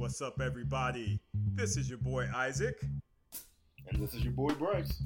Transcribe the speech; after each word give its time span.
What's 0.00 0.22
up, 0.22 0.40
everybody? 0.40 1.20
This 1.34 1.76
is 1.76 1.90
your 1.90 1.98
boy 1.98 2.26
Isaac. 2.34 2.82
And 3.86 4.02
this 4.02 4.14
is 4.14 4.24
your 4.24 4.32
boy 4.32 4.54
Bryce. 4.54 5.02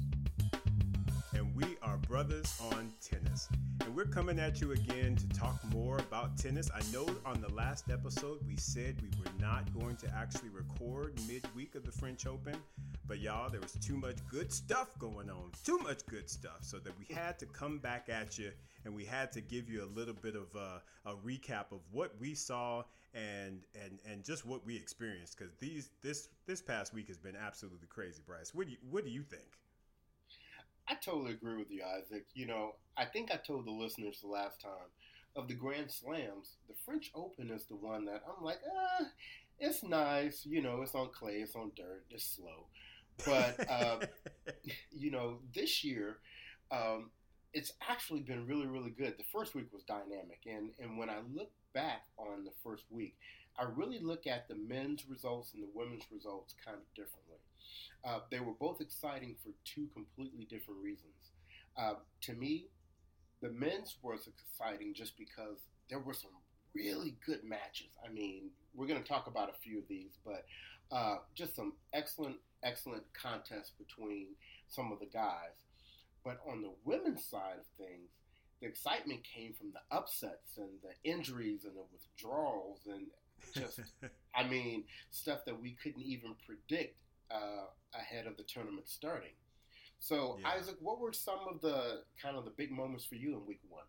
And 1.33 1.53
we 1.53 1.75
are 1.81 1.97
brothers 1.97 2.57
on 2.71 2.93
tennis. 3.01 3.49
And 3.83 3.93
we're 3.93 4.05
coming 4.05 4.39
at 4.39 4.61
you 4.61 4.71
again 4.71 5.17
to 5.17 5.27
talk 5.37 5.59
more 5.73 5.97
about 5.97 6.37
tennis. 6.37 6.71
I 6.73 6.79
know 6.93 7.05
on 7.25 7.41
the 7.41 7.53
last 7.53 7.91
episode 7.91 8.39
we 8.47 8.55
said 8.55 8.95
we 9.01 9.09
were 9.19 9.37
not 9.37 9.65
going 9.77 9.97
to 9.97 10.07
actually 10.15 10.47
record 10.47 11.19
midweek 11.27 11.75
of 11.75 11.83
the 11.83 11.91
French 11.91 12.25
Open, 12.25 12.55
but 13.07 13.19
y'all, 13.19 13.49
there 13.49 13.61
was 13.61 13.73
too 13.73 13.97
much 13.97 14.17
good 14.29 14.51
stuff 14.51 14.97
going 14.99 15.29
on. 15.29 15.51
Too 15.63 15.77
much 15.79 16.05
good 16.07 16.29
stuff. 16.29 16.59
So 16.61 16.79
that 16.79 16.93
we 16.97 17.13
had 17.13 17.37
to 17.39 17.45
come 17.45 17.79
back 17.79 18.09
at 18.09 18.37
you 18.37 18.51
and 18.85 18.95
we 18.95 19.05
had 19.05 19.31
to 19.33 19.41
give 19.41 19.69
you 19.69 19.83
a 19.83 19.89
little 19.97 20.13
bit 20.13 20.35
of 20.35 20.47
a, 20.55 20.81
a 21.09 21.15
recap 21.15 21.71
of 21.71 21.81
what 21.91 22.13
we 22.19 22.33
saw 22.33 22.83
and 23.15 23.61
and 23.81 23.99
and 24.09 24.23
just 24.23 24.45
what 24.45 24.65
we 24.65 24.75
experienced 24.75 25.37
because 25.37 25.53
these 25.59 25.89
this 26.01 26.27
this 26.45 26.61
past 26.61 26.93
week 26.93 27.07
has 27.07 27.17
been 27.17 27.35
absolutely 27.35 27.87
crazy 27.87 28.21
bryce 28.27 28.53
what 28.53 28.65
do 28.65 28.71
you 28.71 28.77
what 28.89 29.05
do 29.05 29.09
you 29.09 29.23
think 29.23 29.57
i 30.89 30.95
totally 30.95 31.31
agree 31.31 31.55
with 31.55 31.71
you 31.71 31.81
isaac 31.97 32.25
you 32.33 32.45
know 32.45 32.75
i 32.97 33.05
think 33.05 33.31
i 33.31 33.37
told 33.37 33.65
the 33.65 33.71
listeners 33.71 34.19
the 34.21 34.27
last 34.27 34.61
time 34.61 34.89
of 35.37 35.47
the 35.47 35.53
grand 35.53 35.89
slams 35.89 36.57
the 36.67 36.75
french 36.85 37.09
open 37.15 37.49
is 37.49 37.65
the 37.65 37.75
one 37.75 38.03
that 38.03 38.21
i'm 38.27 38.43
like 38.43 38.59
ah 38.77 39.05
it's 39.59 39.81
nice 39.81 40.45
you 40.45 40.61
know 40.61 40.81
it's 40.81 40.93
on 40.93 41.09
clay 41.13 41.35
it's 41.35 41.55
on 41.55 41.71
dirt 41.77 42.03
it's 42.11 42.35
slow 42.35 42.65
but 43.25 43.69
uh, 43.69 43.99
you 44.91 45.11
know 45.11 45.39
this 45.53 45.83
year 45.83 46.17
um, 46.71 47.11
it's 47.53 47.71
actually 47.89 48.19
been 48.19 48.45
really, 48.45 48.67
really 48.67 48.89
good. 48.89 49.15
The 49.17 49.23
first 49.23 49.55
week 49.55 49.71
was 49.71 49.83
dynamic, 49.83 50.41
and 50.45 50.71
and 50.79 50.97
when 50.97 51.09
I 51.09 51.19
look 51.33 51.51
back 51.73 52.03
on 52.17 52.43
the 52.43 52.51
first 52.63 52.83
week, 52.89 53.15
I 53.57 53.63
really 53.63 53.99
look 53.99 54.27
at 54.27 54.47
the 54.47 54.55
men's 54.55 55.07
results 55.09 55.53
and 55.53 55.63
the 55.63 55.69
women's 55.73 56.03
results 56.11 56.53
kind 56.63 56.77
of 56.77 56.83
differently. 56.93 57.37
Uh, 58.03 58.19
they 58.29 58.39
were 58.39 58.53
both 58.59 58.81
exciting 58.81 59.35
for 59.41 59.51
two 59.63 59.87
completely 59.93 60.45
different 60.45 60.81
reasons. 60.83 61.31
Uh, 61.77 61.93
to 62.21 62.33
me, 62.33 62.67
the 63.41 63.49
men's 63.49 63.97
was 64.01 64.27
exciting 64.27 64.93
just 64.93 65.17
because 65.17 65.59
there 65.89 65.99
were 65.99 66.13
some 66.13 66.31
really 66.73 67.15
good 67.25 67.43
matches. 67.43 67.97
I 68.05 68.11
mean, 68.11 68.49
we're 68.73 68.87
going 68.87 69.01
to 69.01 69.07
talk 69.07 69.27
about 69.27 69.49
a 69.49 69.59
few 69.63 69.79
of 69.79 69.87
these, 69.87 70.17
but 70.25 70.45
uh, 70.91 71.17
just 71.33 71.55
some 71.55 71.73
excellent, 71.93 72.35
excellent 72.65 73.03
contest 73.13 73.77
between 73.77 74.27
some 74.67 74.91
of 74.91 74.99
the 74.99 75.05
guys. 75.05 75.63
But 76.23 76.39
on 76.49 76.61
the 76.61 76.71
women's 76.83 77.23
side 77.23 77.59
of 77.59 77.65
things, 77.77 78.09
the 78.59 78.67
excitement 78.67 79.21
came 79.23 79.53
from 79.53 79.71
the 79.71 79.95
upsets 79.95 80.57
and 80.57 80.69
the 80.81 81.09
injuries 81.09 81.65
and 81.65 81.73
the 81.75 81.83
withdrawals 81.91 82.79
and 82.87 83.07
just, 83.53 83.79
I 84.35 84.43
mean, 84.43 84.85
stuff 85.11 85.45
that 85.45 85.61
we 85.61 85.77
couldn't 85.81 86.03
even 86.03 86.35
predict 86.45 86.97
uh, 87.29 87.67
ahead 87.93 88.27
of 88.27 88.37
the 88.37 88.43
tournament 88.43 88.87
starting. 88.87 89.33
So, 89.99 90.37
yeah. 90.41 90.49
Isaac, 90.49 90.75
what 90.79 90.99
were 90.99 91.13
some 91.13 91.39
of 91.49 91.61
the 91.61 92.01
kind 92.21 92.35
of 92.35 92.45
the 92.45 92.51
big 92.51 92.71
moments 92.71 93.05
for 93.05 93.15
you 93.15 93.33
in 93.33 93.45
week 93.45 93.61
one? 93.69 93.85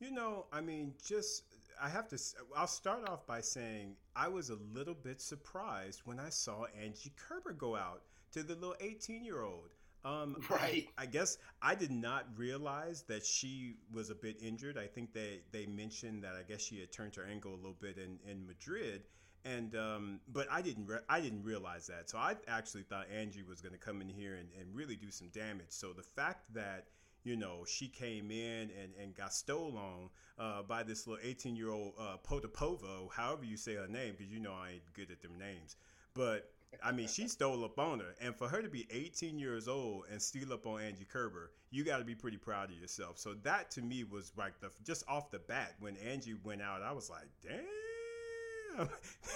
You 0.00 0.10
know, 0.10 0.46
I 0.52 0.60
mean, 0.60 0.94
just 1.06 1.44
I 1.82 1.88
have 1.88 2.08
to. 2.08 2.18
I'll 2.56 2.66
start 2.66 3.08
off 3.08 3.26
by 3.26 3.40
saying 3.40 3.96
I 4.14 4.28
was 4.28 4.50
a 4.50 4.58
little 4.74 4.94
bit 4.94 5.20
surprised 5.20 6.02
when 6.04 6.20
I 6.20 6.28
saw 6.28 6.66
Angie 6.80 7.12
Kerber 7.16 7.52
go 7.52 7.76
out 7.76 8.02
to 8.32 8.42
the 8.42 8.54
little 8.54 8.76
18 8.80 9.24
year 9.24 9.42
old. 9.42 9.70
Um, 10.04 10.36
right. 10.50 10.88
I, 10.96 11.02
I, 11.02 11.06
guess 11.06 11.38
I 11.60 11.74
did 11.74 11.90
not 11.90 12.26
realize 12.36 13.02
that 13.02 13.24
she 13.24 13.76
was 13.92 14.08
a 14.08 14.14
bit 14.14 14.36
injured. 14.42 14.78
I 14.78 14.86
think 14.86 15.12
they, 15.12 15.40
they 15.52 15.66
mentioned 15.66 16.24
that 16.24 16.36
I 16.36 16.42
guess 16.42 16.62
she 16.62 16.80
had 16.80 16.90
turned 16.90 17.14
her 17.16 17.26
ankle 17.30 17.52
a 17.52 17.56
little 17.56 17.76
bit 17.78 17.98
in, 17.98 18.18
in 18.30 18.46
Madrid, 18.46 19.02
and 19.44 19.76
um, 19.76 20.20
but 20.32 20.46
I 20.50 20.62
didn't 20.62 20.86
re- 20.86 21.04
I 21.08 21.20
didn't 21.20 21.42
realize 21.42 21.86
that. 21.86 22.08
So 22.10 22.18
I 22.18 22.34
actually 22.48 22.82
thought 22.82 23.06
Angie 23.14 23.42
was 23.42 23.60
going 23.60 23.72
to 23.72 23.78
come 23.78 24.00
in 24.00 24.08
here 24.08 24.36
and, 24.36 24.48
and 24.58 24.74
really 24.74 24.96
do 24.96 25.10
some 25.10 25.28
damage. 25.28 25.70
So 25.70 25.92
the 25.92 26.02
fact 26.02 26.52
that 26.54 26.86
you 27.24 27.36
know 27.36 27.64
she 27.66 27.88
came 27.88 28.30
in 28.30 28.70
and, 28.80 28.92
and 29.00 29.14
got 29.14 29.32
stolen 29.32 29.76
on 29.76 30.10
uh, 30.38 30.62
by 30.62 30.82
this 30.82 31.06
little 31.06 31.22
18 31.24 31.56
year 31.56 31.70
old 31.70 31.92
uh, 31.98 32.16
Potapova, 32.26 33.08
however 33.12 33.44
you 33.44 33.56
say 33.56 33.74
her 33.74 33.88
name, 33.88 34.14
because 34.16 34.32
you 34.32 34.40
know 34.40 34.52
I 34.52 34.70
ain't 34.72 34.92
good 34.94 35.10
at 35.10 35.22
them 35.22 35.38
names, 35.38 35.76
but 36.14 36.50
I 36.82 36.92
mean, 36.92 37.08
she 37.08 37.28
stole 37.28 37.64
up 37.64 37.78
on 37.78 38.00
her, 38.00 38.14
and 38.20 38.34
for 38.34 38.48
her 38.48 38.62
to 38.62 38.68
be 38.68 38.86
18 38.90 39.38
years 39.38 39.68
old 39.68 40.04
and 40.10 40.20
steal 40.20 40.52
up 40.52 40.66
on 40.66 40.80
Angie 40.80 41.04
Kerber, 41.04 41.50
you 41.70 41.84
got 41.84 41.98
to 41.98 42.04
be 42.04 42.14
pretty 42.14 42.36
proud 42.36 42.70
of 42.70 42.76
yourself. 42.76 43.18
So 43.18 43.34
that 43.42 43.70
to 43.72 43.82
me 43.82 44.04
was 44.04 44.32
like 44.36 44.60
the 44.60 44.70
just 44.84 45.04
off 45.08 45.30
the 45.30 45.38
bat 45.38 45.74
when 45.80 45.96
Angie 45.96 46.36
went 46.44 46.62
out, 46.62 46.82
I 46.82 46.92
was 46.92 47.10
like, 47.10 47.28
damn, 47.42 48.88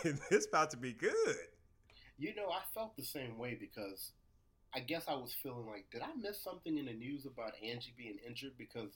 this 0.30 0.46
about 0.46 0.70
to 0.70 0.76
be 0.76 0.92
good. 0.92 1.36
You 2.18 2.34
know, 2.34 2.48
I 2.48 2.60
felt 2.72 2.96
the 2.96 3.02
same 3.02 3.38
way 3.38 3.56
because 3.58 4.12
I 4.74 4.80
guess 4.80 5.04
I 5.08 5.14
was 5.14 5.34
feeling 5.42 5.66
like, 5.66 5.86
did 5.90 6.02
I 6.02 6.14
miss 6.20 6.42
something 6.42 6.76
in 6.76 6.86
the 6.86 6.92
news 6.92 7.26
about 7.26 7.52
Angie 7.62 7.94
being 7.96 8.18
injured? 8.26 8.52
Because 8.58 8.90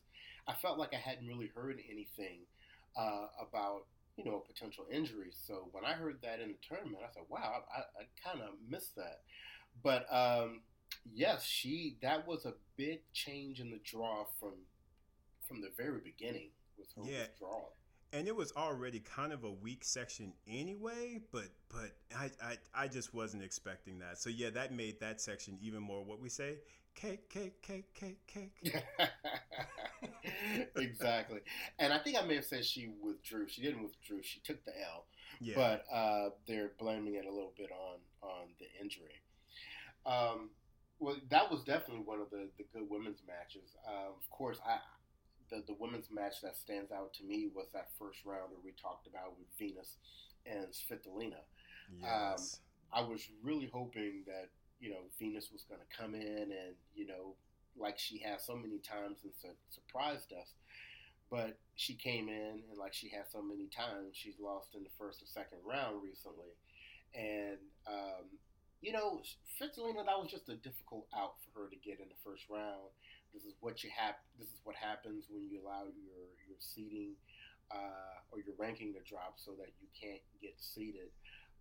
I 0.47 0.55
felt 0.55 0.79
like 0.79 0.93
I 0.93 0.97
hadn't 0.97 1.29
really 1.29 1.51
heard 1.55 1.79
anything 1.91 2.41
uh, 2.97 3.27
about 3.41 3.85
you 4.19 4.25
know, 4.25 4.43
potential 4.47 4.85
injuries. 4.91 5.39
So 5.47 5.69
when 5.71 5.85
I 5.85 5.93
heard 5.93 6.19
that 6.23 6.41
in 6.41 6.49
the 6.49 6.59
tournament, 6.69 6.99
I 7.09 7.13
said, 7.15 7.23
wow, 7.29 7.63
I, 7.75 7.81
I 7.81 8.29
kind 8.29 8.43
of 8.43 8.55
missed 8.69 8.97
that. 8.97 9.21
But 9.83 10.13
um, 10.13 10.63
yes, 11.15 11.45
she 11.45 11.97
that 12.03 12.27
was 12.27 12.45
a 12.45 12.55
big 12.77 13.01
change 13.13 13.61
in 13.61 13.71
the 13.71 13.79
draw 13.85 14.27
from 14.41 14.55
from 15.47 15.61
the 15.61 15.71
very 15.77 16.01
beginning 16.01 16.51
with 16.77 16.89
her 16.97 17.11
yeah. 17.11 17.23
withdrawal. 17.23 17.75
And 18.13 18.27
it 18.27 18.35
was 18.35 18.53
already 18.57 19.01
kind 19.01 19.33
of 19.33 19.45
a 19.45 19.51
weak 19.51 19.85
section 19.85 20.33
anyway, 20.49 21.21
but 21.31 21.49
but 21.69 21.93
I, 22.17 22.31
I 22.43 22.57
I 22.75 22.89
just 22.89 23.13
wasn't 23.13 23.43
expecting 23.43 23.99
that. 23.99 24.19
So 24.19 24.31
yeah, 24.31 24.51
that 24.51 24.73
made 24.73 25.01
that 25.01 25.21
section 25.21 25.59
even 25.61 25.83
more 25.83 26.03
what 26.03 26.21
we 26.21 26.31
say 26.31 26.57
cake, 26.95 27.29
cake, 27.31 27.63
cake, 27.63 27.95
cake, 27.95 28.27
cake. 28.27 28.83
exactly. 30.77 31.41
And 31.79 31.93
I 31.93 31.99
think 31.99 32.21
I 32.21 32.27
may 32.27 32.37
have 32.37 32.45
said 32.45 32.65
she 32.65 32.91
withdrew. 33.01 33.47
She 33.49 33.63
didn't 33.63 33.83
withdrew. 33.83 34.23
She 34.23 34.41
took 34.41 34.65
the 34.65 34.73
L. 34.81 35.05
Yeah. 35.41 35.55
But 35.55 35.85
uh, 35.95 36.31
they're 36.47 36.73
blaming 36.79 37.15
it 37.15 37.25
a 37.27 37.31
little 37.31 37.53
bit 37.57 37.71
on 37.71 37.99
on 38.29 38.49
the 38.59 38.67
injury. 38.83 39.23
Um, 40.07 40.51
well, 40.99 41.17
that 41.31 41.51
was 41.51 41.63
definitely 41.63 42.03
one 42.05 42.21
of 42.21 42.31
the, 42.31 42.49
the 42.59 42.65
good 42.73 42.89
women's 42.91 43.23
matches. 43.27 43.77
Uh, 43.87 44.09
of 44.09 44.29
course, 44.31 44.59
I 44.67 44.79
the, 45.51 45.63
the 45.67 45.77
women's 45.79 46.11
match 46.11 46.41
that 46.43 46.57
stands 46.57 46.93
out 46.93 47.15
to 47.15 47.25
me 47.25 47.49
was 47.55 47.67
that 47.73 47.89
first 47.99 48.19
round 48.25 48.53
that 48.53 48.65
we 48.65 48.73
talked 48.81 49.07
about 49.07 49.39
with 49.39 49.49
Venus 49.59 49.97
and 50.47 50.67
Svitolina. 50.73 51.43
Yes. 52.01 52.61
Um, 52.93 53.05
I 53.05 53.09
was 53.09 53.29
really 53.43 53.69
hoping 53.73 54.25
that 54.27 54.49
you 54.81 54.91
know, 54.91 55.11
Venus 55.19 55.51
was 55.53 55.65
going 55.69 55.81
to 55.81 55.97
come 55.97 56.15
in 56.15 56.55
and, 56.55 56.75
you 56.95 57.07
know, 57.07 57.35
like 57.77 57.99
she 57.99 58.19
has 58.19 58.45
so 58.45 58.55
many 58.57 58.79
times 58.79 59.19
and 59.23 59.33
su- 59.41 59.63
surprised 59.71 60.33
us. 60.33 60.55
But 61.31 61.59
she 61.77 61.95
came 61.95 62.29
in 62.29 62.63
and, 62.71 62.79
like 62.79 62.95
she 62.95 63.11
has 63.11 63.27
so 63.31 63.43
many 63.43 63.69
times, 63.69 64.15
she's 64.17 64.41
lost 64.41 64.75
in 64.75 64.83
the 64.83 64.95
first 64.99 65.21
or 65.23 65.27
second 65.27 65.59
round 65.67 66.03
recently. 66.03 66.57
And, 67.15 67.59
um, 67.87 68.25
you 68.81 68.93
know, 68.93 69.21
Svitolina, 69.61 70.07
that 70.07 70.17
was 70.17 70.31
just 70.31 70.49
a 70.49 70.57
difficult 70.57 71.07
out 71.15 71.35
for 71.43 71.63
her 71.63 71.69
to 71.69 71.77
get 71.77 72.01
in 72.01 72.09
the 72.09 72.23
first 72.25 72.45
round. 72.49 72.95
This 73.33 73.45
is 73.45 73.55
what 73.61 73.85
you 73.85 73.91
have. 73.97 74.15
This 74.39 74.49
is 74.49 74.61
what 74.65 74.77
happens 74.77 75.27
when 75.31 75.49
you 75.51 75.61
allow 75.63 75.85
your 75.85 76.25
your 76.47 76.59
seeding 76.59 77.15
uh, 77.71 78.25
or 78.33 78.39
your 78.41 78.55
ranking 78.59 78.93
to 78.95 79.01
drop 79.09 79.37
so 79.37 79.53
that 79.59 79.73
you 79.81 79.89
can't 79.93 80.23
get 80.41 80.55
seeded. 80.59 81.11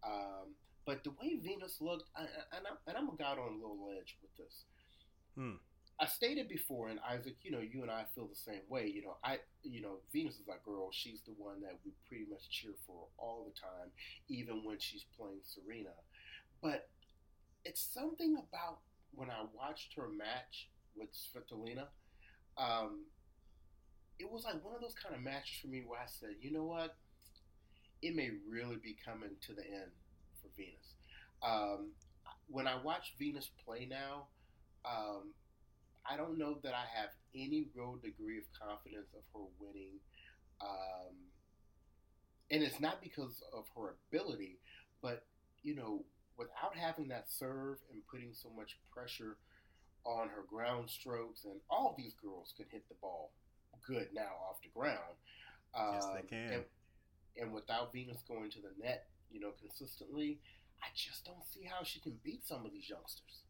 Um, 0.04 0.56
but 0.86 1.04
the 1.04 1.12
way 1.12 1.40
Venus 1.44 1.82
looked, 1.82 2.10
I, 2.16 2.22
and, 2.56 2.64
I'm, 2.64 2.78
and 2.88 2.98
I'm 2.98 3.10
a 3.10 3.18
god 3.18 3.40
on 3.40 3.54
a 3.54 3.60
little 3.60 3.90
edge 4.00 4.18
with 4.22 4.32
this. 4.38 4.64
Hmm. 5.36 5.60
I 6.00 6.06
stated 6.06 6.48
before, 6.48 6.90
and 6.90 7.00
Isaac, 7.10 7.38
you 7.42 7.52
know, 7.52 7.60
you 7.60 7.82
and 7.82 7.90
I 7.90 8.06
feel 8.14 8.28
the 8.28 8.36
same 8.36 8.62
way. 8.70 8.86
You 8.88 9.02
know, 9.02 9.18
I, 9.24 9.40
you 9.64 9.82
know, 9.82 9.98
Venus 10.14 10.36
is 10.36 10.48
our 10.48 10.62
girl. 10.64 10.90
She's 10.92 11.22
the 11.26 11.34
one 11.38 11.60
that 11.62 11.80
we 11.84 11.92
pretty 12.08 12.26
much 12.30 12.50
cheer 12.50 12.74
for 12.86 13.08
all 13.18 13.50
the 13.50 13.60
time, 13.60 13.90
even 14.30 14.64
when 14.64 14.78
she's 14.80 15.06
playing 15.18 15.42
Serena. 15.44 15.98
But 16.62 16.88
it's 17.66 17.82
something 17.82 18.38
about 18.38 18.80
when 19.14 19.32
I 19.32 19.44
watched 19.54 19.96
her 19.98 20.08
match 20.08 20.70
with 20.98 21.10
Svitolina. 21.14 21.88
Um, 22.58 23.06
it 24.20 24.32
was 24.32 24.44
like 24.44 24.64
one 24.64 24.76
of 24.76 24.82
those 24.82 24.96
kind 24.96 25.16
of 25.16 25.22
matches 25.22 25.60
for 25.62 25.68
me 25.68 25.84
where 25.86 26.00
I 26.00 26.08
said, 26.08 26.36
you 26.42 26.52
know 26.52 26.64
what, 26.64 26.96
it 28.02 28.16
may 28.16 28.32
really 28.50 28.78
be 28.78 28.96
coming 29.06 29.32
to 29.46 29.54
the 29.54 29.64
end 29.64 29.92
for 30.42 30.50
Venus. 30.56 30.96
Um, 31.44 31.92
when 32.48 32.68
I 32.68 32.82
watch 32.82 33.14
Venus 33.20 33.50
play 33.66 33.88
now, 33.90 34.28
um, 34.86 35.34
I 36.10 36.18
don't 36.18 36.38
know 36.38 36.58
that 36.64 36.74
I 36.74 36.86
have 37.00 37.10
any 37.36 37.68
real 37.76 37.98
degree 38.02 38.38
of 38.38 38.46
confidence 38.60 39.08
of 39.14 39.22
her 39.34 39.46
winning. 39.60 40.00
Um, 40.62 41.14
and 42.50 42.64
it's 42.64 42.80
not 42.80 43.02
because 43.02 43.44
of 43.54 43.66
her 43.76 43.96
ability, 44.10 44.60
but, 45.02 45.26
you 45.62 45.76
know, 45.76 46.06
without 46.38 46.76
having 46.76 47.10
that 47.10 47.26
serve 47.30 47.78
and 47.92 48.02
putting 48.10 48.30
so 48.34 48.50
much 48.56 48.80
pressure 48.92 49.38
on 50.08 50.30
her 50.30 50.46
ground 50.50 50.90
strokes, 50.90 51.44
and 51.44 51.60
all 51.70 51.94
these 51.98 52.14
girls 52.14 52.54
can 52.56 52.66
hit 52.72 52.88
the 52.90 52.96
ball 53.02 53.32
good 53.86 54.08
now 54.14 54.32
off 54.50 54.62
the 54.64 54.70
ground. 54.78 55.16
yes, 55.76 56.06
they 56.06 56.20
um, 56.20 56.28
can. 56.28 56.54
And, 56.54 56.64
and 57.40 57.54
without 57.54 57.94
Venus 57.94 58.24
going 58.28 58.50
to 58.52 58.60
the 58.60 58.72
net 58.84 59.08
you 59.32 59.40
know, 59.40 59.52
consistently, 59.60 60.40
I 60.82 60.88
just 60.96 61.26
don't 61.26 61.46
see 61.46 61.64
how 61.64 61.84
she 61.84 62.00
can 62.00 62.18
beat 62.24 62.46
some 62.46 62.66
of 62.66 62.72
these 62.72 62.90
youngsters. 62.90 63.44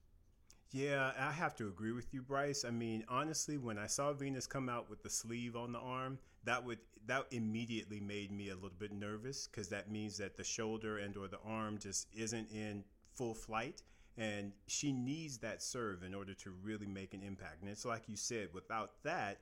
Yeah, 0.71 1.11
I 1.17 1.31
have 1.31 1.55
to 1.57 1.67
agree 1.67 1.93
with 1.93 2.13
you, 2.13 2.21
Bryce. 2.21 2.65
I 2.65 2.71
mean, 2.71 3.05
honestly, 3.07 3.57
when 3.57 3.77
I 3.77 3.87
saw 3.87 4.11
Venus 4.11 4.45
come 4.47 4.67
out 4.67 4.89
with 4.89 5.01
the 5.01 5.09
sleeve 5.09 5.55
on 5.55 5.71
the 5.71 5.79
arm, 5.79 6.19
that 6.43 6.63
would 6.63 6.79
that 7.05 7.25
immediately 7.31 8.01
made 8.01 8.31
me 8.33 8.49
a 8.49 8.55
little 8.55 8.77
bit 8.77 8.91
nervous 8.91 9.47
because 9.47 9.69
that 9.69 9.89
means 9.89 10.17
that 10.17 10.35
the 10.35 10.43
shoulder 10.43 10.97
and 10.97 11.15
or 11.15 11.29
the 11.29 11.39
arm 11.45 11.77
just 11.77 12.07
isn't 12.13 12.51
in 12.51 12.83
full 13.15 13.33
flight, 13.33 13.81
and 14.17 14.51
she 14.65 14.91
needs 14.91 15.37
that 15.39 15.61
serve 15.61 16.03
in 16.03 16.15
order 16.15 16.33
to 16.33 16.51
really 16.63 16.87
make 16.87 17.13
an 17.13 17.21
impact. 17.21 17.61
And 17.61 17.69
it's 17.69 17.85
like 17.85 18.03
you 18.07 18.15
said, 18.15 18.49
without 18.53 18.91
that, 19.03 19.39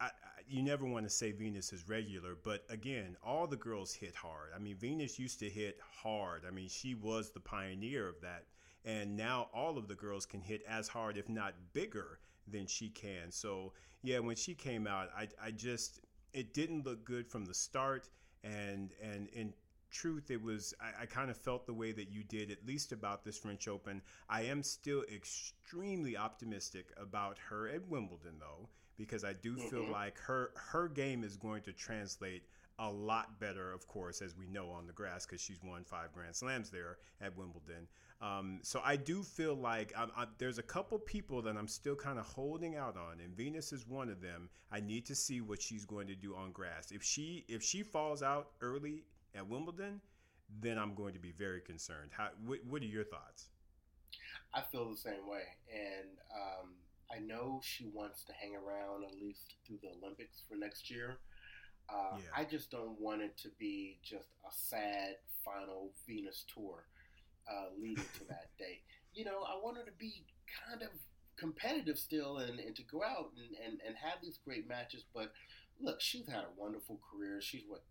I, 0.00 0.06
I, 0.06 0.10
you 0.48 0.62
never 0.62 0.84
want 0.84 1.06
to 1.06 1.10
say 1.10 1.32
Venus 1.32 1.72
is 1.72 1.88
regular, 1.88 2.36
but 2.42 2.64
again, 2.68 3.16
all 3.24 3.46
the 3.46 3.56
girls 3.56 3.94
hit 3.94 4.14
hard. 4.14 4.50
I 4.54 4.58
mean, 4.58 4.76
Venus 4.76 5.18
used 5.18 5.38
to 5.40 5.48
hit 5.48 5.78
hard. 6.02 6.42
I 6.46 6.50
mean, 6.50 6.68
she 6.68 6.94
was 6.94 7.30
the 7.30 7.40
pioneer 7.40 8.08
of 8.08 8.20
that. 8.22 8.44
And 8.84 9.16
now 9.16 9.48
all 9.54 9.78
of 9.78 9.86
the 9.86 9.94
girls 9.94 10.26
can 10.26 10.40
hit 10.40 10.62
as 10.68 10.88
hard, 10.88 11.16
if 11.16 11.28
not 11.28 11.54
bigger, 11.72 12.18
than 12.48 12.66
she 12.66 12.88
can. 12.88 13.30
So, 13.30 13.72
yeah, 14.02 14.18
when 14.18 14.34
she 14.34 14.54
came 14.54 14.88
out, 14.88 15.10
I, 15.16 15.28
I 15.40 15.52
just, 15.52 16.00
it 16.32 16.52
didn't 16.54 16.84
look 16.84 17.04
good 17.04 17.28
from 17.28 17.44
the 17.44 17.54
start. 17.54 18.08
And, 18.42 18.90
and 19.00 19.28
in 19.28 19.52
truth, 19.92 20.30
it 20.30 20.42
was, 20.42 20.74
I, 20.80 21.02
I 21.02 21.06
kind 21.06 21.30
of 21.30 21.36
felt 21.36 21.66
the 21.66 21.74
way 21.74 21.92
that 21.92 22.10
you 22.10 22.24
did, 22.24 22.50
at 22.50 22.66
least 22.66 22.92
about 22.92 23.24
this 23.24 23.38
French 23.38 23.68
Open. 23.68 24.02
I 24.28 24.42
am 24.42 24.62
still 24.62 25.04
extremely 25.14 26.16
optimistic 26.16 26.92
about 26.96 27.38
her 27.50 27.68
at 27.68 27.86
Wimbledon, 27.88 28.34
though 28.40 28.68
because 28.98 29.24
I 29.24 29.32
do 29.32 29.56
feel 29.56 29.82
mm-hmm. 29.82 29.92
like 29.92 30.18
her 30.20 30.50
her 30.54 30.88
game 30.88 31.24
is 31.24 31.36
going 31.36 31.62
to 31.62 31.72
translate 31.72 32.42
a 32.78 32.90
lot 32.90 33.38
better, 33.38 33.72
of 33.72 33.86
course, 33.86 34.22
as 34.22 34.36
we 34.36 34.48
know 34.48 34.70
on 34.70 34.86
the 34.86 34.92
grass 34.92 35.26
because 35.26 35.40
she's 35.40 35.62
won 35.62 35.84
five 35.84 36.12
Grand 36.12 36.34
Slams 36.34 36.70
there 36.70 36.98
at 37.20 37.36
Wimbledon. 37.36 37.86
Um, 38.20 38.60
so 38.62 38.80
I 38.84 38.96
do 38.96 39.22
feel 39.22 39.54
like 39.54 39.92
I'm, 39.96 40.10
I'm, 40.16 40.28
there's 40.38 40.58
a 40.58 40.62
couple 40.62 40.98
people 40.98 41.42
that 41.42 41.56
I'm 41.56 41.68
still 41.68 41.96
kind 41.96 42.18
of 42.18 42.24
holding 42.24 42.76
out 42.76 42.96
on, 42.96 43.20
and 43.20 43.36
Venus 43.36 43.72
is 43.72 43.86
one 43.86 44.08
of 44.08 44.20
them. 44.20 44.48
I 44.70 44.80
need 44.80 45.04
to 45.06 45.14
see 45.14 45.40
what 45.40 45.60
she's 45.60 45.84
going 45.84 46.06
to 46.06 46.14
do 46.14 46.34
on 46.34 46.52
grass. 46.52 46.92
If 46.92 47.02
she 47.02 47.44
if 47.48 47.62
she 47.62 47.82
falls 47.82 48.22
out 48.22 48.50
early 48.60 49.04
at 49.34 49.48
Wimbledon, 49.48 50.00
then 50.60 50.78
I'm 50.78 50.94
going 50.94 51.14
to 51.14 51.20
be 51.20 51.32
very 51.32 51.60
concerned. 51.60 52.10
How, 52.16 52.28
what, 52.44 52.58
what 52.68 52.82
are 52.82 52.86
your 52.86 53.04
thoughts? 53.04 53.48
I 54.54 54.60
feel 54.60 54.90
the 54.90 54.96
same 54.96 55.26
way, 55.26 55.42
and 55.72 56.08
um, 56.34 56.74
I 57.10 57.18
know 57.20 57.60
she 57.62 57.90
wants 57.92 58.24
to 58.24 58.32
hang 58.32 58.54
around 58.54 59.04
at 59.04 59.20
least 59.20 59.54
through 59.66 59.78
the 59.82 59.88
Olympics 60.02 60.42
for 60.48 60.56
next 60.56 60.90
year. 60.90 61.16
Uh, 61.88 62.16
yeah. 62.16 62.24
I 62.36 62.44
just 62.44 62.70
don't 62.70 62.98
want 63.00 63.22
it 63.22 63.36
to 63.38 63.48
be 63.58 63.98
just 64.02 64.28
a 64.46 64.52
sad 64.52 65.16
final 65.44 65.92
Venus 66.06 66.44
tour 66.52 66.84
uh, 67.50 67.66
leading 67.80 68.04
to 68.18 68.24
that 68.28 68.50
date. 68.58 68.82
You 69.14 69.24
know, 69.24 69.42
I 69.46 69.58
want 69.62 69.78
her 69.78 69.84
to 69.84 69.92
be 69.98 70.24
kind 70.68 70.82
of 70.82 70.88
competitive 71.36 71.98
still 71.98 72.38
and, 72.38 72.60
and 72.60 72.76
to 72.76 72.82
go 72.84 73.02
out 73.02 73.32
and, 73.36 73.56
and, 73.64 73.80
and 73.86 73.96
have 73.96 74.18
these 74.22 74.38
great 74.44 74.68
matches. 74.68 75.04
But 75.14 75.32
look, 75.80 76.00
she's 76.00 76.28
had 76.28 76.44
a 76.44 76.54
wonderful 76.56 77.00
career. 77.10 77.40
She's 77.40 77.62
what, 77.66 77.82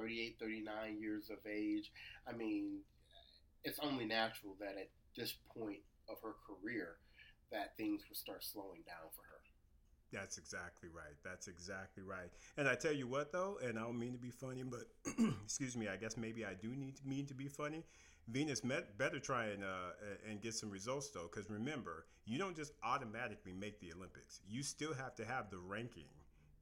38, 0.00 0.36
39 0.40 0.98
years 1.00 1.30
of 1.30 1.38
age. 1.46 1.92
I 2.26 2.32
mean, 2.32 2.80
it's 3.64 3.78
only 3.80 4.06
natural 4.06 4.56
that 4.60 4.76
at 4.80 4.88
this 5.16 5.34
point 5.54 5.80
of 6.08 6.16
her 6.22 6.34
career, 6.46 6.96
that 7.52 7.76
things 7.76 8.02
will 8.08 8.16
start 8.16 8.42
slowing 8.44 8.82
down 8.86 9.10
for 9.14 9.22
her. 9.22 9.40
That's 10.12 10.38
exactly 10.38 10.88
right. 10.88 11.14
That's 11.22 11.46
exactly 11.46 12.02
right. 12.02 12.30
And 12.56 12.68
I 12.68 12.74
tell 12.74 12.92
you 12.92 13.06
what, 13.06 13.30
though, 13.30 13.58
and 13.62 13.78
I 13.78 13.82
don't 13.82 13.98
mean 13.98 14.12
to 14.12 14.18
be 14.18 14.30
funny, 14.30 14.64
but 14.64 14.88
excuse 15.44 15.76
me, 15.76 15.88
I 15.88 15.96
guess 15.96 16.16
maybe 16.16 16.44
I 16.44 16.54
do 16.54 16.68
need 16.68 16.96
to 16.96 17.06
mean 17.06 17.26
to 17.26 17.34
be 17.34 17.48
funny. 17.48 17.84
Venus 18.28 18.64
met, 18.64 18.96
better 18.98 19.18
try 19.18 19.46
and 19.46 19.64
uh, 19.64 19.92
and 20.28 20.40
get 20.40 20.54
some 20.54 20.70
results 20.70 21.10
though, 21.10 21.28
because 21.32 21.50
remember, 21.50 22.06
you 22.26 22.38
don't 22.38 22.56
just 22.56 22.72
automatically 22.82 23.52
make 23.52 23.80
the 23.80 23.92
Olympics. 23.92 24.40
You 24.48 24.62
still 24.62 24.94
have 24.94 25.14
to 25.16 25.24
have 25.24 25.50
the 25.50 25.58
ranking 25.58 26.08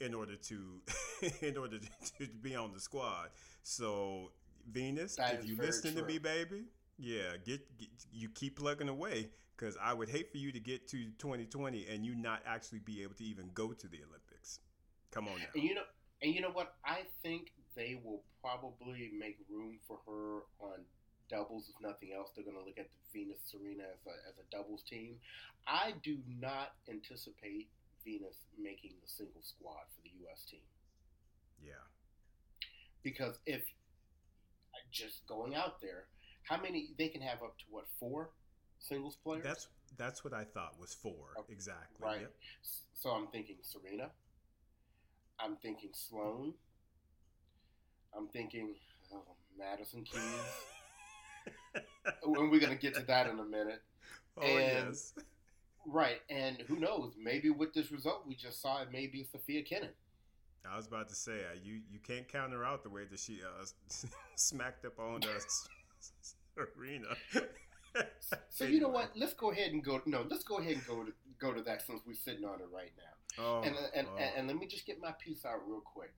in 0.00 0.14
order 0.14 0.36
to 0.36 0.80
in 1.42 1.56
order 1.56 1.78
to, 1.78 1.88
to 2.18 2.32
be 2.42 2.54
on 2.54 2.72
the 2.72 2.80
squad. 2.80 3.28
So 3.62 4.32
Venus, 4.70 5.16
that 5.16 5.34
if 5.34 5.46
you 5.46 5.56
listen 5.56 5.92
true. 5.92 6.02
to 6.02 6.06
me, 6.06 6.18
baby, 6.18 6.64
yeah, 6.98 7.36
get, 7.44 7.78
get 7.78 7.88
you 8.12 8.28
keep 8.28 8.58
plugging 8.58 8.88
away 8.88 9.30
because 9.56 9.76
I 9.82 9.92
would 9.92 10.08
hate 10.08 10.30
for 10.30 10.38
you 10.38 10.52
to 10.52 10.60
get 10.60 10.88
to 10.88 11.04
2020 11.18 11.86
and 11.92 12.04
you 12.04 12.14
not 12.14 12.42
actually 12.46 12.78
be 12.80 13.02
able 13.02 13.14
to 13.14 13.24
even 13.24 13.50
go 13.54 13.72
to 13.72 13.88
the 13.88 13.98
Olympics. 14.08 14.60
Come 15.10 15.26
on 15.28 15.38
now. 15.38 15.46
And 15.54 15.62
you 15.62 15.74
know, 15.74 15.82
and 16.22 16.34
you 16.34 16.40
know 16.40 16.50
what? 16.50 16.74
I 16.84 17.02
think 17.22 17.52
they 17.76 18.00
will 18.04 18.22
probably 18.42 19.10
make 19.18 19.38
room 19.50 19.78
for 19.86 19.98
her 20.06 20.42
on 20.60 20.80
doubles, 21.30 21.68
if 21.68 21.80
nothing 21.80 22.10
else. 22.16 22.30
They're 22.34 22.44
going 22.44 22.56
to 22.56 22.64
look 22.64 22.78
at 22.78 22.88
the 22.90 23.18
Venus 23.18 23.38
Serena 23.44 23.84
as 23.84 24.06
a, 24.06 24.14
as 24.28 24.34
a 24.38 24.56
doubles 24.56 24.82
team. 24.82 25.16
I 25.66 25.94
do 26.02 26.18
not 26.40 26.72
anticipate 26.88 27.68
Venus 28.04 28.36
making 28.60 28.92
the 29.02 29.08
single 29.08 29.42
squad 29.42 29.84
for 29.94 30.02
the 30.02 30.10
U.S. 30.22 30.44
team. 30.44 30.60
Yeah. 31.62 31.84
Because 33.02 33.38
if 33.46 33.62
just 34.90 35.26
going 35.26 35.54
out 35.54 35.80
there, 35.80 36.04
how 36.42 36.60
many 36.60 36.90
they 36.98 37.08
can 37.08 37.20
have 37.20 37.42
up 37.42 37.58
to 37.58 37.64
what 37.70 37.84
four 37.98 38.30
singles 38.78 39.16
players? 39.22 39.44
That's 39.44 39.68
that's 39.96 40.24
what 40.24 40.32
I 40.32 40.44
thought 40.44 40.74
was 40.80 40.94
four 40.94 41.34
okay. 41.38 41.52
exactly. 41.52 41.98
Right. 42.00 42.20
Yep. 42.20 42.34
So 42.94 43.10
I'm 43.10 43.26
thinking 43.28 43.56
Serena. 43.62 44.10
I'm 45.40 45.56
thinking 45.56 45.90
Sloane. 45.92 46.54
I'm 48.16 48.28
thinking 48.28 48.74
oh, 49.12 49.22
Madison 49.58 50.04
Keys. 50.04 50.22
and 52.24 52.50
we're 52.50 52.58
gonna 52.58 52.74
get 52.74 52.94
to 52.94 53.02
that 53.02 53.28
in 53.28 53.38
a 53.38 53.44
minute. 53.44 53.82
Oh 54.36 54.42
and, 54.42 54.88
yes. 54.88 55.14
Right, 55.86 56.20
and 56.28 56.58
who 56.66 56.76
knows? 56.76 57.14
Maybe 57.18 57.50
with 57.50 57.72
this 57.72 57.90
result 57.90 58.24
we 58.26 58.34
just 58.34 58.60
saw, 58.60 58.82
it 58.82 58.92
may 58.92 59.06
be 59.06 59.24
Sofia 59.24 59.62
Kenin. 59.62 59.90
I 60.70 60.76
was 60.76 60.86
about 60.86 61.08
to 61.08 61.14
say 61.14 61.32
uh, 61.32 61.58
you 61.62 61.80
you 61.90 61.98
can't 61.98 62.28
counter 62.28 62.64
out 62.64 62.82
the 62.82 62.90
way 62.90 63.04
that 63.10 63.18
she 63.18 63.40
uh, 63.42 63.64
smacked 64.34 64.84
up 64.84 64.98
on 64.98 65.22
us 65.24 65.68
Serena. 66.74 67.16
so 68.50 68.64
you 68.64 68.80
know 68.80 68.88
what? 68.88 69.10
Let's 69.16 69.34
go 69.34 69.50
ahead 69.50 69.72
and 69.72 69.82
go. 69.82 70.00
No, 70.06 70.26
let's 70.28 70.44
go 70.44 70.58
ahead 70.58 70.74
and 70.74 70.86
go 70.86 71.04
to 71.04 71.12
go 71.38 71.52
to 71.52 71.62
that 71.62 71.82
since 71.86 72.00
we're 72.06 72.14
sitting 72.14 72.44
on 72.44 72.60
it 72.60 72.68
right 72.72 72.92
now. 72.96 73.44
Oh, 73.44 73.62
and, 73.62 73.74
and, 73.94 74.06
oh. 74.10 74.16
and, 74.18 74.30
and 74.36 74.48
let 74.48 74.56
me 74.56 74.66
just 74.66 74.86
get 74.86 75.00
my 75.00 75.12
piece 75.18 75.44
out 75.44 75.60
real 75.66 75.80
quick. 75.80 76.12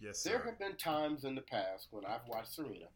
Yes, 0.00 0.22
There 0.22 0.42
have 0.44 0.58
been 0.58 0.76
times 0.76 1.24
in 1.24 1.34
the 1.34 1.40
past 1.40 1.88
when 1.90 2.04
I've 2.04 2.26
watched 2.28 2.52
Serena, 2.52 2.88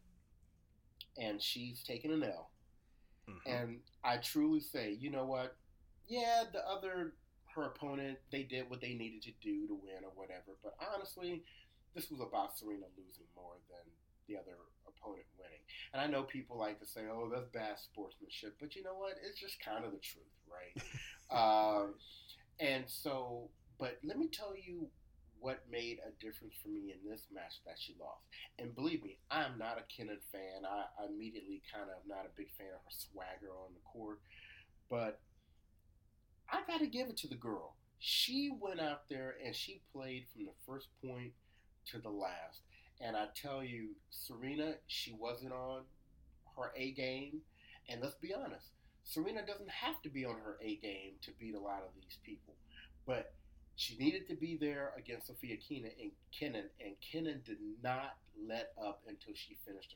and 1.17 1.41
she's 1.41 1.83
taken 1.83 2.11
an 2.11 2.23
L, 2.23 2.51
mm-hmm. 3.27 3.51
and 3.51 3.79
I 4.03 4.17
truly 4.17 4.59
say, 4.59 4.95
you 4.99 5.09
know 5.09 5.25
what? 5.25 5.55
Yeah, 6.11 6.43
the 6.51 6.59
other 6.67 7.13
her 7.55 7.63
opponent, 7.63 8.17
they 8.31 8.43
did 8.43 8.69
what 8.69 8.81
they 8.81 8.93
needed 8.93 9.23
to 9.23 9.31
do 9.41 9.67
to 9.67 9.73
win 9.73 10.03
or 10.03 10.11
whatever. 10.15 10.59
But 10.61 10.75
honestly, 10.79 11.43
this 11.95 12.11
was 12.11 12.19
about 12.19 12.57
Serena 12.57 12.87
losing 12.99 13.27
more 13.35 13.55
than 13.71 13.87
the 14.27 14.35
other 14.35 14.59
opponent 14.87 15.27
winning. 15.39 15.63
And 15.93 16.01
I 16.01 16.07
know 16.07 16.23
people 16.23 16.57
like 16.59 16.79
to 16.81 16.85
say, 16.85 17.07
"Oh, 17.07 17.31
that's 17.31 17.47
bad 17.55 17.79
sportsmanship," 17.79 18.57
but 18.59 18.75
you 18.75 18.83
know 18.83 18.95
what? 18.95 19.15
It's 19.23 19.39
just 19.39 19.63
kind 19.63 19.85
of 19.85 19.93
the 19.93 20.03
truth, 20.03 20.35
right? 20.51 20.75
um, 21.31 21.95
and 22.59 22.83
so, 22.87 23.49
but 23.79 23.97
let 24.03 24.19
me 24.19 24.27
tell 24.27 24.53
you 24.55 24.87
what 25.39 25.63
made 25.71 25.99
a 26.05 26.11
difference 26.23 26.55
for 26.61 26.67
me 26.67 26.91
in 26.91 27.09
this 27.09 27.23
match 27.33 27.63
that 27.65 27.79
she 27.79 27.95
lost. 27.99 28.27
And 28.59 28.75
believe 28.75 29.01
me, 29.01 29.17
I'm 29.31 29.57
not 29.57 29.79
a 29.79 29.87
Kenin 29.87 30.19
fan. 30.31 30.67
I, 30.67 30.85
I 31.01 31.07
immediately 31.07 31.63
kind 31.71 31.89
of 31.89 32.03
not 32.05 32.27
a 32.27 32.35
big 32.35 32.51
fan 32.59 32.75
of 32.75 32.83
her 32.83 32.91
swagger 32.91 33.55
on 33.55 33.73
the 33.73 33.81
court, 33.87 34.19
but 34.89 35.19
I 36.51 36.61
got 36.67 36.79
to 36.79 36.87
give 36.87 37.07
it 37.09 37.17
to 37.17 37.27
the 37.27 37.35
girl. 37.35 37.75
She 37.99 38.51
went 38.59 38.79
out 38.79 39.07
there 39.09 39.35
and 39.45 39.55
she 39.55 39.81
played 39.93 40.25
from 40.33 40.45
the 40.45 40.51
first 40.67 40.87
point 41.03 41.31
to 41.91 41.99
the 41.99 42.09
last. 42.09 42.61
And 42.99 43.15
I 43.15 43.27
tell 43.35 43.63
you, 43.63 43.89
Serena, 44.09 44.75
she 44.87 45.13
wasn't 45.13 45.53
on 45.53 45.81
her 46.57 46.71
A 46.75 46.91
game. 46.91 47.41
And 47.89 48.01
let's 48.01 48.15
be 48.15 48.33
honest, 48.33 48.67
Serena 49.03 49.45
doesn't 49.45 49.69
have 49.69 50.01
to 50.03 50.09
be 50.09 50.25
on 50.25 50.35
her 50.35 50.57
A 50.61 50.75
game 50.77 51.13
to 51.23 51.31
beat 51.39 51.55
a 51.55 51.59
lot 51.59 51.83
of 51.83 51.89
these 51.95 52.17
people. 52.23 52.53
But 53.05 53.33
she 53.75 53.97
needed 53.97 54.27
to 54.27 54.35
be 54.35 54.57
there 54.57 54.91
against 54.97 55.27
Sofia 55.27 55.57
Kenin 55.57 55.91
and 55.99 56.11
Kenin, 56.31 56.65
and 56.79 56.93
Kenin 57.01 57.41
did 57.45 57.57
not 57.81 58.17
let 58.47 58.73
up 58.81 59.01
until 59.07 59.33
she 59.33 59.57
finished 59.65 59.95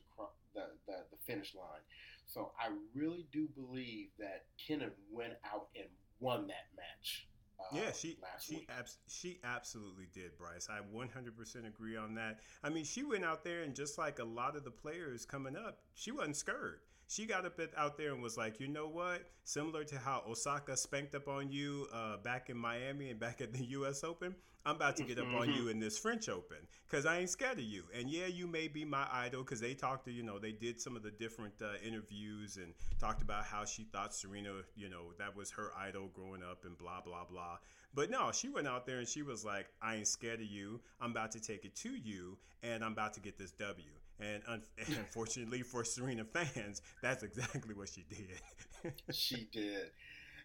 the, 0.54 0.62
the, 0.86 0.94
the 1.10 1.16
finish 1.24 1.54
line. 1.54 1.82
So 2.26 2.52
I 2.60 2.70
really 2.94 3.26
do 3.30 3.48
believe 3.54 4.08
that 4.18 4.44
Kenin 4.58 4.90
went 5.12 5.34
out 5.44 5.68
and 5.76 5.86
won 6.20 6.46
that 6.48 6.66
match. 6.76 7.26
Uh, 7.58 7.64
yeah, 7.72 7.92
she 7.92 8.18
she 8.40 8.66
abs- 8.68 8.98
she 9.08 9.40
absolutely 9.42 10.06
did, 10.12 10.36
Bryce. 10.36 10.68
I 10.70 10.80
100% 10.94 11.66
agree 11.66 11.96
on 11.96 12.14
that. 12.14 12.40
I 12.62 12.68
mean, 12.68 12.84
she 12.84 13.02
went 13.02 13.24
out 13.24 13.44
there 13.44 13.62
and 13.62 13.74
just 13.74 13.98
like 13.98 14.18
a 14.18 14.24
lot 14.24 14.56
of 14.56 14.64
the 14.64 14.70
players 14.70 15.24
coming 15.24 15.56
up, 15.56 15.78
she 15.94 16.10
wasn't 16.10 16.36
scared. 16.36 16.80
She 17.08 17.24
got 17.24 17.46
up 17.46 17.60
out 17.76 17.96
there 17.96 18.12
and 18.12 18.22
was 18.22 18.36
like, 18.36 18.58
you 18.58 18.66
know 18.66 18.88
what? 18.88 19.22
Similar 19.44 19.84
to 19.84 19.98
how 19.98 20.24
Osaka 20.28 20.76
spanked 20.76 21.14
up 21.14 21.28
on 21.28 21.52
you 21.52 21.86
uh, 21.92 22.16
back 22.16 22.50
in 22.50 22.56
Miami 22.56 23.10
and 23.10 23.20
back 23.20 23.40
at 23.40 23.52
the 23.52 23.64
U.S. 23.66 24.02
Open, 24.02 24.34
I'm 24.66 24.74
about 24.74 24.96
to 24.96 25.04
get 25.04 25.20
up 25.20 25.32
on 25.32 25.48
you 25.48 25.60
mm-hmm. 25.60 25.68
in 25.70 25.78
this 25.78 25.96
French 25.96 26.28
Open 26.28 26.56
because 26.90 27.06
I 27.06 27.18
ain't 27.18 27.30
scared 27.30 27.58
of 27.58 27.64
you. 27.64 27.84
And 27.96 28.10
yeah, 28.10 28.26
you 28.26 28.48
may 28.48 28.66
be 28.66 28.84
my 28.84 29.06
idol 29.12 29.44
because 29.44 29.60
they 29.60 29.74
talked 29.74 30.06
to, 30.06 30.10
you 30.10 30.24
know, 30.24 30.40
they 30.40 30.50
did 30.50 30.80
some 30.80 30.96
of 30.96 31.04
the 31.04 31.12
different 31.12 31.54
uh, 31.62 31.74
interviews 31.86 32.56
and 32.56 32.74
talked 32.98 33.22
about 33.22 33.44
how 33.44 33.64
she 33.64 33.84
thought 33.84 34.12
Serena, 34.12 34.50
you 34.74 34.88
know, 34.88 35.12
that 35.20 35.36
was 35.36 35.52
her 35.52 35.70
idol 35.78 36.10
growing 36.12 36.42
up 36.42 36.64
and 36.64 36.76
blah, 36.76 37.00
blah, 37.00 37.24
blah. 37.24 37.58
But 37.94 38.10
no, 38.10 38.32
she 38.32 38.48
went 38.48 38.66
out 38.66 38.86
there 38.86 38.98
and 38.98 39.06
she 39.06 39.22
was 39.22 39.44
like, 39.44 39.68
I 39.80 39.94
ain't 39.94 40.08
scared 40.08 40.40
of 40.40 40.46
you. 40.46 40.80
I'm 41.00 41.12
about 41.12 41.30
to 41.32 41.40
take 41.40 41.64
it 41.64 41.76
to 41.76 41.90
you 41.90 42.36
and 42.64 42.84
I'm 42.84 42.92
about 42.92 43.14
to 43.14 43.20
get 43.20 43.38
this 43.38 43.52
W. 43.52 43.86
And 44.18 44.42
un- 44.48 44.62
unfortunately 44.88 45.62
for 45.62 45.84
Serena 45.84 46.24
fans, 46.24 46.82
that's 47.02 47.22
exactly 47.22 47.76
what 47.76 47.88
she 47.88 48.04
did. 48.10 48.92
she 49.14 49.48
did. 49.52 49.92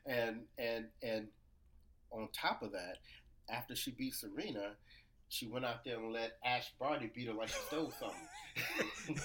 And, 0.06 0.42
and, 0.60 0.86
and, 1.02 1.28
on 2.12 2.28
top 2.34 2.62
of 2.62 2.72
that, 2.74 2.98
after 3.50 3.76
she 3.76 3.92
beat 3.92 4.14
Serena, 4.14 4.76
she 5.30 5.48
went 5.48 5.64
out 5.64 5.86
there 5.86 5.98
and 5.98 6.12
let 6.12 6.38
Ash 6.44 6.74
Barty 6.78 7.10
beat 7.14 7.28
her 7.28 7.34
like 7.34 7.48
she 7.48 7.60
stole 7.68 7.94
something. 7.98 9.22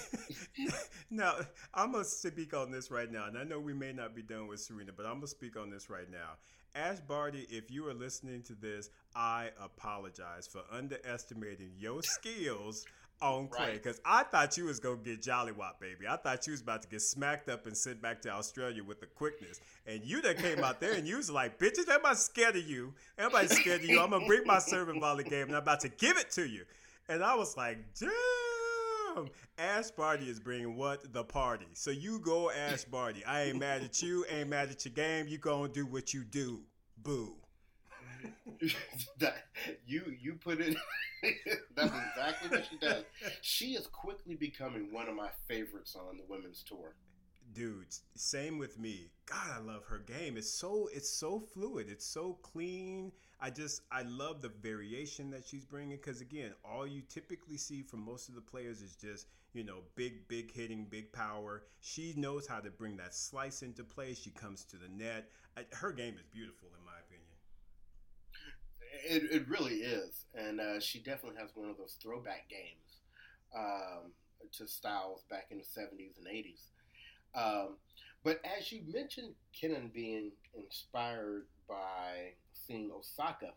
now, 1.09 1.33
I'm 1.73 1.91
going 1.91 2.05
to 2.05 2.09
speak 2.09 2.53
on 2.53 2.71
this 2.71 2.89
right 2.89 3.11
now. 3.11 3.25
And 3.27 3.37
I 3.37 3.43
know 3.43 3.59
we 3.59 3.73
may 3.73 3.91
not 3.91 4.15
be 4.15 4.21
done 4.21 4.47
with 4.47 4.61
Serena, 4.61 4.91
but 4.95 5.05
I'm 5.05 5.15
going 5.15 5.23
to 5.23 5.27
speak 5.27 5.57
on 5.57 5.69
this 5.69 5.89
right 5.89 6.09
now. 6.09 6.37
Ash 6.75 6.99
Barty, 6.99 7.45
if 7.49 7.69
you 7.71 7.87
are 7.87 7.93
listening 7.93 8.41
to 8.43 8.53
this, 8.53 8.89
I 9.15 9.49
apologize 9.61 10.47
for 10.47 10.61
underestimating 10.71 11.71
your 11.77 12.01
skills 12.03 12.85
on 13.21 13.47
clay 13.47 13.73
because 13.73 13.99
right. 14.05 14.21
I 14.21 14.23
thought 14.23 14.57
you 14.57 14.65
was 14.65 14.79
gonna 14.79 14.97
get 14.97 15.21
Jollywop, 15.21 15.79
baby. 15.79 16.07
I 16.07 16.17
thought 16.17 16.45
you 16.47 16.51
was 16.51 16.61
about 16.61 16.81
to 16.83 16.87
get 16.87 17.01
smacked 17.01 17.49
up 17.49 17.65
and 17.65 17.75
sent 17.75 18.01
back 18.01 18.21
to 18.23 18.29
Australia 18.29 18.83
with 18.83 18.99
the 18.99 19.07
quickness. 19.07 19.59
And 19.85 20.03
you 20.03 20.21
that 20.21 20.37
came 20.37 20.63
out 20.63 20.79
there 20.79 20.93
and 20.93 21.07
you 21.07 21.17
was 21.17 21.29
like, 21.29 21.57
bitches, 21.57 21.87
everybody's 21.87 22.19
scared 22.19 22.55
of 22.55 22.67
you. 22.67 22.93
Everybody's 23.17 23.57
scared 23.57 23.81
of 23.81 23.89
you. 23.89 23.99
I'm 23.99 24.11
gonna 24.11 24.25
bring 24.25 24.45
my 24.45 24.59
serving 24.59 24.99
volley 24.99 25.23
game 25.23 25.47
and 25.47 25.55
I'm 25.55 25.63
about 25.63 25.81
to 25.81 25.89
give 25.89 26.17
it 26.17 26.31
to 26.31 26.47
you. 26.47 26.65
And 27.09 27.23
I 27.23 27.35
was 27.35 27.57
like, 27.57 27.79
damn. 27.99 29.27
Ash 29.57 29.89
Barty 29.89 30.29
is 30.29 30.39
bringing 30.39 30.75
what? 30.75 31.11
The 31.11 31.23
party. 31.23 31.67
So 31.73 31.89
you 31.89 32.19
go 32.19 32.51
Ash 32.51 32.83
Barty. 32.83 33.25
I 33.25 33.43
ain't 33.43 33.59
mad 33.59 33.83
at 33.83 34.01
you, 34.01 34.25
ain't 34.29 34.49
mad 34.49 34.69
at 34.69 34.85
your 34.85 34.93
game. 34.93 35.27
You 35.27 35.39
gonna 35.39 35.69
do 35.69 35.85
what 35.85 36.13
you 36.13 36.23
do. 36.23 36.61
Boo. 37.01 37.35
that 39.19 39.45
you 39.85 40.15
you 40.21 40.33
put 40.33 40.59
it 40.59 40.75
that's 41.75 41.93
exactly 42.09 42.49
what 42.49 42.67
she 42.69 42.77
does. 42.77 43.03
She 43.41 43.73
is 43.73 43.87
quickly 43.87 44.35
becoming 44.35 44.91
one 44.91 45.07
of 45.07 45.15
my 45.15 45.29
favorites 45.47 45.95
on 45.95 46.17
the 46.17 46.23
women's 46.27 46.63
tour. 46.63 46.95
Dude, 47.53 47.87
same 48.15 48.59
with 48.59 48.77
me. 48.77 49.09
God, 49.25 49.47
I 49.55 49.59
love 49.59 49.83
her 49.85 49.99
game. 49.99 50.37
It's 50.37 50.51
so 50.51 50.89
it's 50.93 51.09
so 51.09 51.39
fluid. 51.39 51.87
It's 51.89 52.05
so 52.05 52.37
clean. 52.43 53.11
I 53.39 53.49
just 53.49 53.81
I 53.91 54.03
love 54.03 54.41
the 54.41 54.49
variation 54.61 55.31
that 55.31 55.47
she's 55.47 55.65
bringing 55.65 55.97
because 55.97 56.21
again, 56.21 56.53
all 56.63 56.85
you 56.85 57.01
typically 57.09 57.57
see 57.57 57.81
from 57.81 58.01
most 58.01 58.29
of 58.29 58.35
the 58.35 58.41
players 58.41 58.81
is 58.81 58.95
just 58.95 59.27
you 59.53 59.63
know 59.63 59.79
big 59.95 60.27
big 60.27 60.53
hitting, 60.53 60.85
big 60.89 61.11
power. 61.11 61.63
She 61.79 62.13
knows 62.15 62.45
how 62.45 62.59
to 62.59 62.69
bring 62.69 62.97
that 62.97 63.15
slice 63.15 63.63
into 63.63 63.83
play. 63.83 64.13
She 64.13 64.29
comes 64.29 64.63
to 64.65 64.77
the 64.77 64.89
net. 64.89 65.29
Her 65.71 65.91
game 65.91 66.15
is 66.19 66.27
beautiful 66.27 66.69
in 66.77 66.85
it, 69.17 69.31
it 69.31 69.47
really 69.47 69.75
is, 69.75 70.25
and 70.35 70.59
uh, 70.59 70.79
she 70.79 70.99
definitely 70.99 71.39
has 71.39 71.49
one 71.55 71.69
of 71.69 71.77
those 71.77 71.97
throwback 72.01 72.47
games 72.49 73.01
um, 73.57 74.11
to 74.53 74.67
styles 74.67 75.23
back 75.29 75.47
in 75.49 75.57
the 75.57 75.63
seventies 75.63 76.15
and 76.17 76.27
eighties. 76.27 76.67
Um, 77.35 77.77
but 78.23 78.39
as 78.57 78.71
you 78.71 78.81
mentioned, 78.91 79.33
Kenin 79.59 79.91
being 79.93 80.31
inspired 80.55 81.47
by 81.67 82.33
seeing 82.53 82.91
Osaka 82.91 83.53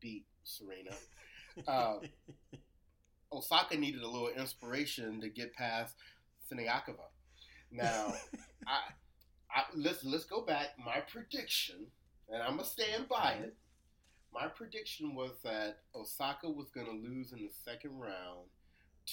beat 0.00 0.26
Serena, 0.44 0.94
uh, 1.66 1.96
Osaka 3.32 3.76
needed 3.76 4.02
a 4.02 4.08
little 4.08 4.30
inspiration 4.30 5.20
to 5.20 5.28
get 5.28 5.54
past 5.54 5.94
Siniakova. 6.50 7.08
Now, 7.70 8.14
I, 8.66 8.78
I, 9.50 9.62
let's 9.74 10.04
let's 10.04 10.24
go 10.24 10.42
back. 10.42 10.68
My 10.84 11.00
prediction, 11.00 11.86
and 12.30 12.42
I'm 12.42 12.56
gonna 12.56 12.64
stand 12.64 13.08
by 13.08 13.32
it 13.42 13.56
my 14.32 14.46
prediction 14.48 15.14
was 15.14 15.32
that 15.44 15.78
Osaka 15.94 16.48
was 16.48 16.68
going 16.70 16.86
to 16.86 16.92
lose 17.08 17.32
in 17.32 17.38
the 17.42 17.50
second 17.64 17.98
round 17.98 18.46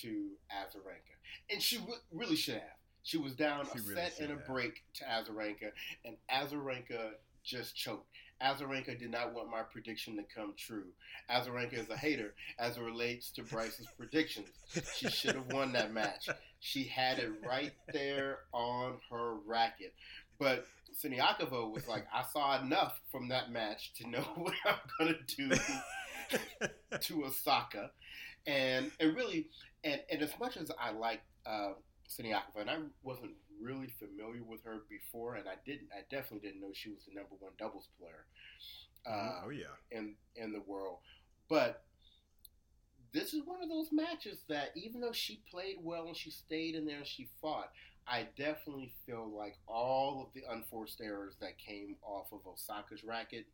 to 0.02 0.32
Azarenka, 0.52 1.16
and 1.50 1.62
she 1.62 1.78
w- 1.78 1.98
really 2.12 2.36
should 2.36 2.56
have. 2.56 2.78
She 3.04 3.18
was 3.18 3.34
down 3.34 3.66
she 3.72 3.80
a 3.80 3.82
really 3.82 3.96
set 3.96 4.20
and 4.20 4.32
a 4.32 4.36
have. 4.36 4.46
break 4.46 4.84
to 4.96 5.04
Azarenka, 5.06 5.72
and 6.04 6.18
Azarenka 6.32 7.12
just 7.44 7.76
choked. 7.76 8.08
Azarenka 8.42 8.98
did 9.00 9.12
not 9.12 9.34
want 9.34 9.50
my 9.50 9.62
prediction 9.62 10.18
to 10.18 10.24
come 10.24 10.54
true. 10.58 10.88
Azarenka 11.30 11.74
is 11.80 11.90
a 11.90 11.96
hater 11.96 12.34
as 12.60 12.78
it 12.78 12.82
relates 12.82 13.32
to 13.32 13.44
Bryce's 13.44 13.88
predictions. 13.98 14.50
She 14.96 15.10
should 15.10 15.36
have 15.36 15.54
won 15.54 15.72
that 15.74 15.94
match. 15.94 16.28
She 16.60 16.84
had 16.84 17.20
it 17.20 17.32
right 17.48 17.72
there 17.94 18.40
on 18.52 18.98
her 19.10 19.36
racket. 19.46 19.94
But 20.38 20.66
Siniakova 20.96 21.72
was 21.72 21.88
like, 21.88 22.06
I 22.14 22.24
saw 22.24 22.62
enough 22.62 23.02
from 23.12 23.30
that 23.30 23.52
match 23.52 23.94
to 23.96 24.10
know 24.10 24.22
what 24.36 24.54
I'm 24.66 24.76
gonna 24.98 25.18
do 25.28 25.50
to 27.00 27.26
Osaka, 27.26 27.92
and 28.48 28.92
and 29.00 29.16
really, 29.16 29.48
and 29.84 30.02
and 30.12 30.22
as 30.22 30.34
much 30.40 30.58
as 30.58 30.72
I 30.80 30.92
like 30.92 31.22
uh, 31.46 31.74
Siniakova, 32.10 32.62
and 32.62 32.70
I 32.70 32.78
wasn't 33.04 33.32
really 33.62 33.88
familiar 33.88 34.44
with 34.44 34.64
her 34.64 34.84
before, 34.90 35.36
and 35.36 35.48
I 35.48 35.56
didn't, 35.66 35.90
I 35.94 36.02
definitely 36.10 36.48
didn't 36.48 36.62
know 36.62 36.72
she 36.74 36.90
was 36.90 37.06
the 37.08 37.16
number 37.16 37.36
one 37.40 37.52
doubles 37.58 37.90
player. 38.00 38.26
Uh, 39.08 39.42
oh 39.46 39.50
yeah, 39.50 39.76
in 39.92 40.16
in 40.36 40.52
the 40.52 40.62
world, 40.62 41.00
but 41.50 41.84
this 43.14 43.34
is 43.34 43.44
one 43.46 43.64
of 43.64 43.70
those 43.70 43.90
matches 43.92 44.40
that 44.50 44.72
even 44.76 45.00
though 45.00 45.14
she 45.14 45.42
played 45.50 45.78
well 45.82 46.08
and 46.08 46.18
she 46.18 46.30
stayed 46.30 46.76
in 46.76 46.86
there 46.86 46.98
and 46.98 47.08
she 47.08 47.30
fought, 47.42 47.72
I 48.08 48.28
definitely 48.38 48.94
feel 49.06 49.30
like 49.36 49.58
all 49.68 50.22
of 50.22 50.34
the 50.34 50.44
unforced 50.52 51.02
errors 51.02 51.36
that 51.42 51.58
came 51.58 51.96
off 52.04 52.32
of 52.32 52.46
Osaka's 52.46 53.04
racket 53.04 53.46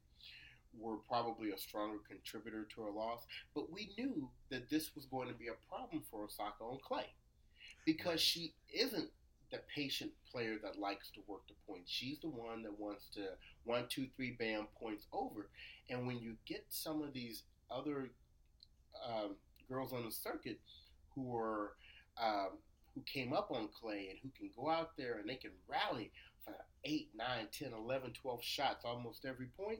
were 0.77 0.97
probably 1.07 1.51
a 1.51 1.57
stronger 1.57 1.99
contributor 2.07 2.67
to 2.75 2.81
her 2.81 2.91
loss. 2.91 3.25
But 3.55 3.71
we 3.71 3.93
knew 3.97 4.29
that 4.49 4.69
this 4.69 4.95
was 4.95 5.05
going 5.05 5.27
to 5.29 5.33
be 5.33 5.47
a 5.47 5.69
problem 5.69 6.03
for 6.09 6.25
Osaka 6.25 6.63
on 6.63 6.79
clay 6.85 7.07
because 7.85 8.21
she 8.21 8.53
isn't 8.73 9.09
the 9.51 9.59
patient 9.73 10.11
player 10.31 10.57
that 10.63 10.79
likes 10.79 11.09
to 11.11 11.19
work 11.27 11.41
the 11.47 11.53
points. 11.67 11.91
She's 11.91 12.19
the 12.19 12.29
one 12.29 12.63
that 12.63 12.79
wants 12.79 13.07
to 13.15 13.21
one, 13.65 13.85
two, 13.89 14.07
three, 14.15 14.35
bam, 14.39 14.67
points 14.79 15.05
over. 15.11 15.49
And 15.89 16.07
when 16.07 16.19
you 16.19 16.35
get 16.45 16.65
some 16.69 17.01
of 17.01 17.13
these 17.13 17.43
other 17.69 18.11
um, 19.07 19.35
girls 19.69 19.93
on 19.93 20.05
the 20.05 20.11
circuit 20.11 20.59
who 21.15 21.35
are 21.35 21.73
um, 22.21 22.57
who 22.95 23.01
came 23.01 23.33
up 23.33 23.51
on 23.51 23.69
clay 23.69 24.07
and 24.09 24.19
who 24.21 24.29
can 24.37 24.49
go 24.55 24.69
out 24.69 24.91
there 24.97 25.17
and 25.17 25.29
they 25.29 25.35
can 25.35 25.51
rally 25.67 26.11
for 26.43 26.53
8, 26.83 27.09
9, 27.15 27.47
10, 27.51 27.73
11, 27.73 28.13
12 28.13 28.43
shots 28.43 28.85
almost 28.85 29.25
every 29.25 29.47
point, 29.57 29.79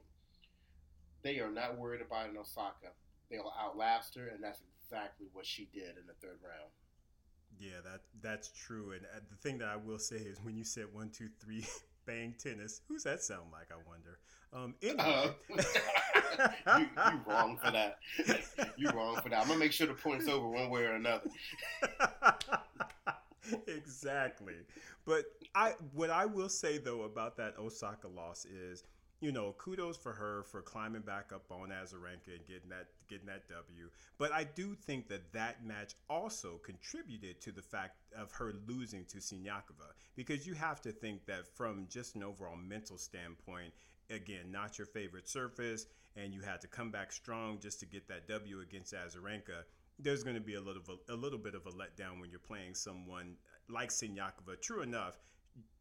they 1.24 1.40
are 1.40 1.52
not 1.52 1.78
worried 1.78 2.02
about 2.02 2.30
an 2.30 2.38
Osaka. 2.38 2.94
They'll 3.30 3.54
outlast 3.60 4.16
her, 4.16 4.28
and 4.28 4.44
that's 4.44 4.62
exactly 4.84 5.28
what 5.34 5.46
she 5.46 5.70
did 5.74 5.98
in 5.98 6.06
the 6.08 6.14
third 6.22 6.40
round. 6.44 6.72
Yeah, 7.60 7.82
that 7.84 8.02
that's 8.22 8.50
true. 8.50 8.92
And 8.92 9.06
uh, 9.06 9.20
the 9.30 9.38
thing 9.38 9.58
that 9.60 9.68
I 9.68 9.76
will 9.76 10.00
say 10.00 10.18
is 10.18 10.40
when 10.44 10.56
you 10.56 10.64
said 10.64 10.86
one, 10.92 11.10
two, 11.10 11.30
three, 11.40 11.66
bang 12.06 12.36
tennis, 12.38 12.82
who's 12.88 13.04
that 13.04 13.22
sound 13.22 13.52
like? 13.52 13.68
I 13.72 13.78
wonder. 13.88 14.20
Um, 14.54 14.76
anyway, 14.82 15.34
uh, 15.50 16.78
you, 16.80 16.86
you 16.86 17.20
wrong 17.26 17.58
for 17.64 17.72
that. 17.72 18.00
You're 18.78 18.92
wrong 18.92 19.22
for 19.22 19.30
that. 19.30 19.40
I'm 19.40 19.48
gonna 19.48 19.60
make 19.60 19.72
sure 19.72 19.88
the 19.88 19.94
point's 19.94 20.28
over 20.28 20.48
one 20.48 20.70
way 20.70 20.84
or 20.84 20.94
another. 20.94 21.30
exactly. 23.68 24.56
But 25.06 25.26
I 25.56 25.74
what 25.94 26.10
I 26.10 26.26
will 26.26 26.50
say 26.50 26.78
though 26.78 27.04
about 27.04 27.38
that 27.38 27.58
Osaka 27.58 28.08
loss 28.08 28.46
is, 28.46 28.84
you 29.20 29.32
know, 29.32 29.56
kudos 29.58 29.98
for 29.98 30.14
her 30.14 30.44
for 30.44 30.62
climbing 30.62 31.02
back 31.02 31.32
up 31.34 31.46
on 31.52 31.70
Azarenka 31.70 32.36
and 32.36 32.46
getting 32.48 32.70
that 32.70 32.88
getting 33.10 33.28
that 33.28 33.48
W. 33.50 33.90
But 34.18 34.32
I 34.32 34.44
do 34.44 34.76
think 34.76 35.08
that 35.10 35.34
that 35.34 35.66
match 35.66 35.96
also 36.10 36.60
contributed 36.64 37.42
to 37.42 37.52
the 37.52 37.62
fact 37.62 37.98
of 38.18 38.32
her 38.34 38.54
losing 38.68 39.06
to 39.06 39.18
Siniakova 39.18 39.92
because 40.16 40.48
you 40.48 40.54
have 40.54 40.82
to 40.82 40.92
think 40.92 41.26
that 41.26 41.48
from 41.56 41.88
just 41.90 42.16
an 42.16 42.24
overall 42.24 42.58
mental 42.58 42.98
standpoint, 42.98 43.74
again, 44.10 44.52
not 44.52 44.78
your 44.78 44.88
favorite 44.88 45.28
surface, 45.28 45.86
and 46.16 46.34
you 46.34 46.42
had 46.42 46.62
to 46.62 46.68
come 46.68 46.92
back 46.92 47.12
strong 47.12 47.60
just 47.60 47.80
to 47.80 47.86
get 47.86 48.08
that 48.08 48.28
W 48.28 48.62
against 48.62 48.94
Azarenka 48.94 49.64
there's 50.02 50.24
going 50.24 50.36
to 50.36 50.42
be 50.42 50.56
a 50.56 50.62
little 50.62 50.82
a 51.10 51.16
little 51.16 51.40
bit 51.40 51.56
of 51.56 51.66
a 51.66 51.72
letdown 51.72 52.20
when 52.20 52.30
you're 52.30 52.40
playing 52.40 52.74
someone 52.74 53.36
like 53.70 53.90
Siniakova. 53.90 54.60
True 54.62 54.82
enough, 54.82 55.20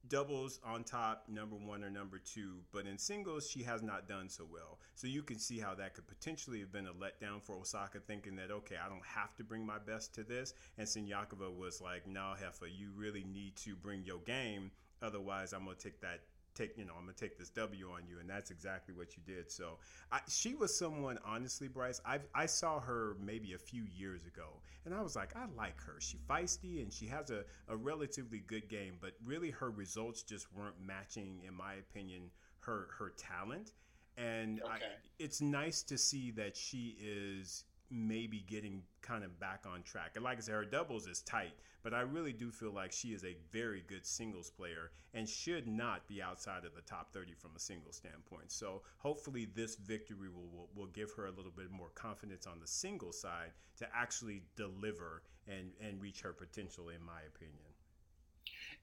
doubles 0.09 0.61
on 0.65 0.85
top, 0.85 1.25
number 1.29 1.57
one 1.57 1.85
or 1.85 1.91
number 1.91 2.19
two, 2.19 2.59
but 2.73 2.87
in 2.87 2.99
singles, 2.99 3.49
she 3.49 3.63
has 3.63 3.83
not 3.83 4.09
done 4.09 4.29
so 4.29 4.47
well. 4.51 4.79
So 4.95 5.07
you 5.07 5.23
can 5.23 5.39
see 5.39 5.59
how 5.59 5.75
that 5.75 5.95
could 5.95 6.07
potentially 6.07 6.61
have 6.61 6.73
been 6.73 6.87
a 6.87 6.93
letdown 6.93 7.43
for 7.43 7.57
Osaka, 7.57 8.01
thinking 8.01 8.37
that, 8.37 8.51
okay, 8.51 8.77
I 8.85 8.89
don't 8.89 9.05
have 9.07 9.37
to 9.37 9.45
bring 9.45 9.65
my 9.65 9.79
best 9.79 10.15
to 10.15 10.25
this. 10.25 10.55
And 10.79 10.87
Siniakova 10.87 11.55
was 11.55 11.81
like, 11.81 12.07
no, 12.07 12.35
Heffa, 12.41 12.69
you 12.71 12.91
really 12.97 13.25
need 13.25 13.57
to 13.57 13.77
bring 13.77 14.05
your 14.05 14.19
game. 14.19 14.71
Otherwise, 15.03 15.53
I'm 15.53 15.65
going 15.65 15.77
to 15.77 15.83
take 15.83 16.01
that 16.01 16.21
take 16.61 16.77
you 16.77 16.85
know 16.85 16.93
I'm 16.97 17.05
gonna 17.05 17.13
take 17.13 17.39
this 17.39 17.51
W 17.51 17.91
on 17.91 18.03
you, 18.09 18.19
and 18.21 18.29
that's 18.29 18.51
exactly 18.51 18.95
what 18.95 19.17
you 19.17 19.23
did. 19.27 19.51
So 19.51 19.79
I, 20.13 20.21
she 20.29 20.55
was 20.55 20.77
someone, 20.77 21.19
honestly, 21.25 21.69
Bryce. 21.69 22.01
I 22.05 22.19
I 22.35 22.47
saw 22.47 22.81
her 22.81 23.17
maybe 23.21 23.55
a 23.55 23.59
few 23.59 23.85
years 23.97 24.27
ago, 24.27 24.49
and 24.85 24.95
I 24.95 25.01
was 25.01 25.17
like, 25.17 25.35
I 25.37 25.47
like 25.57 25.81
her. 25.83 25.97
She 26.01 26.19
feisty 26.29 26.83
and 26.83 26.93
she 26.93 27.07
has 27.07 27.31
a, 27.31 27.45
a 27.69 27.77
relatively 27.77 28.43
good 28.47 28.69
game, 28.69 28.95
but 29.01 29.13
really 29.25 29.51
her 29.51 29.71
results 29.71 30.23
just 30.23 30.47
weren't 30.55 30.81
matching, 30.85 31.43
in 31.47 31.55
my 31.55 31.75
opinion, 31.75 32.31
her 32.61 32.89
her 32.99 33.13
talent. 33.17 33.73
And 34.17 34.61
okay. 34.63 34.71
I, 34.73 34.79
it's 35.19 35.41
nice 35.41 35.83
to 35.85 35.97
see 35.97 36.31
that 36.33 36.57
she 36.57 36.97
is 37.01 37.65
maybe 37.91 38.45
getting 38.49 38.83
kind 39.03 39.25
of 39.25 39.39
back 39.41 39.65
on 39.67 39.83
track. 39.83 40.13
And 40.15 40.25
like 40.25 40.39
I 40.39 40.41
said, 40.41 40.55
her 40.55 40.65
doubles 40.65 41.07
is 41.07 41.21
tight, 41.23 41.53
but 41.83 41.93
I 41.93 42.01
really 42.01 42.33
do 42.33 42.51
feel 42.51 42.73
like 42.73 42.93
she 42.93 43.09
is 43.09 43.25
a 43.25 43.37
very 43.53 43.83
good 43.87 44.07
singles 44.07 44.51
player 44.51 44.93
and 45.15 45.29
should 45.29 45.67
not 45.67 46.07
be 46.07 46.23
outside 46.23 46.65
of 46.65 46.75
the 46.75 46.83
top 46.83 47.13
30 47.13 47.35
from 47.35 47.51
a 47.57 47.61
single 47.61 47.93
standpoint. 47.93 48.53
So 48.53 48.83
hopefully 48.99 49.49
this 49.55 49.77
victory 49.77 50.29
will, 50.29 50.49
will, 50.53 50.69
will 50.75 50.87
give 50.87 51.13
her 51.15 51.27
a 51.27 51.33
little 51.33 51.51
bit 51.51 51.71
more 51.71 51.91
confidence 51.95 52.47
on 52.47 52.61
the 52.61 52.67
single 52.67 53.13
side 53.13 53.53
to 53.79 53.89
actually 53.95 54.43
deliver 54.57 55.23
and, 55.49 55.73
and 55.81 56.01
reach 56.01 56.21
her 56.21 56.33
potential, 56.33 56.91
in 56.91 57.03
my 57.03 57.21
opinion. 57.35 57.59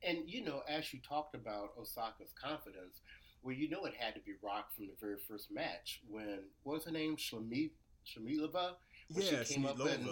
And, 0.04 0.30
you 0.30 0.44
know, 0.44 0.62
as 0.68 0.94
you 0.94 1.00
talked 1.00 1.36
about 1.36 1.70
Osaka's 1.80 2.34
confidence, 2.42 3.02
well, 3.42 3.56
you 3.56 3.70
know 3.70 3.86
it 3.86 3.94
had 3.98 4.14
to 4.16 4.22
be 4.22 4.34
rocked 4.44 4.76
from 4.76 4.88
the 4.88 4.96
very 5.00 5.18
first 5.18 5.52
match 5.52 6.02
when, 6.10 6.40
what 6.64 6.74
was 6.74 6.86
her 6.86 6.92
name? 6.92 7.16
Yeah, 9.10 9.44
she 9.44 9.56
came 9.56 9.66
up 9.66 9.80
and, 9.80 10.08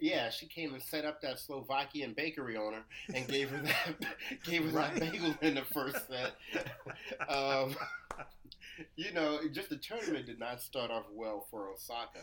yeah, 0.00 0.30
she 0.30 0.46
came 0.46 0.74
and 0.74 0.82
set 0.82 1.04
up 1.04 1.20
that 1.22 1.38
Slovakian 1.38 2.12
bakery 2.12 2.56
owner 2.56 2.84
and 3.14 3.26
gave 3.26 3.50
her 3.50 3.62
that 3.62 3.96
gave 4.44 4.64
her 4.64 4.70
right. 4.70 4.94
that 4.94 5.12
bagel 5.12 5.34
in 5.42 5.54
the 5.54 5.64
first 5.64 5.98
set. 6.08 6.34
um, 7.28 7.74
you 8.96 9.12
know, 9.12 9.40
just 9.52 9.70
the 9.70 9.76
tournament 9.76 10.26
did 10.26 10.38
not 10.38 10.60
start 10.60 10.90
off 10.90 11.04
well 11.12 11.46
for 11.50 11.68
Osaka. 11.68 12.20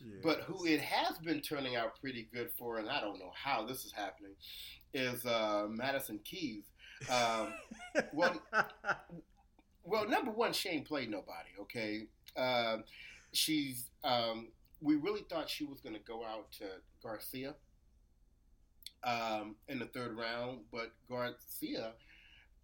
Yes. 0.00 0.20
But 0.22 0.40
who 0.40 0.66
it 0.66 0.80
has 0.80 1.18
been 1.18 1.40
turning 1.40 1.76
out 1.76 1.98
pretty 2.00 2.28
good 2.32 2.50
for, 2.58 2.78
and 2.78 2.88
I 2.88 3.00
don't 3.00 3.18
know 3.18 3.32
how 3.34 3.64
this 3.64 3.84
is 3.84 3.92
happening, 3.92 4.32
is 4.92 5.24
uh, 5.24 5.66
Madison 5.70 6.20
Keys. 6.24 6.64
Um, 7.10 7.52
well, 8.12 8.42
well, 9.84 10.08
number 10.08 10.32
one, 10.32 10.52
she 10.52 10.68
ain't 10.68 10.86
played 10.86 11.10
nobody. 11.10 11.50
Okay, 11.62 12.06
uh, 12.36 12.78
she's 13.32 13.88
um, 14.04 14.48
we 14.80 14.96
really 14.96 15.24
thought 15.28 15.48
she 15.48 15.64
was 15.64 15.80
going 15.80 15.94
to 15.94 16.00
go 16.00 16.24
out 16.24 16.52
to 16.52 16.64
Garcia 17.02 17.54
um, 19.04 19.56
in 19.68 19.78
the 19.78 19.86
third 19.86 20.16
round, 20.16 20.60
but 20.72 20.92
Garcia, 21.08 21.92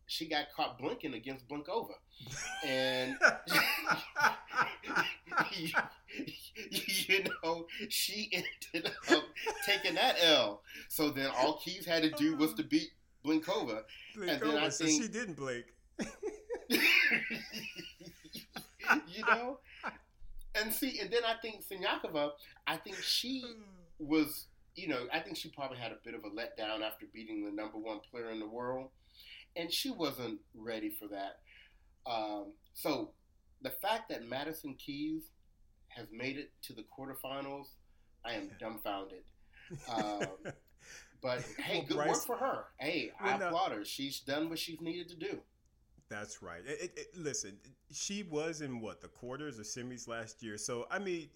she 0.06 0.26
got 0.26 0.46
caught 0.54 0.78
blinking 0.78 1.14
against 1.14 1.48
Blinkova, 1.48 1.94
and 2.66 3.16
you, 5.52 5.68
you, 6.70 7.24
know 7.42 7.66
she 7.88 8.30
ended 8.32 8.92
up 9.10 9.22
taking 9.64 9.94
that 9.94 10.16
L. 10.22 10.62
So 10.88 11.10
then 11.10 11.30
all 11.36 11.58
Keys 11.58 11.86
had 11.86 12.02
to 12.02 12.10
do 12.10 12.36
was 12.36 12.54
to 12.54 12.62
beat 12.62 12.90
Blinkova, 13.24 13.82
Blinkova 14.16 14.28
and 14.28 14.42
then 14.42 14.56
I 14.58 14.68
so 14.68 14.84
think 14.84 15.02
she 15.02 15.08
didn't 15.08 15.34
blink. 15.34 15.66
you 19.08 19.24
know, 19.26 19.58
and 20.54 20.72
see, 20.72 20.98
and 21.00 21.10
then 21.10 21.22
I 21.24 21.34
think 21.40 21.64
Siniakova, 21.64 22.32
I 22.66 22.76
think 22.76 22.96
she 22.96 23.44
was, 23.98 24.46
you 24.74 24.88
know, 24.88 25.06
I 25.12 25.20
think 25.20 25.36
she 25.36 25.48
probably 25.48 25.78
had 25.78 25.92
a 25.92 25.98
bit 26.04 26.14
of 26.14 26.24
a 26.24 26.28
letdown 26.28 26.82
after 26.82 27.06
beating 27.12 27.44
the 27.44 27.50
number 27.50 27.78
one 27.78 28.00
player 28.10 28.30
in 28.30 28.40
the 28.40 28.48
world, 28.48 28.90
and 29.56 29.72
she 29.72 29.90
wasn't 29.90 30.40
ready 30.54 30.90
for 30.90 31.08
that. 31.08 31.38
Um, 32.06 32.52
so 32.74 33.10
the 33.62 33.70
fact 33.70 34.08
that 34.10 34.28
Madison 34.28 34.74
Keys 34.74 35.22
has 35.88 36.06
made 36.12 36.36
it 36.36 36.50
to 36.62 36.72
the 36.72 36.82
quarterfinals, 36.82 37.68
I 38.24 38.34
am 38.34 38.50
dumbfounded. 38.60 39.22
Um, 39.88 40.52
but 41.22 41.40
hey, 41.56 41.78
well, 41.78 41.86
good 41.86 41.96
Bryce, 41.96 42.08
work 42.08 42.26
for 42.26 42.36
her. 42.36 42.64
Hey, 42.78 43.12
I 43.18 43.36
applaud 43.36 43.72
her. 43.72 43.84
She's 43.86 44.20
done 44.20 44.50
what 44.50 44.58
she's 44.58 44.80
needed 44.82 45.08
to 45.10 45.16
do. 45.16 45.40
That's 46.12 46.42
right. 46.42 46.60
It, 46.66 46.92
it, 46.94 47.06
listen, 47.16 47.56
she 47.90 48.22
was 48.22 48.60
in 48.60 48.80
what 48.80 49.00
the 49.00 49.08
quarters 49.08 49.58
or 49.58 49.62
semis 49.62 50.06
last 50.06 50.42
year. 50.42 50.58
So 50.58 50.86
I 50.90 50.98
mean, 50.98 51.30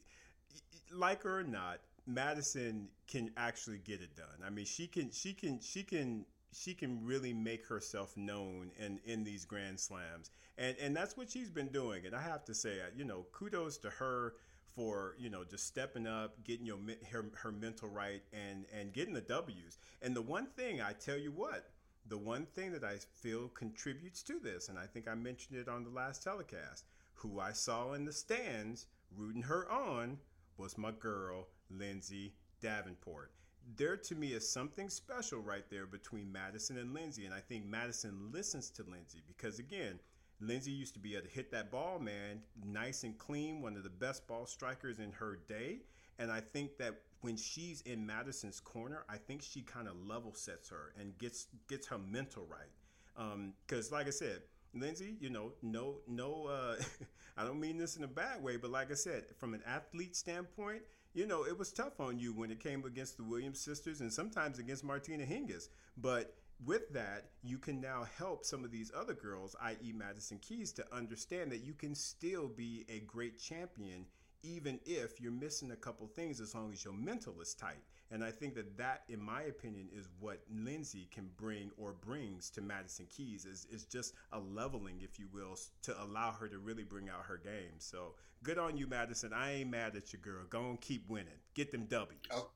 like 0.92 1.22
her 1.22 1.40
or 1.40 1.44
not, 1.44 1.78
Madison 2.06 2.88
can 3.08 3.30
actually 3.38 3.78
get 3.78 4.02
it 4.02 4.14
done. 4.14 4.46
I 4.46 4.50
mean, 4.50 4.66
she 4.66 4.86
can, 4.86 5.10
she 5.10 5.32
can, 5.32 5.60
she 5.62 5.82
can, 5.82 6.26
she 6.52 6.74
can 6.74 7.02
really 7.02 7.32
make 7.32 7.64
herself 7.66 8.14
known 8.18 8.70
in 8.78 9.00
in 9.06 9.24
these 9.24 9.46
Grand 9.46 9.80
Slams, 9.80 10.30
and 10.58 10.76
and 10.78 10.94
that's 10.94 11.16
what 11.16 11.30
she's 11.30 11.48
been 11.48 11.68
doing. 11.68 12.04
And 12.04 12.14
I 12.14 12.20
have 12.20 12.44
to 12.44 12.54
say, 12.54 12.76
you 12.94 13.06
know, 13.06 13.24
kudos 13.32 13.78
to 13.78 13.88
her 13.88 14.34
for 14.74 15.14
you 15.18 15.30
know 15.30 15.42
just 15.42 15.66
stepping 15.66 16.06
up, 16.06 16.44
getting 16.44 16.66
your 16.66 16.78
her, 17.10 17.24
her 17.42 17.50
mental 17.50 17.88
right, 17.88 18.20
and 18.34 18.66
and 18.78 18.92
getting 18.92 19.14
the 19.14 19.22
W's. 19.22 19.78
And 20.02 20.14
the 20.14 20.20
one 20.20 20.48
thing 20.54 20.82
I 20.82 20.92
tell 20.92 21.16
you 21.16 21.32
what 21.32 21.70
the 22.08 22.18
one 22.18 22.46
thing 22.46 22.72
that 22.72 22.84
I 22.84 22.98
feel 23.14 23.48
contributes 23.48 24.22
to 24.24 24.38
this, 24.38 24.68
and 24.68 24.78
I 24.78 24.86
think 24.86 25.08
I 25.08 25.14
mentioned 25.14 25.58
it 25.58 25.68
on 25.68 25.84
the 25.84 25.90
last 25.90 26.22
telecast, 26.22 26.84
who 27.14 27.40
I 27.40 27.52
saw 27.52 27.92
in 27.94 28.04
the 28.04 28.12
stands 28.12 28.86
rooting 29.16 29.42
her 29.42 29.70
on 29.70 30.18
was 30.56 30.78
my 30.78 30.92
girl, 30.92 31.48
Lindsay 31.70 32.34
Davenport. 32.60 33.32
There 33.76 33.96
to 33.96 34.14
me 34.14 34.28
is 34.28 34.48
something 34.48 34.88
special 34.88 35.40
right 35.40 35.68
there 35.70 35.86
between 35.86 36.30
Madison 36.30 36.78
and 36.78 36.94
Lindsay, 36.94 37.24
and 37.24 37.34
I 37.34 37.40
think 37.40 37.66
Madison 37.66 38.30
listens 38.32 38.70
to 38.70 38.84
Lindsay 38.84 39.22
because, 39.26 39.58
again, 39.58 39.98
Lindsay 40.40 40.70
used 40.70 40.94
to 40.94 41.00
be 41.00 41.14
able 41.14 41.26
to 41.26 41.32
hit 41.32 41.50
that 41.50 41.72
ball, 41.72 41.98
man, 41.98 42.42
nice 42.64 43.02
and 43.02 43.18
clean, 43.18 43.62
one 43.62 43.76
of 43.76 43.82
the 43.82 43.90
best 43.90 44.26
ball 44.26 44.46
strikers 44.46 44.98
in 44.98 45.10
her 45.12 45.40
day. 45.48 45.80
And 46.18 46.30
I 46.30 46.40
think 46.40 46.78
that 46.78 46.94
when 47.20 47.36
she's 47.36 47.80
in 47.82 48.06
Madison's 48.06 48.60
corner, 48.60 49.04
I 49.08 49.16
think 49.16 49.42
she 49.42 49.62
kind 49.62 49.88
of 49.88 49.96
level 50.06 50.34
sets 50.34 50.68
her 50.70 50.92
and 50.98 51.16
gets 51.18 51.46
gets 51.68 51.86
her 51.88 51.98
mental 51.98 52.46
right. 52.48 53.52
Because, 53.66 53.90
um, 53.90 53.98
like 53.98 54.06
I 54.06 54.10
said, 54.10 54.42
Lindsay, 54.74 55.16
you 55.20 55.30
know, 55.30 55.52
no, 55.62 55.96
no, 56.06 56.46
uh, 56.46 56.76
I 57.36 57.44
don't 57.44 57.60
mean 57.60 57.78
this 57.78 57.96
in 57.96 58.04
a 58.04 58.08
bad 58.08 58.42
way, 58.42 58.56
but 58.56 58.70
like 58.70 58.90
I 58.90 58.94
said, 58.94 59.24
from 59.38 59.54
an 59.54 59.62
athlete 59.66 60.16
standpoint, 60.16 60.82
you 61.14 61.26
know, 61.26 61.46
it 61.46 61.58
was 61.58 61.72
tough 61.72 61.98
on 61.98 62.18
you 62.18 62.34
when 62.34 62.50
it 62.50 62.60
came 62.60 62.84
against 62.84 63.16
the 63.16 63.24
Williams 63.24 63.58
sisters 63.58 64.02
and 64.02 64.12
sometimes 64.12 64.58
against 64.58 64.84
Martina 64.84 65.24
Hingis. 65.24 65.68
But 65.96 66.34
with 66.64 66.92
that, 66.92 67.30
you 67.42 67.58
can 67.58 67.80
now 67.80 68.06
help 68.18 68.44
some 68.44 68.64
of 68.64 68.70
these 68.70 68.92
other 68.94 69.14
girls, 69.14 69.56
i.e., 69.62 69.92
Madison 69.92 70.38
Keys, 70.38 70.72
to 70.72 70.94
understand 70.94 71.50
that 71.52 71.64
you 71.64 71.72
can 71.72 71.94
still 71.94 72.48
be 72.48 72.84
a 72.88 73.00
great 73.00 73.38
champion 73.38 74.04
even 74.46 74.78
if 74.86 75.20
you're 75.20 75.32
missing 75.32 75.72
a 75.72 75.76
couple 75.76 76.06
things 76.06 76.40
as 76.40 76.54
long 76.54 76.72
as 76.72 76.84
your 76.84 76.94
mental 76.94 77.40
is 77.40 77.54
tight. 77.54 77.82
And 78.12 78.22
I 78.22 78.30
think 78.30 78.54
that 78.54 78.76
that, 78.78 79.02
in 79.08 79.20
my 79.20 79.42
opinion, 79.42 79.88
is 79.92 80.08
what 80.20 80.40
Lindsay 80.48 81.08
can 81.12 81.28
bring 81.36 81.72
or 81.76 81.92
brings 81.92 82.50
to 82.50 82.60
Madison 82.60 83.06
Keys 83.06 83.44
is, 83.44 83.66
is 83.70 83.84
just 83.84 84.14
a 84.32 84.38
leveling, 84.38 85.00
if 85.02 85.18
you 85.18 85.26
will, 85.32 85.58
to 85.82 86.02
allow 86.02 86.30
her 86.30 86.46
to 86.48 86.58
really 86.58 86.84
bring 86.84 87.08
out 87.08 87.24
her 87.26 87.36
game. 87.36 87.78
So 87.78 88.14
good 88.44 88.58
on 88.58 88.76
you, 88.76 88.86
Madison. 88.86 89.32
I 89.32 89.54
ain't 89.54 89.70
mad 89.70 89.96
at 89.96 90.12
you, 90.12 90.20
girl. 90.20 90.44
Go 90.48 90.70
and 90.70 90.80
keep 90.80 91.08
winning. 91.08 91.40
Get 91.54 91.72
them 91.72 91.86
W's. 91.86 92.20
Oh. 92.30 92.50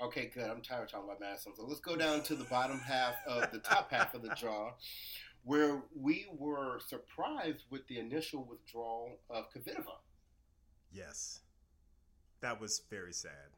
Okay, 0.00 0.30
good. 0.32 0.44
I'm 0.44 0.62
tired 0.62 0.84
of 0.84 0.90
talking 0.90 1.06
about 1.06 1.20
Madison. 1.20 1.52
So 1.54 1.66
let's 1.66 1.80
go 1.80 1.94
down 1.94 2.22
to 2.22 2.34
the 2.34 2.44
bottom 2.44 2.78
half 2.78 3.16
of 3.26 3.50
the 3.50 3.58
top 3.58 3.90
half 3.92 4.14
of 4.14 4.22
the 4.22 4.34
draw, 4.34 4.72
where 5.44 5.82
we 5.94 6.26
were 6.38 6.80
surprised 6.86 7.64
with 7.70 7.86
the 7.88 7.98
initial 7.98 8.46
withdrawal 8.48 9.18
of 9.28 9.46
Kvitova. 9.52 9.98
Yes. 10.92 11.40
That 12.40 12.60
was 12.60 12.82
very 12.90 13.12
sad 13.12 13.50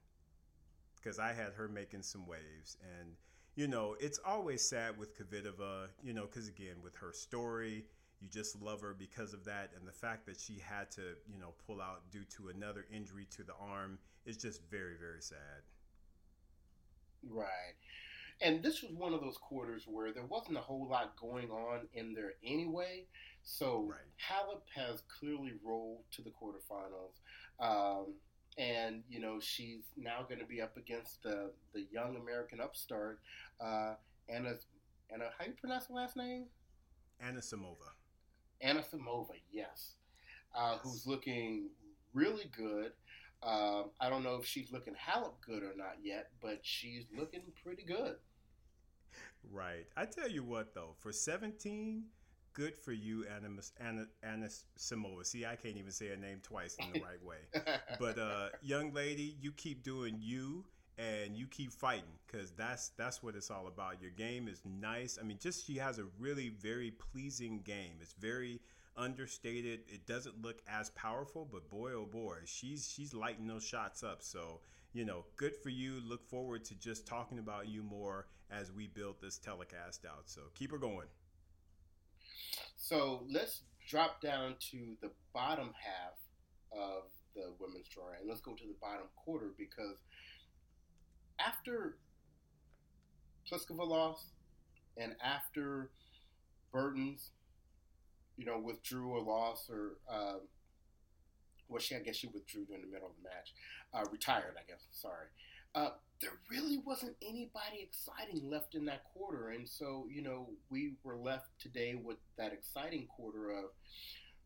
because 0.97 1.19
I 1.19 1.33
had 1.33 1.53
her 1.57 1.69
making 1.69 2.03
some 2.03 2.27
waves. 2.27 2.77
And, 2.99 3.17
you 3.55 3.69
know, 3.69 3.97
it's 4.01 4.19
always 4.25 4.69
sad 4.69 4.99
with 4.99 5.17
Kvitova, 5.17 5.89
you 6.03 6.13
know, 6.13 6.27
because 6.27 6.49
again, 6.49 6.77
with 6.83 6.95
her 6.97 7.13
story, 7.13 7.85
you 8.21 8.29
just 8.29 8.61
love 8.61 8.81
her 8.81 8.95
because 8.95 9.33
of 9.33 9.45
that. 9.45 9.71
And 9.77 9.87
the 9.87 9.93
fact 9.93 10.27
that 10.27 10.41
she 10.41 10.59
had 10.65 10.91
to, 10.93 11.03
you 11.27 11.39
know, 11.39 11.55
pull 11.67 11.81
out 11.81 12.11
due 12.11 12.25
to 12.37 12.49
another 12.49 12.87
injury 12.93 13.27
to 13.37 13.43
the 13.43 13.55
arm 13.61 13.99
is 14.27 14.37
just 14.37 14.63
very, 14.71 14.95
very 14.99 15.21
sad. 15.21 15.63
Right. 17.29 17.75
And 18.41 18.63
this 18.63 18.83
was 18.83 18.93
one 18.93 19.15
of 19.15 19.21
those 19.21 19.37
quarters 19.37 19.85
where 19.87 20.13
there 20.13 20.25
wasn't 20.25 20.57
a 20.57 20.61
whole 20.61 20.89
lot 20.89 21.17
going 21.17 21.51
on 21.51 21.89
in 21.95 22.15
there 22.15 22.33
anyway. 22.45 23.07
So 23.43 23.87
right. 23.89 23.99
Halep 24.31 24.63
has 24.75 25.03
clearly 25.19 25.53
rolled 25.65 26.05
to 26.13 26.23
the 26.23 26.31
quarterfinals. 26.31 27.21
Um, 27.61 28.15
and 28.59 29.03
you 29.09 29.19
know 29.19 29.41
she's 29.41 29.85
now 29.97 30.27
going 30.29 30.39
to 30.39 30.45
be 30.47 30.61
up 30.61 30.77
against 30.77 31.23
the 31.23 31.51
the 31.73 31.87
young 31.91 32.17
American 32.17 32.61
upstart 32.61 33.19
uh, 33.63 33.95
Anna 34.29 34.55
Anna, 35.13 35.25
how 35.39 35.45
you 35.45 35.53
pronounce 35.53 35.87
the 35.87 35.93
last 35.93 36.17
name? 36.17 36.47
Anisimova. 37.23 37.91
Anisimova, 38.65 39.35
yes. 39.51 39.95
Uh, 40.55 40.73
yes. 40.73 40.81
Who's 40.83 41.07
looking 41.07 41.69
really 42.15 42.51
good. 42.57 42.93
Um, 43.43 43.91
I 44.01 44.09
don't 44.09 44.23
know 44.23 44.37
if 44.37 44.47
she's 44.47 44.73
looking 44.73 44.95
Halep 44.95 45.35
good 45.45 45.63
or 45.63 45.73
not 45.77 45.97
yet, 46.03 46.29
but 46.41 46.61
she's 46.63 47.05
looking 47.17 47.43
pretty 47.63 47.83
good. 47.83 48.17
Right. 49.51 49.87
I 49.97 50.07
tell 50.07 50.31
you 50.31 50.45
what, 50.45 50.75
though, 50.75 50.95
for 51.01 51.13
17, 51.13 52.05
good 52.53 52.77
for 52.77 52.93
you, 52.93 53.25
Animus, 53.35 53.73
Anis, 54.23 54.65
Simova. 54.79 55.25
See, 55.25 55.45
I 55.47 55.57
can't 55.57 55.77
even 55.77 55.91
say 55.91 56.09
her 56.09 56.17
name 56.17 56.41
twice 56.43 56.77
in 56.79 56.93
the 56.93 57.01
right 57.07 57.23
way. 57.25 57.63
but 57.99 58.19
uh, 58.19 58.49
young 58.63 58.93
lady, 58.93 59.37
you 59.41 59.53
keep 59.53 59.83
doing 59.83 60.17
you 60.21 60.65
and 60.99 61.37
you 61.37 61.47
keep 61.47 61.73
fighting 61.73 62.19
because 62.27 62.51
that's 62.53 62.91
that's 62.91 63.23
what 63.23 63.35
it's 63.35 63.51
all 63.51 63.67
about. 63.67 64.01
Your 64.01 64.11
game 64.11 64.49
is 64.49 64.61
nice. 64.65 65.19
I 65.21 65.25
mean, 65.25 65.39
just 65.41 65.67
she 65.67 65.77
has 65.77 65.99
a 65.99 66.05
really 66.19 66.51
very 66.51 66.91
pleasing 66.91 67.61
game. 67.65 67.95
It's 68.01 68.15
very 68.15 68.61
understated. 68.97 69.81
It 69.89 70.07
doesn't 70.07 70.43
look 70.43 70.63
as 70.69 70.91
powerful, 70.91 71.49
but 71.51 71.71
boy 71.71 71.93
oh 71.93 72.07
boy, 72.07 72.39
she's 72.45 72.91
she's 72.91 73.15
lighting 73.15 73.47
those 73.47 73.65
shots 73.65 74.03
up. 74.03 74.23
So 74.23 74.61
you 74.93 75.05
know, 75.05 75.25
good 75.37 75.57
for 75.57 75.71
you. 75.71 76.01
Look 76.07 76.29
forward 76.29 76.65
to 76.67 76.75
just 76.75 77.07
talking 77.07 77.39
about 77.39 77.69
you 77.69 77.83
more 77.83 78.27
as 78.51 78.71
we 78.71 78.87
build 78.87 79.17
this 79.23 79.39
telecast 79.39 80.05
out. 80.05 80.25
So 80.27 80.43
keep 80.55 80.71
her 80.71 80.79
going. 80.79 81.07
So 82.93 83.25
let's 83.31 83.63
drop 83.89 84.21
down 84.21 84.57
to 84.71 84.97
the 85.01 85.11
bottom 85.33 85.73
half 85.83 86.13
of 86.79 87.05
the 87.35 87.55
women's 87.59 87.89
draw, 87.89 88.09
and 88.21 88.29
let's 88.29 88.43
go 88.43 88.53
to 88.53 88.65
the 88.65 88.75
bottom 88.83 89.07
quarter 89.17 89.55
because 89.57 89.97
after 91.41 91.97
Pliskova 93.51 93.89
lost 93.89 94.27
and 94.99 95.15
after 95.25 95.89
Bertens, 96.71 97.31
you 98.37 98.45
know, 98.45 98.59
withdrew 98.59 99.09
or 99.09 99.23
lost 99.23 99.71
or 99.71 99.97
um, 100.15 100.41
well, 101.71 101.81
she 101.81 101.97
I 101.97 102.01
guess 102.01 102.17
she 102.17 102.27
withdrew 102.27 102.67
during 102.67 102.83
the 102.83 102.93
middle 102.93 103.09
of 103.09 103.15
the 103.17 103.27
match, 103.27 103.55
uh, 103.95 104.05
retired. 104.13 104.57
I 104.59 104.71
guess. 104.71 104.85
Sorry. 104.91 105.29
Uh, 105.75 105.93
there 106.23 106.39
really 106.51 106.79
wasn't 106.87 107.17
anybody 107.21 107.83
exciting 107.83 108.49
left 108.49 108.75
in 108.77 108.85
that 108.87 109.03
quarter, 109.13 109.51
and 109.51 109.69
so 109.69 110.07
you 110.11 110.23
know 110.23 110.49
we 110.71 110.95
were 111.03 111.17
left 111.17 111.49
today 111.61 111.97
with 112.03 112.19
that 112.39 112.53
exciting 112.53 113.07
quarter 113.09 113.51
of 113.51 113.65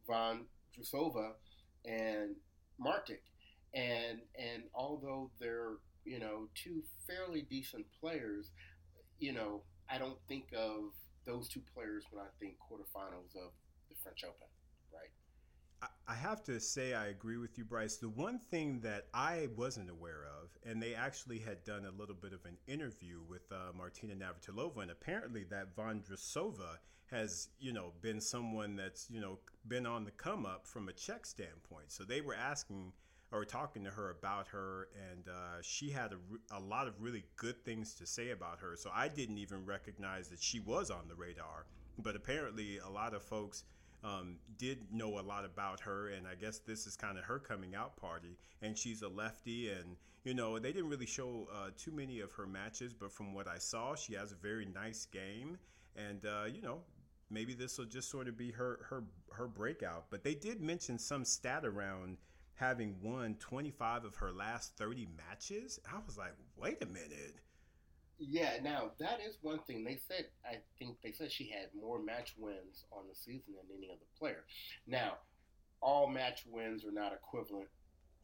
Von 0.08 0.46
Drusova 0.74 1.32
and 1.84 2.34
Martic, 2.84 3.20
and 3.74 4.20
and 4.38 4.62
although 4.74 5.30
they're 5.38 5.74
you 6.04 6.18
know 6.18 6.48
two 6.54 6.82
fairly 7.06 7.42
decent 7.42 7.84
players, 8.00 8.50
you 9.18 9.32
know 9.32 9.62
I 9.90 9.98
don't 9.98 10.18
think 10.28 10.46
of 10.56 10.92
those 11.26 11.48
two 11.48 11.62
players 11.74 12.04
when 12.10 12.24
I 12.24 12.28
think 12.40 12.54
quarterfinals 12.56 13.36
of 13.36 13.52
the 13.90 13.96
French 14.02 14.24
Open. 14.24 14.48
I 16.08 16.14
have 16.14 16.42
to 16.44 16.60
say, 16.60 16.94
I 16.94 17.06
agree 17.06 17.36
with 17.36 17.58
you, 17.58 17.64
Bryce. 17.64 17.96
The 17.96 18.08
one 18.08 18.38
thing 18.38 18.80
that 18.80 19.06
I 19.12 19.48
wasn't 19.56 19.90
aware 19.90 20.24
of, 20.40 20.56
and 20.64 20.80
they 20.80 20.94
actually 20.94 21.38
had 21.38 21.64
done 21.64 21.84
a 21.84 21.90
little 21.90 22.14
bit 22.14 22.32
of 22.32 22.44
an 22.44 22.56
interview 22.66 23.20
with 23.28 23.50
uh, 23.50 23.72
Martina 23.76 24.14
Navratilova, 24.14 24.82
and 24.82 24.90
apparently 24.90 25.44
that 25.50 25.76
Vondrousova 25.76 26.78
has, 27.10 27.48
you 27.58 27.72
know, 27.72 27.92
been 28.00 28.20
someone 28.20 28.76
that's, 28.76 29.08
you 29.10 29.20
know, 29.20 29.38
been 29.66 29.84
on 29.84 30.04
the 30.04 30.10
come 30.12 30.46
up 30.46 30.66
from 30.66 30.88
a 30.88 30.92
Czech 30.92 31.26
standpoint. 31.26 31.90
So 31.90 32.04
they 32.04 32.20
were 32.20 32.34
asking 32.34 32.92
or 33.32 33.44
talking 33.44 33.82
to 33.84 33.90
her 33.90 34.10
about 34.10 34.46
her, 34.48 34.88
and 35.10 35.28
uh, 35.28 35.60
she 35.60 35.90
had 35.90 36.12
a, 36.12 36.56
a 36.56 36.60
lot 36.60 36.86
of 36.86 37.00
really 37.00 37.24
good 37.36 37.64
things 37.64 37.94
to 37.94 38.06
say 38.06 38.30
about 38.30 38.60
her. 38.60 38.76
So 38.76 38.90
I 38.94 39.08
didn't 39.08 39.38
even 39.38 39.66
recognize 39.66 40.28
that 40.28 40.42
she 40.42 40.60
was 40.60 40.90
on 40.90 41.08
the 41.08 41.14
radar. 41.16 41.66
But 41.98 42.14
apparently, 42.14 42.78
a 42.78 42.88
lot 42.88 43.14
of 43.14 43.22
folks 43.22 43.64
um, 44.04 44.36
did 44.58 44.92
know 44.92 45.18
a 45.18 45.22
lot 45.22 45.44
about 45.44 45.80
her, 45.80 46.08
and 46.08 46.26
I 46.26 46.34
guess 46.34 46.58
this 46.58 46.86
is 46.86 46.96
kind 46.96 47.18
of 47.18 47.24
her 47.24 47.38
coming 47.38 47.74
out 47.74 47.96
party. 47.96 48.36
And 48.62 48.76
she's 48.76 49.02
a 49.02 49.08
lefty, 49.08 49.70
and 49.70 49.96
you 50.24 50.34
know 50.34 50.58
they 50.58 50.72
didn't 50.72 50.90
really 50.90 51.06
show 51.06 51.48
uh, 51.54 51.70
too 51.76 51.92
many 51.92 52.20
of 52.20 52.32
her 52.32 52.46
matches, 52.46 52.92
but 52.92 53.12
from 53.12 53.34
what 53.34 53.48
I 53.48 53.58
saw, 53.58 53.94
she 53.94 54.14
has 54.14 54.32
a 54.32 54.36
very 54.36 54.66
nice 54.66 55.06
game, 55.06 55.58
and 55.96 56.24
uh, 56.24 56.44
you 56.52 56.62
know 56.62 56.80
maybe 57.30 57.54
this 57.54 57.78
will 57.78 57.86
just 57.86 58.10
sort 58.10 58.28
of 58.28 58.36
be 58.36 58.50
her 58.52 58.80
her 58.88 59.04
her 59.32 59.46
breakout. 59.46 60.06
But 60.10 60.24
they 60.24 60.34
did 60.34 60.60
mention 60.60 60.98
some 60.98 61.24
stat 61.24 61.64
around 61.64 62.18
having 62.54 62.96
won 63.02 63.34
25 63.38 64.04
of 64.04 64.16
her 64.16 64.32
last 64.32 64.76
30 64.76 65.08
matches. 65.16 65.78
I 65.92 65.98
was 66.06 66.16
like, 66.16 66.32
wait 66.56 66.82
a 66.82 66.86
minute. 66.86 67.36
Yeah, 68.18 68.58
now 68.62 68.92
that 68.98 69.20
is 69.20 69.36
one 69.42 69.58
thing. 69.66 69.84
They 69.84 69.98
said 70.08 70.26
I 70.44 70.58
think 70.78 70.96
they 71.02 71.12
said 71.12 71.30
she 71.30 71.50
had 71.50 71.68
more 71.78 72.00
match 72.00 72.34
wins 72.38 72.84
on 72.90 73.04
the 73.08 73.14
season 73.14 73.54
than 73.56 73.76
any 73.76 73.90
other 73.90 74.06
player. 74.18 74.44
Now, 74.86 75.18
all 75.82 76.08
match 76.08 76.44
wins 76.46 76.84
are 76.84 76.92
not 76.92 77.12
equivalent. 77.12 77.68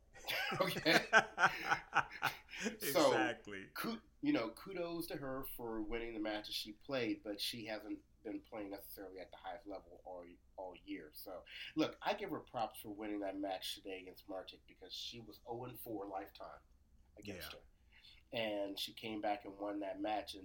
okay. 0.60 1.00
so, 2.92 3.12
exactly. 3.12 3.58
you 4.22 4.32
know, 4.32 4.50
kudos 4.50 5.06
to 5.08 5.16
her 5.16 5.44
for 5.56 5.82
winning 5.82 6.14
the 6.14 6.20
matches 6.20 6.54
she 6.54 6.74
played, 6.86 7.20
but 7.24 7.40
she 7.40 7.66
hasn't 7.66 7.98
been 8.24 8.40
playing 8.50 8.70
necessarily 8.70 9.18
at 9.20 9.30
the 9.30 9.36
highest 9.42 9.66
level 9.66 10.00
all 10.04 10.22
all 10.56 10.74
year. 10.86 11.10
So, 11.12 11.32
look, 11.76 11.96
I 12.02 12.14
give 12.14 12.30
her 12.30 12.38
props 12.38 12.80
for 12.82 12.90
winning 12.90 13.20
that 13.20 13.38
match 13.38 13.74
today 13.74 14.00
against 14.02 14.28
Martic 14.28 14.60
because 14.68 14.92
she 14.94 15.20
was 15.20 15.40
0 15.48 15.70
4 15.84 16.06
lifetime 16.06 16.62
against 17.18 17.52
yeah. 17.52 17.58
her 17.58 17.71
and 18.32 18.78
she 18.78 18.92
came 18.92 19.20
back 19.20 19.42
and 19.44 19.54
won 19.60 19.80
that 19.80 20.00
match. 20.00 20.34
And 20.34 20.44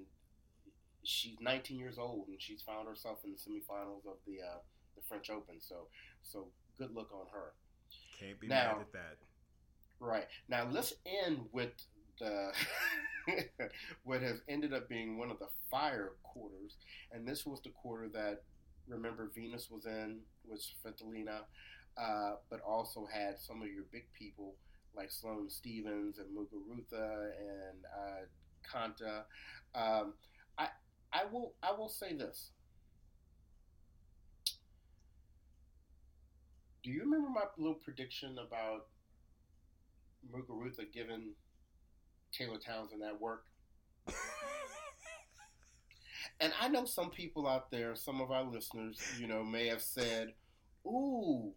she's 1.04 1.38
19 1.40 1.78
years 1.78 1.98
old, 1.98 2.28
and 2.28 2.42
she's 2.42 2.62
found 2.62 2.88
herself 2.88 3.20
in 3.24 3.32
the 3.32 3.38
semifinals 3.38 4.06
of 4.08 4.18
the 4.26 4.42
uh, 4.42 4.60
the 4.96 5.02
French 5.08 5.30
Open. 5.30 5.56
So 5.60 5.88
so 6.24 6.48
good 6.78 6.94
look 6.94 7.12
on 7.14 7.28
her. 7.32 7.54
Can't 8.20 8.40
be 8.40 8.48
now, 8.48 8.74
mad 8.74 8.82
at 8.82 8.94
that. 8.94 9.18
Right 10.00 10.28
now, 10.48 10.68
let's 10.70 10.94
end 11.06 11.40
with 11.52 11.72
the 12.20 12.52
what 14.04 14.22
has 14.22 14.42
ended 14.48 14.74
up 14.74 14.90
being 14.90 15.18
one 15.18 15.32
of 15.32 15.40
the 15.40 15.48
fire 15.70 16.12
quarters, 16.24 16.76
and 17.12 17.28
this 17.28 17.46
was 17.46 17.62
the 17.62 17.70
quarter 17.70 18.10
that 18.10 18.44
remember 18.88 19.30
Venus 19.34 19.70
was 19.70 19.86
in 19.86 20.20
was 20.48 20.74
Svitolina, 20.84 21.42
uh, 21.98 22.36
but 22.50 22.62
also 22.62 23.08
had 23.12 23.40
some 23.40 23.62
of 23.62 23.68
your 23.68 23.84
big 23.92 24.06
people 24.18 24.56
like 24.98 25.12
Sloane 25.12 25.50
Stevens 25.50 26.18
and 26.18 26.28
Muguruza 26.36 27.32
and 27.40 27.86
uh, 27.96 28.26
Konta. 28.70 29.24
Um, 29.76 30.14
I 30.58 30.68
I 31.14 31.26
will 31.32 31.54
I 31.64 31.72
will 31.72 31.90
say 31.90 32.14
this. 32.14 32.52
Do 36.84 36.92
you 36.92 37.02
remember 37.02 37.30
my 37.30 37.44
little 37.58 37.76
prediction 37.76 38.38
about 38.40 38.88
Muguruza 40.32 40.92
giving 40.92 41.34
Taylor 42.32 42.58
Townsend 42.58 43.02
that 43.02 43.20
work? 43.20 43.46
and 46.40 46.54
I 46.60 46.68
know 46.70 46.86
some 46.86 47.10
people 47.10 47.48
out 47.48 47.72
there, 47.72 47.96
some 47.96 48.22
of 48.22 48.32
our 48.32 48.44
listeners, 48.44 49.00
you 49.20 49.28
know, 49.28 49.44
may 49.44 49.68
have 49.68 49.82
said, 49.82 50.34
"Ooh, 50.86 51.54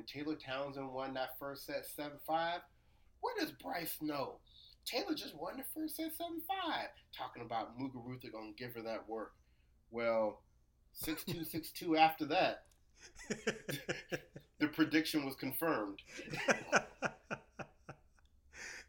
when 0.00 0.06
Taylor 0.06 0.36
Townsend 0.36 0.92
won 0.92 1.14
that 1.14 1.38
first 1.38 1.66
set 1.66 1.84
7 1.84 2.12
5, 2.26 2.60
what 3.20 3.36
does 3.38 3.52
Bryce 3.52 3.98
know? 4.00 4.38
Taylor 4.86 5.14
just 5.14 5.36
won 5.36 5.58
the 5.58 5.64
first 5.74 5.96
set 5.96 6.16
7 6.16 6.40
5. 6.48 6.86
Talking 7.16 7.42
about 7.42 7.78
Muguruza 7.78 8.32
going 8.32 8.54
to 8.54 8.62
give 8.62 8.74
her 8.74 8.82
that 8.82 9.08
work. 9.08 9.32
Well, 9.90 10.42
6 10.92 11.24
2 11.24 11.44
6 11.50 11.72
2 11.72 11.96
after 11.96 12.24
that, 12.26 12.62
the 14.58 14.68
prediction 14.68 15.26
was 15.26 15.34
confirmed. 15.34 15.98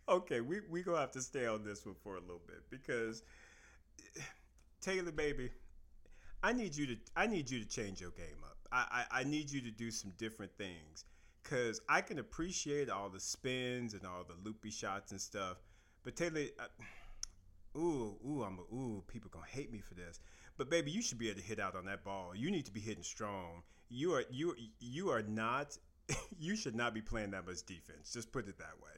okay, 0.10 0.40
we 0.40 0.62
we 0.70 0.82
gonna 0.82 1.00
have 1.00 1.12
to 1.12 1.22
stay 1.22 1.46
on 1.46 1.66
this 1.66 1.86
one 1.86 1.96
for 2.04 2.16
a 2.16 2.22
little 2.22 2.42
bit 2.48 2.64
because 2.70 3.24
eh, 4.18 4.22
Taylor, 4.80 5.12
baby, 5.12 5.50
I 6.42 6.54
need 6.54 6.76
you 6.76 6.88
to 6.88 6.96
I 7.18 7.28
need 7.28 7.50
you 7.50 7.60
to 7.60 7.68
change 7.68 8.00
your 8.00 8.12
game 8.12 8.44
up. 8.46 8.61
I, 8.72 9.06
I, 9.12 9.20
I 9.20 9.24
need 9.24 9.52
you 9.52 9.62
to 9.62 9.72
do 9.72 9.92
some 9.92 10.12
different 10.18 10.52
things 10.58 11.06
because 11.44 11.82
I 11.90 12.02
can 12.02 12.20
appreciate 12.20 12.90
all 12.90 13.10
the 13.10 13.20
spins 13.20 13.94
and 13.94 14.06
all 14.06 14.24
the 14.24 14.36
loopy 14.44 14.72
shots 14.72 15.12
and 15.12 15.20
stuff. 15.20 15.58
But 16.04 16.16
Taylor, 16.16 16.46
I, 16.60 17.78
ooh, 17.78 18.18
ooh, 18.26 18.44
I'm 18.44 18.60
a, 18.60 18.76
ooh, 18.76 19.04
people 19.08 19.30
gonna 19.32 19.46
hate 19.48 19.72
me 19.72 19.80
for 19.80 19.94
this. 19.94 20.20
But 20.58 20.70
baby, 20.70 20.92
you 20.92 21.02
should 21.02 21.18
be 21.18 21.30
able 21.30 21.40
to 21.40 21.46
hit 21.46 21.60
out 21.60 21.76
on 21.76 21.86
that 21.86 22.04
ball. 22.04 22.34
You 22.36 22.52
need 22.52 22.66
to 22.66 22.72
be 22.72 22.80
hitting 22.80 23.04
strong. 23.04 23.64
You 23.90 24.14
are 24.14 24.24
you 24.30 24.56
you 24.80 25.10
are 25.10 25.24
not. 25.24 25.78
you 26.40 26.56
should 26.56 26.76
not 26.76 26.94
be 26.94 27.02
playing 27.02 27.32
that 27.32 27.46
much 27.46 27.64
defense. 27.66 28.12
Just 28.14 28.32
put 28.32 28.48
it 28.48 28.58
that 28.58 28.76
way. 28.84 28.92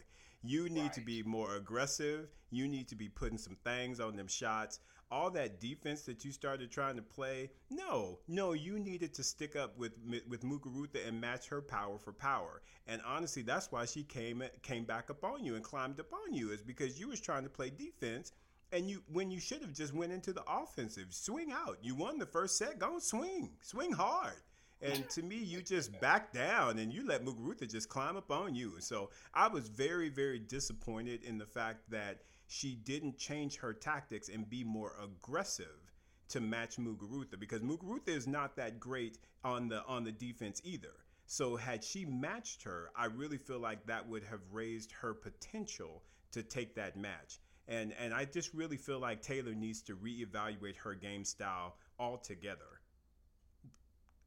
You 0.44 0.68
need 0.70 0.82
right. 0.82 0.94
to 0.94 1.02
be 1.02 1.24
more 1.24 1.56
aggressive. 1.56 2.28
You 2.50 2.68
need 2.68 2.88
to 2.90 2.96
be 2.96 3.08
putting 3.08 3.38
some 3.38 3.56
things 3.64 4.00
on 4.00 4.16
them 4.16 4.28
shots 4.28 4.80
all 5.14 5.30
that 5.32 5.60
defense 5.60 6.02
that 6.04 6.26
you 6.26 6.32
started 6.32 6.72
trying 6.72 6.96
to 6.98 7.02
play, 7.04 7.52
no, 7.70 8.20
no, 8.28 8.54
you 8.54 8.80
needed 8.80 9.14
to 9.16 9.24
stick 9.24 9.56
up 9.56 9.78
with 9.78 9.94
with 10.28 10.44
Muguruza 10.44 11.08
and 11.08 11.22
match 11.22 11.48
her 11.50 11.62
power 11.62 11.98
for 12.00 12.14
power. 12.14 12.62
And 12.88 13.02
honestly, 13.06 13.44
that's 13.44 13.72
why 13.72 13.86
she 13.86 14.04
came 14.04 14.44
came 14.62 14.86
back 14.86 15.10
up 15.10 15.24
on 15.24 15.44
you 15.46 15.56
and 15.56 15.64
climbed 15.64 16.00
up 16.00 16.12
on 16.14 16.34
you 16.34 16.52
is 16.52 16.62
because 16.64 17.00
you 17.00 17.08
was 17.10 17.22
trying 17.22 17.44
to 17.44 17.50
play 17.50 17.70
defense 17.70 18.32
And 18.72 18.90
you 18.90 19.04
when 19.08 19.30
you 19.32 19.40
should 19.40 19.62
have 19.62 19.74
just 19.74 19.94
went 19.94 20.12
into 20.12 20.34
the 20.34 20.44
offensive, 20.48 21.08
swing 21.14 21.52
out. 21.52 21.78
You 21.82 21.96
won 21.96 22.18
the 22.18 22.26
first 22.26 22.58
set, 22.58 22.80
go 22.80 23.00
swing, 23.00 23.52
swing 23.62 23.92
hard. 23.92 24.42
And 24.82 25.10
to 25.12 25.22
me, 25.22 25.38
you 25.38 25.62
just 25.62 25.98
back 26.02 26.34
down 26.34 26.80
and 26.80 26.92
you 26.92 27.08
let 27.08 27.24
Muguruza 27.24 27.70
just 27.72 27.88
climb 27.88 28.18
up 28.18 28.32
on 28.32 28.54
you. 28.56 28.76
So 28.80 29.12
I 29.34 29.48
was 29.48 29.70
very, 29.70 30.10
very 30.10 30.40
disappointed 30.40 31.24
in 31.24 31.38
the 31.38 31.46
fact 31.46 31.90
that 31.92 32.22
she 32.54 32.76
didn't 32.76 33.18
change 33.18 33.58
her 33.58 33.74
tactics 33.74 34.30
and 34.30 34.48
be 34.48 34.64
more 34.64 34.94
aggressive 35.04 35.92
to 36.30 36.40
match 36.40 36.78
Muguruza 36.78 37.40
because 37.40 37.62
Muguruza 37.62 38.10
is 38.10 38.28
not 38.28 38.56
that 38.58 38.80
great 38.80 39.18
on 39.44 39.68
the 39.68 39.84
on 39.86 40.04
the 40.04 40.12
defense 40.12 40.62
either. 40.64 40.94
So 41.26 41.56
had 41.56 41.84
she 41.84 42.06
matched 42.06 42.62
her, 42.62 42.92
I 42.96 43.06
really 43.06 43.40
feel 43.40 43.58
like 43.58 43.84
that 43.88 44.08
would 44.08 44.24
have 44.26 44.42
raised 44.52 44.92
her 44.92 45.16
potential 45.16 46.04
to 46.32 46.44
take 46.44 46.76
that 46.76 46.96
match. 46.96 47.40
And 47.68 47.92
and 48.00 48.14
I 48.14 48.26
just 48.26 48.54
really 48.54 48.78
feel 48.78 49.00
like 49.00 49.24
Taylor 49.24 49.56
needs 49.56 49.82
to 49.84 49.96
reevaluate 49.96 50.78
her 50.78 50.94
game 50.94 51.26
style 51.26 51.78
altogether. 51.98 52.82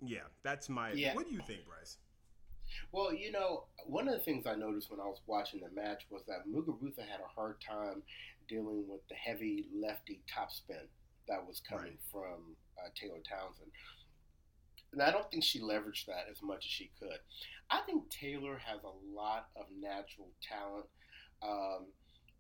Yeah, 0.01 0.27
that's 0.43 0.69
my. 0.69 0.93
Yeah. 0.93 1.15
What 1.15 1.29
do 1.29 1.33
you 1.33 1.43
think, 1.47 1.61
Bryce? 1.65 1.99
Well, 2.93 3.13
you 3.13 3.33
know, 3.33 3.65
one 3.87 4.09
of 4.09 4.15
the 4.15 4.21
things 4.21 4.47
I 4.47 4.55
noticed 4.55 4.91
when 4.91 5.01
I 5.01 5.07
was 5.07 5.21
watching 5.27 5.61
the 5.61 5.81
match 5.81 6.07
was 6.11 6.23
that 6.27 6.49
Muguruza 6.49 7.01
had 7.01 7.21
a 7.21 7.35
hard 7.35 7.57
time 7.61 8.03
dealing 8.49 8.85
with 8.89 9.07
the 9.09 9.15
heavy 9.15 9.67
lefty 9.75 10.23
topspin 10.33 10.87
that 11.29 11.47
was 11.47 11.61
coming 11.69 11.85
right. 11.85 12.11
from 12.11 12.57
uh, 12.79 12.89
Taylor 12.95 13.21
Townsend. 13.29 13.71
And 14.93 15.03
I 15.03 15.11
don't 15.11 15.31
think 15.31 15.45
she 15.45 15.61
leveraged 15.61 16.07
that 16.07 16.27
as 16.31 16.43
much 16.43 16.65
as 16.65 16.71
she 16.71 16.91
could. 16.99 17.19
I 17.71 17.81
think 17.81 18.09
Taylor 18.11 18.59
has 18.65 18.81
a 18.85 19.17
lot 19.17 19.49
of 19.57 19.67
natural 19.79 20.29
talent. 20.41 20.87
Um, 21.43 21.87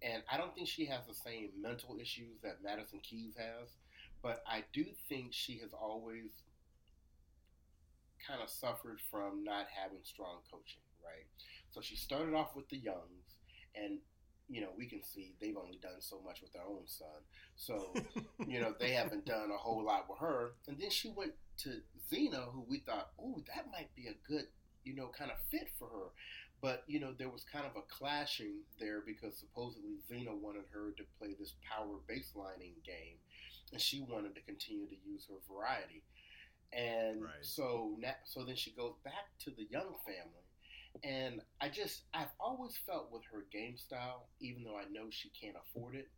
and 0.02 0.22
I 0.30 0.36
don't 0.36 0.54
think 0.54 0.68
she 0.68 0.86
has 0.86 1.00
the 1.06 1.14
same 1.14 1.50
mental 1.60 1.98
issues 2.00 2.38
that 2.42 2.62
Madison 2.62 3.00
Keys 3.02 3.34
has. 3.36 3.70
But 4.22 4.42
I 4.46 4.64
do 4.72 4.84
think 5.08 5.32
she 5.32 5.58
has 5.58 5.70
always 5.72 6.30
kind 8.26 8.42
of 8.42 8.50
suffered 8.50 9.00
from 9.10 9.44
not 9.44 9.66
having 9.70 9.98
strong 10.02 10.38
coaching, 10.50 10.82
right? 11.04 11.26
So 11.70 11.80
she 11.80 11.96
started 11.96 12.34
off 12.34 12.56
with 12.56 12.68
the 12.68 12.78
Youngs, 12.78 13.36
and 13.74 13.98
you 14.48 14.60
know, 14.60 14.68
we 14.76 14.86
can 14.86 15.02
see 15.02 15.34
they've 15.40 15.56
only 15.56 15.78
done 15.82 16.00
so 16.00 16.20
much 16.24 16.40
with 16.40 16.52
their 16.52 16.62
own 16.62 16.86
son. 16.86 17.20
So, 17.56 17.94
you 18.46 18.60
know, 18.60 18.74
they 18.78 18.90
haven't 18.90 19.26
done 19.26 19.50
a 19.52 19.56
whole 19.56 19.84
lot 19.84 20.06
with 20.08 20.18
her. 20.20 20.52
And 20.68 20.78
then 20.78 20.90
she 20.90 21.10
went 21.10 21.32
to 21.58 21.80
Zina, 22.08 22.42
who 22.52 22.64
we 22.68 22.78
thought, 22.78 23.10
oh, 23.20 23.42
that 23.54 23.66
might 23.72 23.94
be 23.96 24.06
a 24.06 24.14
good, 24.28 24.44
you 24.84 24.94
know, 24.94 25.10
kind 25.16 25.30
of 25.30 25.38
fit 25.50 25.68
for 25.78 25.88
her. 25.88 26.08
But, 26.62 26.84
you 26.86 27.00
know, 27.00 27.12
there 27.12 27.28
was 27.28 27.44
kind 27.44 27.66
of 27.66 27.76
a 27.76 27.82
clashing 27.88 28.60
there 28.78 29.02
because 29.04 29.36
supposedly 29.36 29.96
Zina 30.08 30.34
wanted 30.34 30.64
her 30.72 30.92
to 30.96 31.02
play 31.18 31.34
this 31.38 31.54
power 31.62 31.98
baselining 32.08 32.78
game, 32.84 33.18
and 33.72 33.80
she 33.80 34.00
wanted 34.00 34.34
to 34.36 34.40
continue 34.42 34.86
to 34.86 34.96
use 35.04 35.26
her 35.28 35.36
variety. 35.52 36.02
And 36.72 37.22
right. 37.22 37.32
so, 37.40 37.98
so 38.24 38.44
then 38.44 38.56
she 38.56 38.72
goes 38.72 38.94
back 39.04 39.36
to 39.44 39.50
the 39.50 39.66
Young 39.70 39.94
family 40.04 40.46
and 41.04 41.40
I 41.60 41.68
just, 41.68 42.02
I've 42.14 42.32
always 42.40 42.76
felt 42.86 43.10
with 43.12 43.22
her 43.32 43.46
game 43.52 43.76
style, 43.76 44.28
even 44.40 44.64
though 44.64 44.76
I 44.76 44.84
know 44.90 45.08
she 45.10 45.30
can't 45.30 45.56
afford 45.56 45.94
it, 45.94 46.08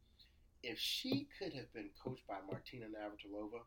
if 0.62 0.78
she 0.78 1.28
could 1.38 1.52
have 1.52 1.72
been 1.72 1.90
coached 2.02 2.26
by 2.26 2.36
Martina 2.50 2.86
Navratilova, 2.86 3.62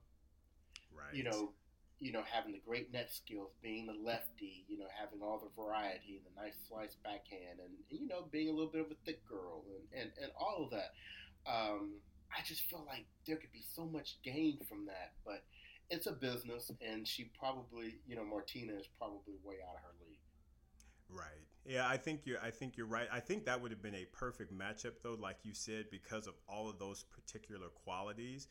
right. 0.94 1.14
you 1.14 1.24
know, 1.24 1.54
you 2.00 2.12
know, 2.12 2.24
having 2.30 2.52
the 2.52 2.62
great 2.66 2.92
net 2.92 3.12
skills, 3.12 3.52
being 3.62 3.86
the 3.86 3.94
lefty, 3.94 4.66
you 4.68 4.78
know, 4.78 4.88
having 4.98 5.22
all 5.22 5.40
the 5.40 5.62
variety 5.62 6.18
and 6.18 6.26
the 6.26 6.42
nice 6.42 6.56
slice 6.68 6.96
backhand, 7.04 7.60
and, 7.60 7.70
you 7.90 8.08
know, 8.08 8.26
being 8.32 8.50
a 8.50 8.52
little 8.52 8.72
bit 8.72 8.82
of 8.82 8.92
a 8.92 8.96
thick 9.06 9.26
girl, 9.28 9.64
and, 9.94 10.02
and, 10.02 10.12
and 10.22 10.32
all 10.40 10.64
of 10.66 10.72
that. 10.72 10.94
Um, 11.46 11.94
I 12.36 12.42
just 12.44 12.64
feel 12.70 12.84
like 12.88 13.06
there 13.28 13.36
could 13.36 13.52
be 13.52 13.64
so 13.76 13.86
much 13.86 14.18
gain 14.24 14.60
from 14.68 14.86
that, 14.86 15.14
but 15.26 15.44
it's 15.92 16.08
a 16.08 16.14
business, 16.14 16.72
and 16.82 17.08
she 17.08 17.26
probably, 17.38 18.00
you 18.08 18.16
know, 18.16 18.24
Martina 18.24 18.74
is 18.74 18.88
probably 18.98 19.36
way 19.44 19.56
out 19.68 19.76
of 19.76 19.82
her 19.82 19.94
league. 20.00 20.18
Right. 21.10 21.46
Yeah, 21.66 21.88
I 21.88 21.98
think 21.98 22.22
you're. 22.26 22.40
I 22.42 22.50
think 22.50 22.78
you're 22.78 22.88
right. 22.88 23.08
I 23.12 23.20
think 23.20 23.46
that 23.46 23.62
would 23.62 23.70
have 23.70 23.84
been 23.84 23.96
a 23.96 24.06
perfect 24.06 24.52
matchup, 24.58 24.94
though, 25.04 25.18
like 25.20 25.38
you 25.44 25.54
said, 25.54 25.86
because 25.92 26.26
of 26.26 26.34
all 26.48 26.70
of 26.70 26.80
those 26.80 27.04
particular 27.04 27.68
qualities, 27.68 28.48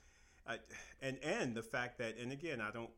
uh, 0.47 0.57
and 1.03 1.19
and 1.25 1.57
the 1.57 1.63
fact 1.63 1.99
that, 1.99 2.17
and 2.19 2.31
again, 2.31 2.61
I 2.61 2.71
don't. 2.71 2.91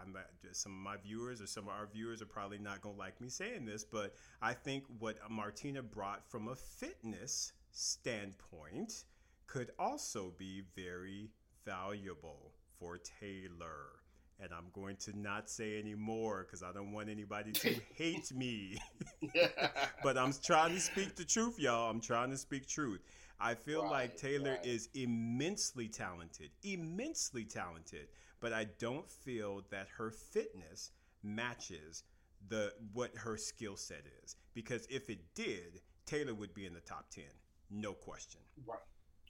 I'm 0.00 0.16
some 0.52 0.72
of 0.72 0.78
my 0.78 0.96
viewers 0.96 1.40
or 1.42 1.46
some 1.46 1.64
of 1.64 1.70
our 1.70 1.88
viewers 1.92 2.22
are 2.22 2.26
probably 2.26 2.58
not 2.58 2.80
going 2.80 2.94
to 2.94 2.98
like 2.98 3.20
me 3.20 3.28
saying 3.28 3.64
this, 3.64 3.84
but 3.84 4.14
I 4.40 4.52
think 4.52 4.84
what 4.98 5.18
Martina 5.30 5.82
brought 5.82 6.30
from 6.30 6.48
a 6.48 6.54
fitness 6.54 7.52
standpoint 7.70 9.04
could 9.46 9.70
also 9.78 10.32
be 10.38 10.62
very 10.74 11.30
valuable 11.64 12.52
for 12.80 12.98
Taylor 13.20 14.00
and 14.42 14.52
I'm 14.54 14.66
going 14.72 14.96
to 14.96 15.18
not 15.18 15.50
say 15.50 15.78
any 15.78 15.94
more 15.94 16.44
because 16.44 16.62
I 16.62 16.72
don't 16.72 16.92
want 16.92 17.08
anybody 17.08 17.52
to 17.52 17.74
hate 17.94 18.32
me. 18.32 18.78
but 20.02 20.16
I'm 20.16 20.32
trying 20.42 20.74
to 20.74 20.80
speak 20.80 21.14
the 21.14 21.24
truth, 21.24 21.58
y'all. 21.58 21.90
I'm 21.90 22.00
trying 22.00 22.30
to 22.30 22.38
speak 22.38 22.66
truth. 22.66 23.00
I 23.38 23.54
feel 23.54 23.82
right, 23.82 23.90
like 23.90 24.16
Taylor 24.16 24.52
right. 24.52 24.66
is 24.66 24.88
immensely 24.94 25.88
talented, 25.88 26.50
immensely 26.62 27.44
talented, 27.44 28.08
but 28.40 28.52
I 28.52 28.66
don't 28.78 29.10
feel 29.10 29.62
that 29.70 29.88
her 29.96 30.10
fitness 30.10 30.90
matches 31.22 32.04
the 32.48 32.72
what 32.92 33.14
her 33.16 33.36
skill 33.36 33.76
set 33.76 34.02
is. 34.24 34.36
Because 34.54 34.86
if 34.90 35.10
it 35.10 35.20
did, 35.34 35.80
Taylor 36.06 36.34
would 36.34 36.54
be 36.54 36.66
in 36.66 36.74
the 36.74 36.80
top 36.80 37.10
10. 37.10 37.24
No 37.70 37.92
question. 37.92 38.40
Right. 38.66 38.78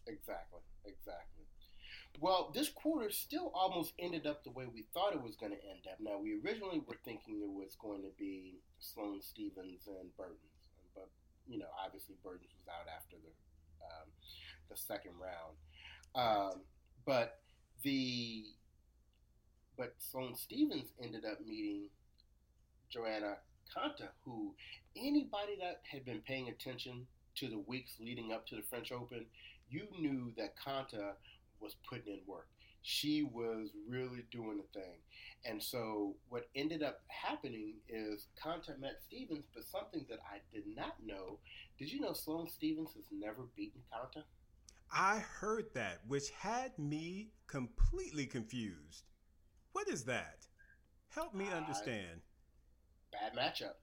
Exactly. 0.06 0.60
Exactly. 0.84 1.39
Well, 2.20 2.50
this 2.52 2.68
quarter 2.68 3.10
still 3.10 3.50
almost 3.54 3.94
ended 3.98 4.26
up 4.26 4.44
the 4.44 4.50
way 4.50 4.66
we 4.66 4.84
thought 4.92 5.14
it 5.14 5.22
was 5.22 5.36
going 5.36 5.52
to 5.52 5.64
end 5.64 5.88
up. 5.90 5.98
Now, 6.00 6.18
we 6.18 6.38
originally 6.44 6.82
were 6.86 6.98
thinking 7.02 7.40
it 7.40 7.48
was 7.48 7.76
going 7.80 8.02
to 8.02 8.10
be 8.18 8.60
Sloane 8.78 9.22
Stevens 9.22 9.88
and 9.88 10.14
Bertens, 10.18 10.36
but 10.94 11.08
you 11.48 11.58
know, 11.58 11.72
obviously 11.82 12.16
Bertens 12.22 12.52
was 12.58 12.68
out 12.68 12.86
after 12.94 13.16
the 13.16 13.32
um, 13.82 14.08
the 14.68 14.76
second 14.76 15.12
round. 15.18 15.56
Um, 16.14 16.60
but 17.06 17.40
the 17.82 18.44
but 19.78 19.94
Sloane 19.98 20.36
Stevens 20.36 20.90
ended 21.02 21.24
up 21.24 21.38
meeting 21.46 21.84
Joanna 22.90 23.36
Konta, 23.74 24.08
who 24.26 24.54
anybody 24.94 25.56
that 25.58 25.80
had 25.90 26.04
been 26.04 26.20
paying 26.20 26.50
attention 26.50 27.06
to 27.36 27.48
the 27.48 27.60
weeks 27.60 27.92
leading 27.98 28.30
up 28.30 28.46
to 28.48 28.56
the 28.56 28.62
French 28.62 28.92
Open, 28.92 29.24
you 29.70 29.86
knew 29.98 30.32
that 30.36 30.54
Konta 30.58 31.12
was 31.60 31.76
putting 31.88 32.12
in 32.14 32.20
work. 32.26 32.48
She 32.82 33.22
was 33.22 33.70
really 33.88 34.24
doing 34.30 34.58
the 34.58 34.80
thing. 34.80 35.00
And 35.44 35.62
so 35.62 36.16
what 36.28 36.48
ended 36.54 36.82
up 36.82 37.00
happening 37.08 37.74
is 37.88 38.28
Konta 38.42 38.78
met 38.78 39.00
Stevens, 39.06 39.44
but 39.54 39.64
something 39.64 40.06
that 40.08 40.20
I 40.30 40.38
did 40.54 40.64
not 40.74 40.94
know. 41.04 41.38
Did 41.78 41.92
you 41.92 42.00
know 42.00 42.14
Sloane 42.14 42.48
Stevens 42.48 42.90
has 42.94 43.04
never 43.12 43.42
beaten 43.56 43.82
Konta? 43.92 44.22
I 44.92 45.18
heard 45.18 45.66
that, 45.74 46.00
which 46.08 46.30
had 46.30 46.76
me 46.78 47.28
completely 47.46 48.26
confused. 48.26 49.04
What 49.72 49.88
is 49.88 50.04
that? 50.04 50.46
Help 51.10 51.34
me 51.34 51.46
understand. 51.48 52.22
Uh, 53.14 53.30
bad 53.30 53.36
matchup. 53.36 53.74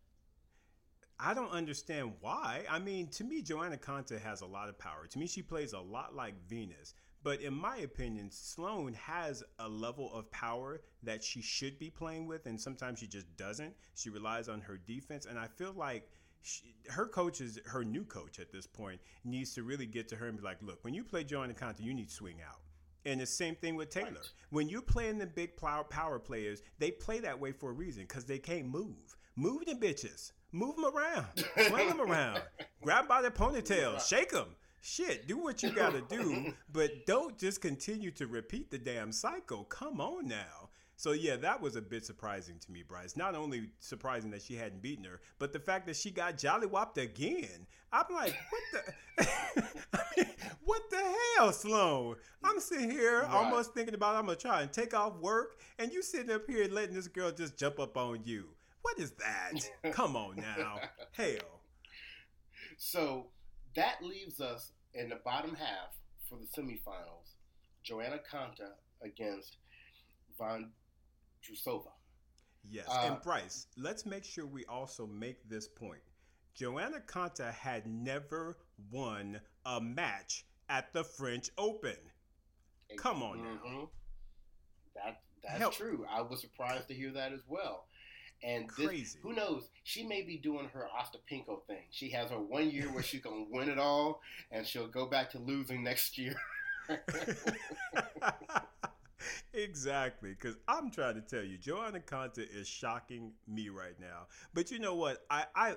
I 1.20 1.34
don't 1.34 1.52
understand 1.52 2.14
why. 2.20 2.64
I 2.70 2.80
mean, 2.80 3.10
to 3.12 3.24
me, 3.24 3.42
Joanna 3.42 3.78
Konta 3.78 4.22
has 4.22 4.42
a 4.42 4.46
lot 4.46 4.70
of 4.70 4.78
power. 4.78 5.08
To 5.08 5.20
me, 5.20 5.28
she 5.28 5.42
plays 5.42 5.74
a 5.74 5.80
lot 5.80 6.16
like 6.16 6.36
Venus. 6.48 6.94
But 7.24 7.42
in 7.42 7.54
my 7.54 7.78
opinion, 7.78 8.30
Sloane 8.32 8.94
has 8.94 9.44
a 9.60 9.68
level 9.68 10.14
of 10.14 10.32
power 10.32 10.82
that 11.04 11.24
she 11.24 11.42
should 11.42 11.80
be 11.80 11.90
playing 11.90 12.28
with, 12.28 12.46
and 12.46 12.60
sometimes 12.60 13.00
she 13.00 13.08
just 13.08 13.36
doesn't. 13.38 13.74
She 13.96 14.10
relies 14.10 14.48
on 14.48 14.62
her 14.62 14.78
defense, 14.78 15.26
and 15.26 15.38
I 15.38 15.48
feel 15.48 15.74
like 15.76 16.10
she, 16.42 16.76
her 16.90 17.08
coach 17.08 17.42
is 17.42 17.60
her 17.66 17.84
new 17.84 18.06
coach 18.06 18.40
at 18.40 18.52
this 18.52 18.68
point 18.68 19.02
needs 19.26 19.54
to 19.56 19.64
really 19.64 19.86
get 19.86 20.08
to 20.10 20.16
her 20.16 20.28
and 20.28 20.38
be 20.38 20.44
like, 20.44 20.62
look, 20.62 20.84
when 20.84 20.94
you 20.94 21.04
play 21.04 21.24
Joanna 21.24 21.54
Konta, 21.54 21.82
you 21.82 21.94
need 21.94 22.10
to 22.10 22.14
swing 22.14 22.38
out. 22.48 22.60
And 23.06 23.22
the 23.22 23.26
same 23.26 23.56
thing 23.56 23.76
with 23.76 23.90
Taylor. 23.90 24.12
Right. 24.12 24.32
When 24.50 24.70
you're 24.70 24.82
playing 24.82 25.18
the 25.18 25.28
big 25.28 25.56
power 25.56 26.20
players, 26.20 26.62
they 26.78 26.92
play 26.92 27.20
that 27.20 27.40
way 27.40 27.52
for 27.52 27.70
a 27.70 27.74
reason 27.74 28.04
because 28.04 28.26
they 28.26 28.40
can't 28.40 28.68
move. 28.68 29.16
Move 29.36 29.66
the 29.66 29.76
bitches. 29.76 30.32
Move 30.52 30.76
them 30.76 30.86
around. 30.86 31.46
Swing 31.68 31.88
them 31.88 32.02
around. 32.02 32.42
Grab 32.82 33.08
by 33.08 33.22
the 33.22 33.32
ponytails. 33.32 34.08
Shake 34.08 34.32
them 34.32 34.56
shit, 34.82 35.28
do 35.28 35.38
what 35.38 35.64
you 35.64 35.72
got 35.72 35.94
to 35.94 36.02
do, 36.02 36.54
but 36.72 37.06
don't 37.06 37.38
just 37.38 37.62
continue 37.62 38.12
to 38.12 38.28
repeat 38.28 38.72
the 38.72 38.78
damn 38.78 39.12
cycle. 39.12 39.64
Come 39.66 40.00
on 40.02 40.28
now. 40.28 40.70
So 41.00 41.12
yeah, 41.12 41.36
that 41.38 41.62
was 41.62 41.76
a 41.76 41.82
bit 41.82 42.06
surprising 42.06 42.58
to 42.60 42.72
me, 42.72 42.82
Bryce. 42.82 43.16
Not 43.16 43.36
only 43.36 43.70
surprising 43.80 44.32
that 44.32 44.42
she 44.42 44.56
hadn't 44.56 44.82
beaten 44.82 45.06
her, 45.06 45.22
but 45.38 45.54
the 45.54 45.60
fact 45.60 45.86
that 45.86 45.96
she 45.96 46.10
got 46.10 46.38
jollywopped 46.38 46.98
again. 46.98 47.68
I'm 47.94 48.06
like, 48.12 48.36
what 48.50 48.84
the? 49.18 49.24
I 49.94 50.04
mean, 50.18 50.28
what 50.66 50.90
the 50.90 51.16
hell, 51.38 51.54
Sloane? 51.54 52.16
I'm 52.44 52.60
sitting 52.60 52.90
here 52.90 53.22
right. 53.22 53.30
almost 53.30 53.76
thinking 53.76 53.94
about 53.94 54.16
I'm 54.16 54.26
gonna 54.26 54.38
try 54.38 54.64
and 54.64 54.74
take 54.74 54.96
off 54.96 55.16
work, 55.20 55.60
and 55.78 55.92
you 55.92 56.02
sitting 56.02 56.32
up 56.32 56.48
here 56.50 56.68
letting 56.68 56.96
this 56.96 57.08
girl 57.08 57.32
just 57.32 57.58
jump 57.58 57.80
up 57.80 57.96
on 57.96 58.22
you. 58.26 58.46
What 58.82 58.98
is 58.98 59.12
that? 59.12 59.70
Come 59.92 60.16
on 60.16 60.38
now, 60.38 60.80
hell. 61.12 61.62
So 62.78 63.28
that 63.78 64.04
leaves 64.04 64.42
us 64.42 64.72
in 64.94 65.08
the 65.08 65.20
bottom 65.24 65.56
half 65.56 65.96
for 66.28 66.38
the 66.38 66.46
semifinals, 66.46 67.36
Joanna 67.84 68.20
Konta 68.30 68.72
against 69.02 69.58
Von 70.38 70.72
Drusova. 71.44 71.92
Yes, 72.70 72.88
uh, 72.90 73.04
and 73.06 73.22
Bryce, 73.22 73.68
let's 73.78 74.06
make 74.06 74.26
sure 74.26 74.46
we 74.46 74.66
also 74.66 75.08
make 75.08 75.48
this 75.48 75.68
point. 75.68 76.02
Joanna 76.56 77.00
Konta 77.06 77.54
had 77.54 77.86
never 77.88 78.58
won 78.92 79.40
a 79.66 79.80
match 79.80 80.44
at 80.70 80.92
the 80.92 81.04
French 81.04 81.50
Open. 81.58 81.96
Come 82.98 83.22
on 83.22 83.38
mm-hmm. 83.38 83.74
now. 83.74 83.90
That 84.96 85.22
that's 85.44 85.60
Help. 85.60 85.74
true. 85.76 86.06
I 86.10 86.22
was 86.22 86.42
surprised 86.42 86.88
to 86.88 86.94
hear 86.96 87.12
that 87.12 87.32
as 87.32 87.42
well. 87.48 87.86
And 88.44 88.70
this, 88.78 89.18
who 89.22 89.34
knows? 89.34 89.70
She 89.84 90.04
may 90.04 90.22
be 90.22 90.38
doing 90.38 90.70
her 90.74 90.88
Ostapenko 90.98 91.66
thing. 91.66 91.84
She 91.90 92.10
has 92.12 92.30
her 92.30 92.40
one 92.40 92.70
year 92.70 92.86
where 92.94 93.04
she's 93.04 93.22
gonna 93.22 93.46
win 93.50 93.70
it 93.70 93.80
all, 93.80 94.22
and 94.52 94.66
she'll 94.66 94.88
go 94.88 95.08
back 95.08 95.32
to 95.32 95.40
losing 95.40 95.84
next 95.84 96.18
year. 96.18 96.36
exactly, 99.54 100.32
because 100.32 100.56
I'm 100.68 100.92
trying 100.92 101.16
to 101.16 101.22
tell 101.22 101.44
you, 101.44 101.58
Joanna 101.58 102.00
Konta 102.00 102.40
is 102.40 102.68
shocking 102.68 103.32
me 103.48 103.70
right 103.70 104.00
now. 104.00 104.28
But 104.54 104.72
you 104.72 104.80
know 104.80 104.96
what? 104.96 105.26
I 105.30 105.46
I 105.56 105.76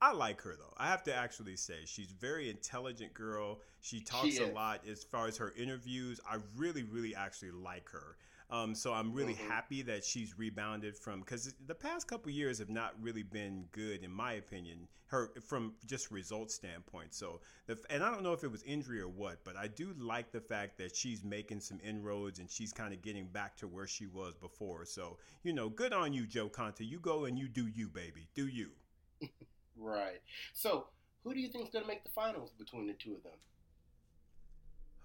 I 0.00 0.12
like 0.12 0.40
her 0.42 0.56
though. 0.58 0.74
I 0.76 0.88
have 0.88 1.02
to 1.04 1.14
actually 1.14 1.56
say 1.56 1.80
she's 1.84 2.10
a 2.10 2.20
very 2.20 2.50
intelligent 2.50 3.14
girl. 3.14 3.60
She 3.80 4.00
talks 4.00 4.34
she 4.34 4.42
a 4.42 4.46
lot 4.46 4.80
as 4.90 5.04
far 5.04 5.28
as 5.28 5.36
her 5.36 5.52
interviews. 5.56 6.20
I 6.28 6.38
really, 6.56 6.82
really 6.82 7.14
actually 7.14 7.52
like 7.52 7.88
her. 7.90 8.16
Um, 8.52 8.74
so 8.74 8.92
I'm 8.92 9.14
really 9.14 9.32
mm-hmm. 9.32 9.50
happy 9.50 9.80
that 9.80 10.04
she's 10.04 10.38
rebounded 10.38 10.94
from 10.94 11.20
because 11.20 11.54
the 11.66 11.74
past 11.74 12.06
couple 12.06 12.30
years 12.30 12.58
have 12.58 12.68
not 12.68 12.92
really 13.00 13.22
been 13.22 13.64
good 13.72 14.04
in 14.04 14.12
my 14.12 14.34
opinion. 14.34 14.86
Her 15.06 15.30
from 15.46 15.72
just 15.86 16.10
results 16.10 16.54
standpoint. 16.54 17.14
So 17.14 17.40
the, 17.66 17.78
and 17.88 18.04
I 18.04 18.10
don't 18.10 18.22
know 18.22 18.34
if 18.34 18.44
it 18.44 18.52
was 18.52 18.62
injury 18.64 19.00
or 19.00 19.08
what, 19.08 19.42
but 19.42 19.56
I 19.56 19.68
do 19.68 19.94
like 19.98 20.32
the 20.32 20.40
fact 20.40 20.76
that 20.78 20.94
she's 20.94 21.24
making 21.24 21.60
some 21.60 21.80
inroads 21.82 22.40
and 22.40 22.50
she's 22.50 22.74
kind 22.74 22.92
of 22.92 23.00
getting 23.00 23.26
back 23.26 23.56
to 23.56 23.66
where 23.66 23.86
she 23.86 24.06
was 24.06 24.34
before. 24.34 24.84
So 24.84 25.16
you 25.42 25.54
know, 25.54 25.70
good 25.70 25.94
on 25.94 26.12
you, 26.12 26.26
Jo 26.26 26.50
Konta. 26.50 26.86
You 26.86 27.00
go 27.00 27.24
and 27.24 27.38
you 27.38 27.48
do 27.48 27.68
you, 27.68 27.88
baby. 27.88 28.28
Do 28.34 28.48
you? 28.48 28.68
right. 29.78 30.20
So 30.52 30.88
who 31.24 31.32
do 31.32 31.40
you 31.40 31.48
think 31.48 31.64
is 31.64 31.70
going 31.70 31.84
to 31.84 31.88
make 31.88 32.04
the 32.04 32.10
finals 32.10 32.52
between 32.58 32.86
the 32.86 32.92
two 32.92 33.14
of 33.14 33.22
them? 33.22 33.32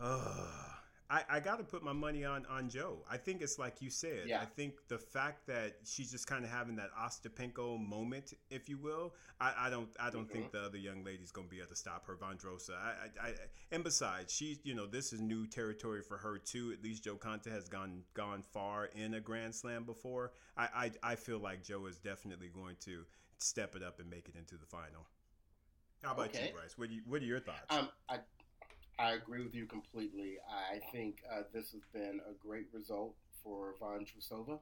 Uh, 0.01 0.67
I, 1.09 1.23
I 1.29 1.39
got 1.39 1.57
to 1.57 1.63
put 1.63 1.83
my 1.83 1.93
money 1.93 2.25
on 2.25 2.45
on 2.49 2.69
Jo. 2.69 2.97
I 3.09 3.17
think 3.17 3.41
it's 3.41 3.57
like 3.57 3.81
you 3.81 3.89
said. 3.89 4.23
Yeah. 4.25 4.41
I 4.41 4.45
think 4.45 4.87
the 4.89 4.97
fact 4.97 5.47
that 5.47 5.77
she's 5.85 6.11
just 6.11 6.27
kind 6.27 6.43
of 6.43 6.51
having 6.51 6.75
that 6.77 6.89
Ostapenko 6.99 7.79
moment, 7.85 8.33
if 8.49 8.67
you 8.67 8.77
will. 8.77 9.13
I, 9.39 9.53
I 9.57 9.69
don't 9.69 9.89
I 9.99 10.09
don't 10.09 10.23
mm-hmm. 10.23 10.33
think 10.33 10.51
the 10.51 10.61
other 10.61 10.77
young 10.77 11.03
lady's 11.03 11.31
going 11.31 11.47
to 11.47 11.51
be 11.51 11.59
able 11.59 11.69
to 11.69 11.75
stop 11.75 12.05
her, 12.07 12.15
Vondrousova. 12.15 12.75
I, 12.75 13.25
I, 13.25 13.29
I, 13.29 13.33
and 13.71 13.83
besides, 13.83 14.33
she's 14.33 14.59
you 14.63 14.75
know 14.75 14.85
this 14.85 15.13
is 15.13 15.21
new 15.21 15.47
territory 15.47 16.01
for 16.01 16.17
her 16.17 16.37
too. 16.37 16.73
At 16.73 16.83
least 16.83 17.03
Jo 17.03 17.15
Konta 17.15 17.51
has 17.51 17.69
gone 17.69 18.03
gone 18.13 18.41
far 18.41 18.85
in 18.85 19.13
a 19.13 19.21
Grand 19.21 19.55
Slam 19.55 19.85
before. 19.85 20.33
I 20.57 20.91
I, 21.03 21.11
I 21.11 21.15
feel 21.15 21.39
like 21.39 21.63
Jo 21.63 21.85
is 21.85 21.97
definitely 21.97 22.49
going 22.49 22.75
to 22.81 23.03
step 23.37 23.75
it 23.75 23.83
up 23.83 23.99
and 23.99 24.09
make 24.09 24.27
it 24.27 24.35
into 24.35 24.55
the 24.55 24.65
final. 24.65 25.07
How 26.03 26.13
about 26.13 26.27
okay. 26.27 26.47
you, 26.47 26.53
Bryce? 26.53 26.77
What, 26.77 26.91
you, 26.91 27.01
what 27.07 27.21
are 27.21 27.25
your 27.25 27.39
thoughts? 27.39 27.65
Um, 27.69 27.89
I 28.07 28.19
I 28.99 29.11
agree 29.11 29.43
with 29.43 29.53
you 29.53 29.65
completely. 29.65 30.37
I 30.49 30.79
think 30.91 31.17
uh, 31.31 31.43
this 31.53 31.71
has 31.71 31.81
been 31.93 32.19
a 32.27 32.33
great 32.45 32.67
result 32.73 33.15
for 33.43 33.75
Vondrousova. 33.81 34.59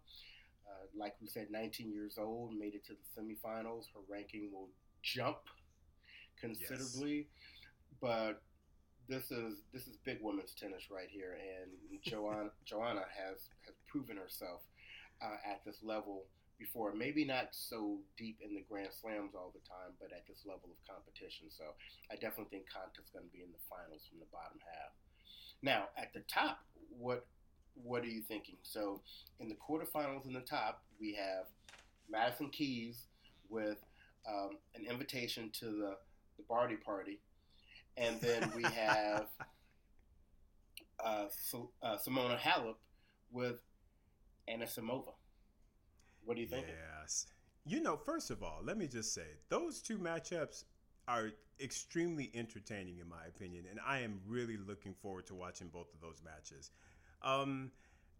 Uh, 0.67 0.86
like 0.98 1.15
we 1.21 1.28
said, 1.28 1.48
19 1.52 1.91
years 1.91 2.17
old, 2.17 2.54
made 2.54 2.76
it 2.76 2.86
to 2.86 2.93
the 2.93 3.21
semifinals. 3.21 3.86
Her 3.93 4.02
ranking 4.10 4.50
will 4.52 4.69
jump 5.02 5.38
considerably, 6.39 7.15
yes. 7.17 7.26
but 8.02 8.41
this 9.08 9.32
is 9.32 9.62
this 9.71 9.88
is 9.88 9.98
big 10.04 10.17
women's 10.21 10.54
tennis 10.54 10.89
right 10.91 11.08
here, 11.10 11.38
and 11.62 12.02
Joanna 12.02 12.50
Joanna 12.65 13.06
has 13.15 13.50
has 13.65 13.76
proven 13.88 14.17
herself 14.17 14.62
uh, 15.21 15.38
at 15.50 15.63
this 15.65 15.78
level 15.84 16.24
before. 16.58 16.94
Maybe 16.94 17.26
not 17.26 17.50
so 17.52 18.00
deep 18.18 18.39
in 18.44 18.56
the 18.56 18.63
Grand 18.70 18.94
Slams 18.94 19.36
all 19.36 19.52
the 19.54 19.63
time, 19.68 19.96
but 20.00 20.12
at 20.12 20.28
this 20.28 20.44
level 20.46 20.70
of 20.72 20.80
competition. 20.88 21.48
So 21.50 21.76
I 22.12 22.15
definitely 22.15 22.52
think 22.52 22.65
Konta's 22.72 23.10
going 23.12 23.26
to 23.26 23.32
be 23.32 23.44
in 23.44 23.52
the 23.52 23.63
finals 23.70 24.08
from 24.10 24.20
the 24.20 24.30
bottom 24.32 24.60
half. 24.62 24.94
Now 25.62 25.89
at 25.98 26.13
the 26.13 26.22
top, 26.32 26.60
what 26.89 27.26
what 27.76 28.04
are 28.04 28.08
you 28.08 28.22
thinking? 28.22 28.56
So 28.63 29.02
in 29.39 29.50
the 29.50 29.56
quarterfinals 29.56 30.26
in 30.26 30.34
the 30.34 30.41
top, 30.41 30.84
we 31.00 31.13
have 31.15 31.46
Madison 32.10 32.50
Keys 32.50 33.08
with 33.50 33.84
um, 34.28 34.58
an 34.76 34.86
invitation 34.89 35.52
to 35.60 35.65
the 35.65 35.98
the 36.38 36.44
Barty 36.48 36.76
party, 36.76 37.20
and 37.98 38.20
then 38.22 38.52
we 38.56 38.63
have 38.76 39.28
uh, 41.04 41.26
so, 41.30 41.72
uh, 41.82 41.98
Simona 41.98 42.38
Halep 42.38 42.76
with 43.32 43.60
Anisimova. 44.50 45.13
What 46.26 46.36
do 46.36 46.42
you 46.42 46.48
think? 46.48 46.66
Yes. 47.02 47.28
You 47.66 47.82
know, 47.82 47.98
first 47.98 48.30
of 48.30 48.44
all, 48.44 48.60
let 48.64 48.78
me 48.78 48.88
just 48.88 49.14
say 49.14 49.26
those 49.50 49.82
two 49.82 49.98
matchups 49.98 50.66
are 51.08 51.32
extremely 51.60 52.32
entertaining 52.34 53.00
in 53.00 53.08
my 53.08 53.26
opinion, 53.28 53.66
and 53.70 53.80
I 53.86 54.00
am 54.00 54.20
really 54.28 54.58
looking 54.58 54.94
forward 54.94 55.26
to 55.28 55.36
watching 55.36 55.68
both 55.68 55.94
of 55.94 56.02
those 56.02 56.22
matches. 56.24 56.72
Um, 57.22 57.72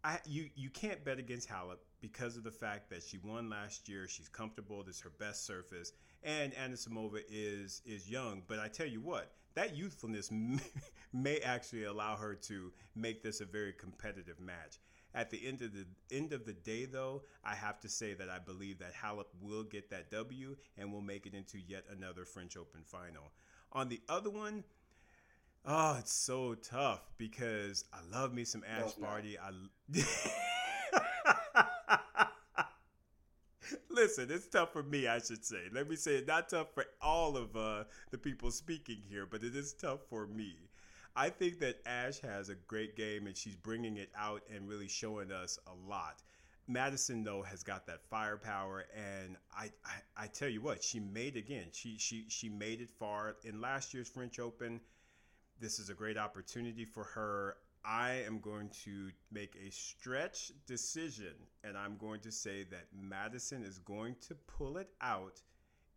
I, 0.04 0.18
you 0.24 0.48
you 0.54 0.70
can't 0.70 1.04
bet 1.04 1.18
against 1.18 1.48
Halep 1.48 1.78
because 2.00 2.36
of 2.36 2.44
the 2.44 2.50
fact 2.50 2.90
that 2.90 3.02
she 3.02 3.18
won 3.18 3.50
last 3.50 3.88
year. 3.88 4.06
She's 4.08 4.28
comfortable. 4.28 4.82
This 4.84 4.96
is 4.96 5.02
her 5.02 5.10
best 5.18 5.46
surface, 5.46 5.92
and 6.22 6.52
Anisimova 6.54 7.20
is 7.28 7.82
is 7.84 8.08
young. 8.08 8.42
But 8.46 8.58
I 8.58 8.68
tell 8.68 8.86
you 8.86 9.00
what, 9.00 9.32
that 9.54 9.76
youthfulness 9.76 10.30
may, 10.30 10.60
may 11.12 11.38
actually 11.38 11.84
allow 11.84 12.16
her 12.16 12.34
to 12.34 12.72
make 12.94 13.22
this 13.22 13.40
a 13.40 13.44
very 13.44 13.72
competitive 13.72 14.38
match. 14.38 14.78
At 15.16 15.30
the 15.30 15.40
end 15.48 15.62
of 15.62 15.72
the 15.72 15.86
end 16.14 16.34
of 16.34 16.44
the 16.44 16.52
day, 16.52 16.84
though, 16.84 17.22
I 17.42 17.54
have 17.54 17.80
to 17.80 17.88
say 17.88 18.12
that 18.12 18.28
I 18.28 18.38
believe 18.38 18.78
that 18.80 18.92
Halep 18.92 19.24
will 19.40 19.62
get 19.62 19.88
that 19.88 20.10
W 20.10 20.56
and 20.76 20.92
will 20.92 21.00
make 21.00 21.24
it 21.24 21.32
into 21.32 21.58
yet 21.58 21.84
another 21.90 22.26
French 22.26 22.54
Open 22.54 22.82
final. 22.84 23.32
On 23.72 23.88
the 23.88 24.02
other 24.10 24.28
one, 24.28 24.62
oh, 25.64 25.96
it's 25.98 26.12
so 26.12 26.54
tough 26.54 27.00
because 27.16 27.86
I 27.94 28.00
love 28.14 28.34
me 28.34 28.44
some 28.44 28.62
Ash 28.68 28.92
no, 28.98 29.06
Barty. 29.06 29.38
No. 29.42 30.02
I 30.02 30.02
Listen, 33.88 34.28
it's 34.30 34.46
tough 34.46 34.74
for 34.74 34.82
me, 34.82 35.08
I 35.08 35.18
should 35.18 35.46
say. 35.46 35.62
Let 35.72 35.88
me 35.88 35.96
say, 35.96 36.16
it's 36.16 36.28
not 36.28 36.50
tough 36.50 36.74
for 36.74 36.84
all 37.00 37.38
of 37.38 37.56
uh, 37.56 37.84
the 38.10 38.18
people 38.18 38.50
speaking 38.50 38.98
here, 39.08 39.24
but 39.24 39.42
it 39.42 39.56
is 39.56 39.72
tough 39.72 40.00
for 40.10 40.26
me. 40.26 40.56
I 41.18 41.30
think 41.30 41.60
that 41.60 41.80
Ash 41.86 42.18
has 42.20 42.50
a 42.50 42.54
great 42.54 42.94
game 42.94 43.26
and 43.26 43.34
she's 43.34 43.56
bringing 43.56 43.96
it 43.96 44.10
out 44.16 44.42
and 44.54 44.68
really 44.68 44.86
showing 44.86 45.32
us 45.32 45.58
a 45.66 45.90
lot. 45.90 46.22
Madison 46.68 47.24
though 47.24 47.42
has 47.42 47.62
got 47.62 47.86
that 47.86 48.02
firepower, 48.10 48.84
and 48.94 49.36
I, 49.56 49.70
I, 49.84 50.24
I 50.24 50.26
tell 50.26 50.48
you 50.48 50.60
what, 50.60 50.82
she 50.82 51.00
made 51.00 51.36
again. 51.36 51.66
She 51.72 51.96
she 51.96 52.26
she 52.28 52.48
made 52.48 52.80
it 52.80 52.90
far 52.90 53.36
in 53.44 53.60
last 53.60 53.94
year's 53.94 54.08
French 54.08 54.38
Open. 54.38 54.80
This 55.60 55.78
is 55.78 55.90
a 55.90 55.94
great 55.94 56.18
opportunity 56.18 56.84
for 56.84 57.04
her. 57.04 57.56
I 57.84 58.22
am 58.26 58.40
going 58.40 58.68
to 58.84 59.10
make 59.30 59.54
a 59.64 59.70
stretch 59.70 60.50
decision, 60.66 61.34
and 61.62 61.78
I'm 61.78 61.96
going 61.98 62.20
to 62.20 62.32
say 62.32 62.64
that 62.64 62.86
Madison 62.92 63.62
is 63.62 63.78
going 63.78 64.16
to 64.26 64.34
pull 64.34 64.76
it 64.76 64.90
out 65.00 65.40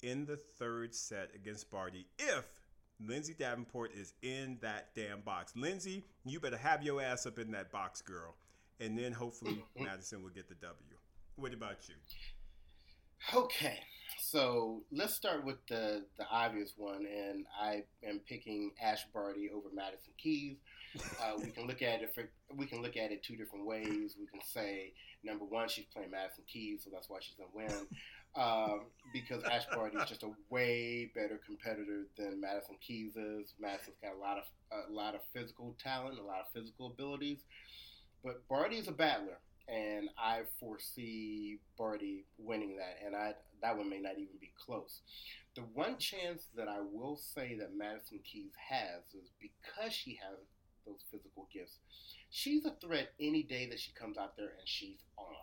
in 0.03 0.25
the 0.25 0.38
third 0.38 0.93
set 0.93 1.32
against 1.34 1.71
Barty 1.71 2.05
if 2.19 2.45
Lindsay 3.05 3.33
Davenport 3.33 3.91
is 3.95 4.13
in 4.21 4.57
that 4.62 4.89
damn 4.95 5.21
box. 5.21 5.53
Lindsay, 5.55 6.03
you 6.25 6.39
better 6.39 6.57
have 6.57 6.83
your 6.83 7.01
ass 7.01 7.25
up 7.25 7.39
in 7.39 7.51
that 7.51 7.71
box, 7.71 8.01
girl. 8.01 8.35
And 8.79 8.97
then 8.97 9.12
hopefully 9.12 9.63
Madison 9.77 10.21
will 10.21 10.29
get 10.29 10.49
the 10.49 10.55
W. 10.55 10.75
What 11.35 11.53
about 11.53 11.88
you? 11.88 11.95
Okay, 13.33 13.79
so 14.19 14.81
let's 14.91 15.13
start 15.13 15.45
with 15.45 15.57
the 15.67 16.05
the 16.17 16.25
obvious 16.29 16.73
one, 16.77 17.05
and 17.05 17.45
I 17.62 17.83
am 18.07 18.19
picking 18.27 18.71
Ash 18.81 19.05
Barty 19.13 19.49
over 19.53 19.67
Madison 19.73 20.13
Keys. 20.17 20.57
Uh, 21.21 21.33
we 21.38 21.51
can 21.51 21.67
look 21.67 21.81
at 21.81 22.01
it 22.01 22.13
for, 22.15 22.29
we 22.55 22.65
can 22.65 22.81
look 22.81 22.97
at 22.97 23.12
it 23.12 23.21
two 23.21 23.35
different 23.35 23.65
ways. 23.65 24.15
We 24.19 24.25
can 24.25 24.41
say 24.41 24.93
number 25.23 25.45
one, 25.45 25.67
she's 25.67 25.85
playing 25.93 26.12
Madison 26.12 26.43
Keys, 26.47 26.81
so 26.83 26.89
that's 26.91 27.09
why 27.09 27.19
she's 27.21 27.35
gonna 27.35 27.49
win 27.53 27.88
um, 28.35 28.81
because 29.13 29.43
Ash 29.43 29.65
Barty 29.73 29.97
is 29.97 30.09
just 30.09 30.23
a 30.23 30.31
way 30.49 31.11
better 31.15 31.39
competitor 31.45 32.05
than 32.17 32.39
Madison 32.41 32.75
Keys 32.81 33.15
is. 33.15 33.53
Madison's 33.59 33.97
got 34.01 34.13
a 34.13 34.17
lot 34.17 34.37
of 34.37 34.43
a 34.71 34.91
lot 34.91 35.15
of 35.15 35.21
physical 35.33 35.75
talent, 35.83 36.19
a 36.19 36.23
lot 36.23 36.41
of 36.41 36.45
physical 36.53 36.87
abilities, 36.87 37.39
but 38.23 38.47
Barty 38.47 38.77
is 38.77 38.87
a 38.87 38.91
battler, 38.91 39.39
and 39.67 40.09
I 40.17 40.41
foresee 40.59 41.57
Barty 41.77 42.25
winning 42.37 42.77
that, 42.77 42.97
and 43.05 43.15
I 43.15 43.33
that 43.61 43.77
one 43.77 43.89
may 43.89 43.99
not 43.99 44.13
even 44.13 44.38
be 44.39 44.51
close. 44.63 45.01
The 45.55 45.61
one 45.73 45.97
chance 45.97 46.43
that 46.55 46.67
I 46.67 46.80
will 46.80 47.17
say 47.17 47.57
that 47.59 47.75
Madison 47.75 48.19
Keys 48.23 48.51
has 48.69 49.01
is 49.13 49.30
because 49.41 49.91
she 49.91 50.19
has 50.23 50.38
those 50.86 51.03
physical 51.11 51.47
gifts. 51.53 51.77
She's 52.30 52.65
a 52.65 52.75
threat 52.82 53.11
any 53.19 53.43
day 53.43 53.67
that 53.69 53.80
she 53.80 53.91
comes 53.93 54.17
out 54.17 54.38
there 54.38 54.53
and 54.57 54.65
she's 54.67 54.99
on 55.17 55.34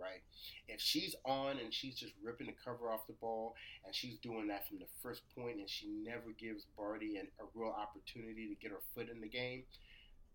right? 0.00 0.22
If 0.68 0.80
she's 0.80 1.14
on 1.24 1.58
and 1.58 1.72
she's 1.72 1.96
just 1.98 2.14
ripping 2.22 2.46
the 2.46 2.54
cover 2.64 2.90
off 2.90 3.06
the 3.06 3.14
ball 3.14 3.54
and 3.84 3.94
she's 3.94 4.18
doing 4.18 4.48
that 4.48 4.68
from 4.68 4.78
the 4.78 4.86
first 5.02 5.22
point 5.36 5.58
and 5.58 5.68
she 5.68 5.88
never 5.88 6.32
gives 6.38 6.66
Barty 6.76 7.16
an, 7.16 7.28
a 7.40 7.44
real 7.54 7.74
opportunity 7.76 8.48
to 8.48 8.54
get 8.54 8.70
her 8.70 8.80
foot 8.94 9.08
in 9.10 9.20
the 9.20 9.28
game, 9.28 9.64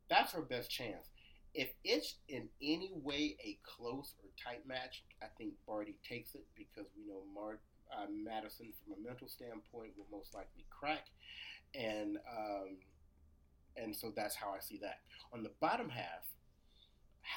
that's 0.09 0.33
her 0.33 0.41
best 0.41 0.69
chance. 0.69 1.09
If 1.53 1.69
it's 1.83 2.15
in 2.29 2.49
any 2.61 2.91
way 3.03 3.37
a 3.43 3.57
close 3.63 4.15
or 4.23 4.29
tight 4.43 4.67
match, 4.67 5.03
I 5.21 5.27
think 5.37 5.53
Barty 5.67 5.95
takes 6.07 6.33
it 6.35 6.45
because 6.55 6.89
we 6.97 7.05
know 7.07 7.21
Mar- 7.33 7.59
uh, 7.91 8.07
Madison, 8.11 8.73
from 8.83 8.93
a 8.93 9.07
mental 9.07 9.27
standpoint, 9.27 9.91
will 9.95 10.07
most 10.11 10.33
likely 10.33 10.65
crack, 10.71 11.05
and 11.75 12.17
um, 12.17 12.77
and 13.77 13.95
so 13.95 14.11
that's 14.15 14.35
how 14.35 14.49
I 14.51 14.59
see 14.59 14.79
that. 14.81 14.99
On 15.33 15.43
the 15.43 15.51
bottom 15.59 15.89
half, 15.89 16.25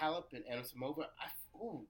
Halep 0.00 0.32
and 0.32 0.44
Anisimova, 0.44 1.06
I 1.20 1.28
ooh, 1.56 1.86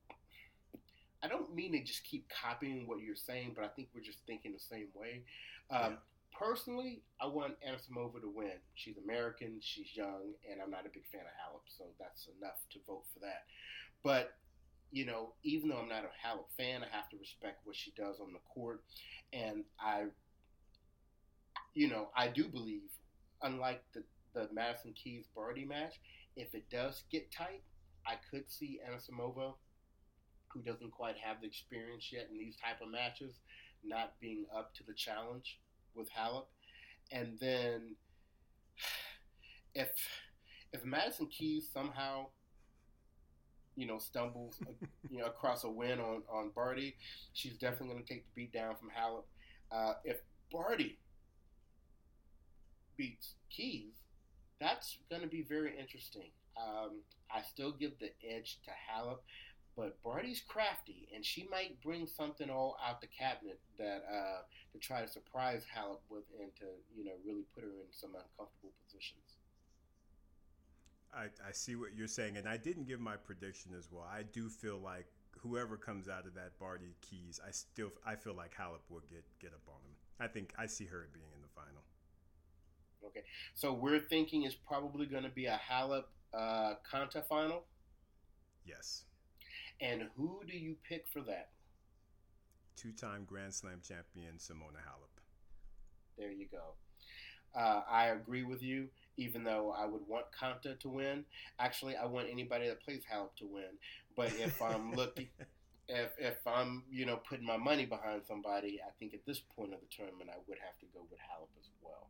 I 1.27 1.29
don't 1.29 1.53
mean 1.53 1.73
to 1.73 1.83
just 1.83 2.05
keep 2.05 2.29
copying 2.31 2.87
what 2.87 3.01
you're 3.01 3.17
saying, 3.17 3.53
but 3.57 3.65
I 3.65 3.69
think 3.69 3.89
we're 3.93 4.01
just 4.01 4.21
thinking 4.27 4.53
the 4.53 4.61
same 4.61 4.87
way. 4.95 5.25
Um, 5.71 5.93
yeah. 5.93 5.97
Personally, 6.39 7.03
I 7.21 7.27
want 7.27 7.55
Anisimova 7.67 8.21
to 8.21 8.31
win. 8.33 8.61
She's 8.75 8.97
American, 9.03 9.59
she's 9.61 9.89
young, 9.97 10.35
and 10.49 10.61
I'm 10.63 10.71
not 10.71 10.87
a 10.87 10.91
big 10.93 11.07
fan 11.11 11.23
of 11.23 11.35
Halep, 11.35 11.65
so 11.67 11.85
that's 11.99 12.29
enough 12.39 12.61
to 12.73 12.79
vote 12.87 13.05
for 13.13 13.21
that. 13.21 13.43
But 14.05 14.35
you 14.93 15.05
know, 15.05 15.33
even 15.43 15.69
though 15.69 15.79
I'm 15.79 15.89
not 15.89 16.05
a 16.05 16.29
Halep 16.29 16.47
fan, 16.57 16.83
I 16.85 16.97
have 16.97 17.09
to 17.09 17.17
respect 17.19 17.61
what 17.65 17.75
she 17.75 17.93
does 17.97 18.21
on 18.21 18.33
the 18.33 18.39
court, 18.55 18.85
and 19.33 19.65
I, 19.81 20.05
you 21.75 21.89
know, 21.89 22.11
I 22.17 22.29
do 22.29 22.45
believe, 22.45 22.91
unlike 23.43 23.83
the 23.95 24.05
the 24.35 24.49
Madison 24.53 24.93
Keys 24.93 25.25
Barty 25.35 25.65
match, 25.65 25.95
if 26.37 26.55
it 26.55 26.71
does 26.71 27.03
get 27.11 27.33
tight, 27.33 27.63
I 28.07 28.15
could 28.31 28.45
see 28.49 28.79
Anisimova, 28.87 29.55
who 30.49 30.61
doesn't 30.61 30.93
quite 30.93 31.17
have 31.19 31.41
the 31.41 31.47
experience 31.47 32.11
yet 32.13 32.29
in 32.31 32.39
these 32.39 32.57
type 32.57 32.81
of 32.83 32.91
matches, 32.91 33.35
not 33.85 34.15
being 34.21 34.47
up 34.55 34.75
to 34.75 34.85
the 34.85 34.95
challenge 34.95 35.59
with 35.95 36.09
Halep, 36.11 36.47
and 37.13 37.39
then 37.41 37.97
if 39.75 39.91
if 40.73 40.85
Madison 40.85 41.27
Keys 41.27 41.69
somehow 41.73 42.27
you 43.77 43.87
know 43.87 43.99
stumbles 43.99 44.59
you 45.11 45.19
know 45.19 45.27
across 45.27 45.65
a 45.65 45.71
win 45.71 46.01
on 46.01 46.23
on 46.31 46.51
Barty, 46.55 46.97
she's 47.33 47.55
definitely 47.55 47.89
going 47.89 48.05
to 48.05 48.13
take 48.15 48.25
the 48.25 48.43
beat 48.43 48.53
down 48.53 48.75
from 48.77 48.89
Halep. 48.89 49.25
Uh, 49.71 49.95
if 50.05 50.19
Barty 50.51 50.99
beats 52.97 53.35
Keys, 53.51 53.95
that's 54.61 54.99
going 55.11 55.23
to 55.23 55.29
be 55.29 55.43
very 55.43 55.79
interesting. 55.79 56.31
Um, 56.57 57.03
I 57.31 57.43
still 57.43 57.73
give 57.73 57.93
the 57.99 58.11
edge 58.27 58.61
to 58.65 58.71
Halep, 58.71 59.19
but 59.77 60.03
Barty's 60.03 60.41
crafty, 60.41 61.09
and 61.15 61.25
she 61.25 61.47
might 61.51 61.81
bring 61.83 62.07
something 62.07 62.49
all 62.49 62.79
out 62.87 63.01
the 63.01 63.07
cabinet 63.07 63.61
that 63.79 64.05
uh, 64.11 64.43
to 64.73 64.79
try 64.79 65.03
to 65.03 65.09
surprise 65.09 65.65
Halep 65.77 66.01
with, 66.09 66.25
and 66.41 66.51
to 66.57 66.65
you 66.97 67.05
know 67.05 67.13
really 67.25 67.45
put 67.55 67.63
her 67.63 67.71
in 67.71 67.93
some 67.93 68.11
uncomfortable 68.11 68.73
positions. 68.85 69.37
I, 71.15 71.25
I 71.47 71.53
see 71.53 71.77
what 71.77 71.95
you're 71.97 72.09
saying, 72.09 72.37
and 72.37 72.49
I 72.49 72.57
didn't 72.57 72.89
give 72.89 73.01
my 73.01 73.17
prediction 73.17 73.73
as 73.77 73.89
well. 73.91 74.07
I 74.11 74.23
do 74.23 74.49
feel 74.49 74.79
like 74.79 75.07
whoever 75.39 75.77
comes 75.77 76.09
out 76.09 76.27
of 76.27 76.35
that 76.35 76.59
Barty 76.59 76.95
Keys, 77.03 77.39
I 77.47 77.51
still 77.51 77.91
I 78.05 78.17
feel 78.17 78.35
like 78.35 78.55
Halep 78.55 78.81
will 78.89 79.03
get 79.11 79.25
get 79.41 79.53
up 79.53 79.63
on 79.69 79.81
him. 79.83 79.95
I 80.19 80.27
think 80.27 80.55
I 80.59 80.67
see 80.67 80.87
her 80.87 81.07
being 81.13 81.27
in 81.35 81.43
the 81.43 81.49
final. 81.55 81.83
Okay, 83.05 83.25
so 83.55 83.73
we're 83.73 84.01
thinking 84.01 84.45
it's 84.45 84.55
probably 84.55 85.07
going 85.07 85.23
to 85.23 85.31
be 85.31 85.47
a 85.47 85.61
Halep 85.71 86.05
uh, 86.35 86.75
Konta 86.91 87.25
final. 87.25 87.65
Yes. 88.65 89.05
And 89.81 90.09
who 90.17 90.41
do 90.47 90.57
you 90.57 90.77
pick 90.89 91.07
for 91.13 91.21
that? 91.23 91.51
Two-time 92.77 93.25
Grand 93.27 93.55
Slam 93.55 93.81
champion 93.87 94.35
Simona 94.39 94.81
Halep. 94.85 95.21
There 96.19 96.31
you 96.31 96.47
go. 96.51 96.75
Uh, 97.59 97.83
I 97.91 98.07
agree 98.09 98.45
with 98.45 98.63
you. 98.63 98.89
Even 99.17 99.45
though 99.45 99.75
I 99.77 99.87
would 99.87 100.07
want 100.07 100.27
Konta 100.39 100.79
to 100.81 100.89
win, 100.91 101.25
actually, 101.59 101.97
I 101.97 102.05
want 102.05 102.29
anybody 102.31 102.69
that 102.69 102.83
plays 102.83 103.03
Halep 103.11 103.35
to 103.37 103.47
win. 103.47 103.79
But 104.15 104.33
if 104.39 104.61
I'm 104.61 104.93
looking, 104.97 105.29
if 105.89 106.11
if 106.19 106.47
I'm 106.47 106.83
you 106.91 107.07
know 107.07 107.17
putting 107.17 107.47
my 107.47 107.57
money 107.57 107.87
behind 107.87 108.23
somebody, 108.29 108.81
I 108.87 108.91
think 108.99 109.15
at 109.15 109.25
this 109.25 109.41
point 109.41 109.73
of 109.73 109.81
the 109.81 109.87
tournament, 109.91 110.29
I 110.31 110.37
would 110.47 110.59
have 110.59 110.79
to 110.81 110.87
go 110.93 111.01
with 111.11 111.19
Halep 111.19 111.49
as 111.59 111.71
well. 111.83 112.09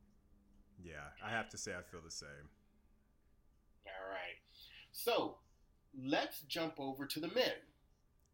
Yeah, 0.83 1.15
I 1.25 1.31
have 1.31 1.49
to 1.51 1.59
say 1.59 1.73
I 1.73 1.83
feel 1.89 2.01
the 2.05 2.11
same. 2.11 2.51
All 3.87 4.11
right. 4.11 4.39
So 4.91 5.37
let's 6.05 6.41
jump 6.43 6.75
over 6.79 7.07
to 7.07 7.21
the 7.21 7.29
men. 7.29 7.53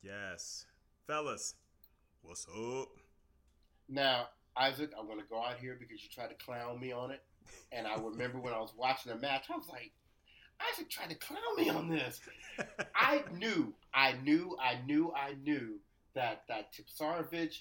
Yes. 0.02 0.66
Fellas, 1.06 1.54
what's 2.22 2.46
up? 2.48 2.88
Now, 3.88 4.28
Isaac, 4.56 4.92
I 4.98 5.02
want 5.02 5.20
to 5.20 5.26
go 5.26 5.42
out 5.42 5.58
here 5.60 5.76
because 5.78 6.02
you 6.02 6.08
tried 6.08 6.28
to 6.30 6.44
clown 6.44 6.80
me 6.80 6.92
on 6.92 7.10
it. 7.10 7.22
And 7.70 7.86
I 7.86 7.96
remember 7.96 8.38
when 8.38 8.52
I 8.52 8.58
was 8.58 8.72
watching 8.76 9.12
the 9.12 9.18
match, 9.18 9.44
I 9.52 9.56
was 9.56 9.68
like, 9.68 9.92
Isaac 10.72 10.88
tried 10.90 11.10
to 11.10 11.16
clown 11.16 11.56
me 11.56 11.68
on 11.70 11.88
this. 11.88 12.20
I 12.94 13.24
knew, 13.36 13.74
I 13.92 14.14
knew, 14.22 14.56
I 14.60 14.78
knew, 14.86 15.12
I 15.14 15.34
knew 15.42 15.78
that 16.14 16.42
that 16.48 16.72
Tipsarevic 16.72 17.58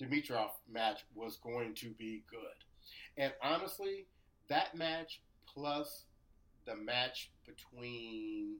Dimitrov 0.00 0.50
match 0.70 1.04
was 1.14 1.36
going 1.36 1.74
to 1.74 1.90
be 1.90 2.24
good. 2.30 2.38
And 3.16 3.32
honestly, 3.42 4.06
that 4.48 4.76
match 4.76 5.20
plus 5.46 6.04
the 6.66 6.76
match 6.76 7.30
between 7.46 8.56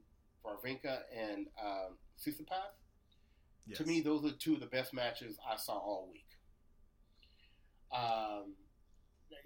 Wawrinka 0.47 0.99
and 1.15 1.47
um, 1.63 1.97
Tsitsipas, 2.19 2.75
yes. 3.65 3.77
to 3.77 3.85
me, 3.85 4.01
those 4.01 4.25
are 4.25 4.31
two 4.31 4.53
of 4.53 4.59
the 4.59 4.67
best 4.67 4.93
matches 4.93 5.37
I 5.49 5.57
saw 5.57 5.73
all 5.73 6.09
week. 6.11 6.23
Um, 7.91 8.53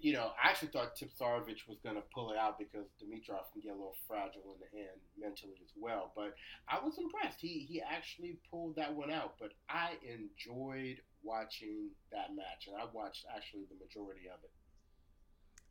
you 0.00 0.12
know, 0.12 0.32
I 0.42 0.50
actually 0.50 0.68
thought 0.68 0.96
Tipsarevic 0.96 1.68
was 1.68 1.78
going 1.82 1.96
to 1.96 2.02
pull 2.14 2.30
it 2.30 2.36
out 2.36 2.58
because 2.58 2.86
Dimitrov 2.98 3.50
can 3.52 3.62
get 3.62 3.70
a 3.70 3.78
little 3.78 3.96
fragile 4.06 4.54
in 4.54 4.58
the 4.58 4.78
end 4.78 5.00
mentally 5.18 5.54
as 5.62 5.70
well. 5.78 6.12
But 6.14 6.34
I 6.68 6.84
was 6.84 6.98
impressed. 6.98 7.38
He 7.40 7.66
he 7.68 7.80
actually 7.80 8.38
pulled 8.50 8.76
that 8.76 8.94
one 8.94 9.10
out. 9.10 9.34
But 9.38 9.52
I 9.68 9.94
enjoyed 10.02 10.98
watching 11.22 11.90
that 12.10 12.34
match, 12.34 12.66
and 12.66 12.76
I 12.76 12.86
watched 12.92 13.26
actually 13.34 13.66
the 13.70 13.78
majority 13.78 14.26
of 14.26 14.42
it. 14.42 14.50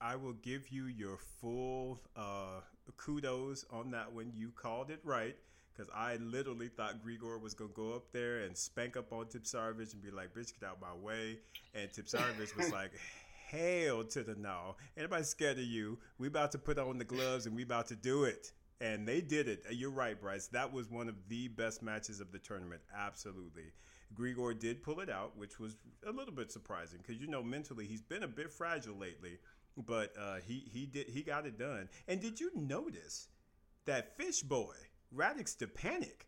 I 0.01 0.15
will 0.15 0.33
give 0.33 0.69
you 0.69 0.85
your 0.85 1.17
full 1.17 1.99
uh, 2.15 2.61
kudos 2.97 3.65
on 3.71 3.91
that 3.91 4.11
one. 4.11 4.31
You 4.35 4.51
called 4.51 4.89
it 4.89 4.99
right 5.03 5.35
because 5.71 5.91
I 5.95 6.15
literally 6.17 6.69
thought 6.69 7.05
Grigor 7.05 7.39
was 7.39 7.53
gonna 7.53 7.69
go 7.73 7.93
up 7.93 8.11
there 8.11 8.39
and 8.39 8.57
spank 8.57 8.97
up 8.97 9.13
on 9.13 9.25
Tipsarevic 9.25 9.93
and 9.93 10.01
be 10.01 10.11
like, 10.11 10.33
"Bitch, 10.33 10.59
get 10.59 10.67
out 10.67 10.81
my 10.81 10.93
way," 10.93 11.39
and 11.73 11.89
Tipsarevic 11.91 12.55
was 12.57 12.71
like. 12.71 12.91
Hail 13.49 14.05
to 14.05 14.23
the 14.23 14.33
no! 14.35 14.77
Anybody 14.95 15.25
scared 15.25 15.57
of 15.57 15.65
you? 15.65 15.99
We 16.17 16.27
about 16.27 16.53
to 16.53 16.57
put 16.57 16.79
on 16.79 16.97
the 16.97 17.03
gloves 17.03 17.47
and 17.47 17.53
we 17.53 17.63
about 17.63 17.85
to 17.87 17.97
do 17.97 18.23
it 18.23 18.53
and 18.81 19.07
they 19.07 19.21
did 19.21 19.47
it. 19.47 19.63
You're 19.69 19.91
right, 19.91 20.19
Bryce. 20.19 20.47
That 20.47 20.73
was 20.73 20.89
one 20.89 21.07
of 21.07 21.15
the 21.29 21.47
best 21.49 21.83
matches 21.83 22.19
of 22.19 22.31
the 22.31 22.39
tournament. 22.39 22.81
Absolutely. 22.97 23.71
Grigor 24.15 24.59
did 24.59 24.83
pull 24.83 24.99
it 24.99 25.09
out, 25.09 25.37
which 25.37 25.59
was 25.59 25.77
a 26.05 26.11
little 26.11 26.33
bit 26.33 26.51
surprising 26.51 26.99
because 27.01 27.21
you 27.21 27.27
know 27.27 27.43
mentally 27.43 27.85
he's 27.85 28.01
been 28.01 28.23
a 28.23 28.27
bit 28.27 28.51
fragile 28.51 28.97
lately 28.97 29.37
but 29.77 30.13
uh, 30.19 30.37
he 30.45 30.63
he 30.71 30.85
did 30.85 31.09
he 31.09 31.23
got 31.23 31.45
it 31.45 31.57
done. 31.57 31.89
And 32.07 32.19
did 32.21 32.39
you 32.39 32.51
notice 32.55 33.27
that 33.85 34.17
Fish 34.17 34.41
Boy 34.41 34.75
Radek 35.15 35.53
Stepanek 35.53 36.27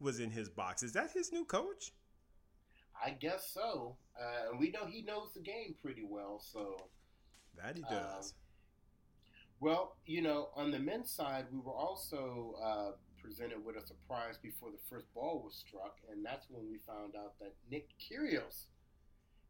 was 0.00 0.20
in 0.20 0.30
his 0.30 0.48
box? 0.48 0.82
Is 0.82 0.92
that 0.92 1.12
his 1.12 1.32
new 1.32 1.44
coach? 1.44 1.92
I 3.04 3.10
guess 3.10 3.50
so. 3.52 3.96
Uh, 4.20 4.50
and 4.50 4.60
we 4.60 4.70
know 4.70 4.86
he 4.86 5.02
knows 5.02 5.30
the 5.34 5.40
game 5.40 5.74
pretty 5.82 6.04
well, 6.08 6.40
so 6.40 6.76
that 7.56 7.76
he 7.76 7.82
does. 7.82 8.34
Um, 8.34 8.38
well, 9.60 9.96
you 10.06 10.22
know, 10.22 10.48
on 10.56 10.70
the 10.70 10.78
men's 10.78 11.10
side, 11.10 11.46
we 11.52 11.58
were 11.60 11.72
also 11.72 12.54
uh, 12.62 12.90
presented 13.22 13.64
with 13.64 13.76
a 13.76 13.86
surprise 13.86 14.36
before 14.42 14.70
the 14.70 14.78
first 14.90 15.06
ball 15.14 15.42
was 15.44 15.54
struck, 15.54 15.98
and 16.10 16.24
that's 16.24 16.46
when 16.50 16.68
we 16.68 16.78
found 16.86 17.14
out 17.16 17.38
that 17.40 17.54
Nick 17.70 17.88
Kyrgios 18.00 18.66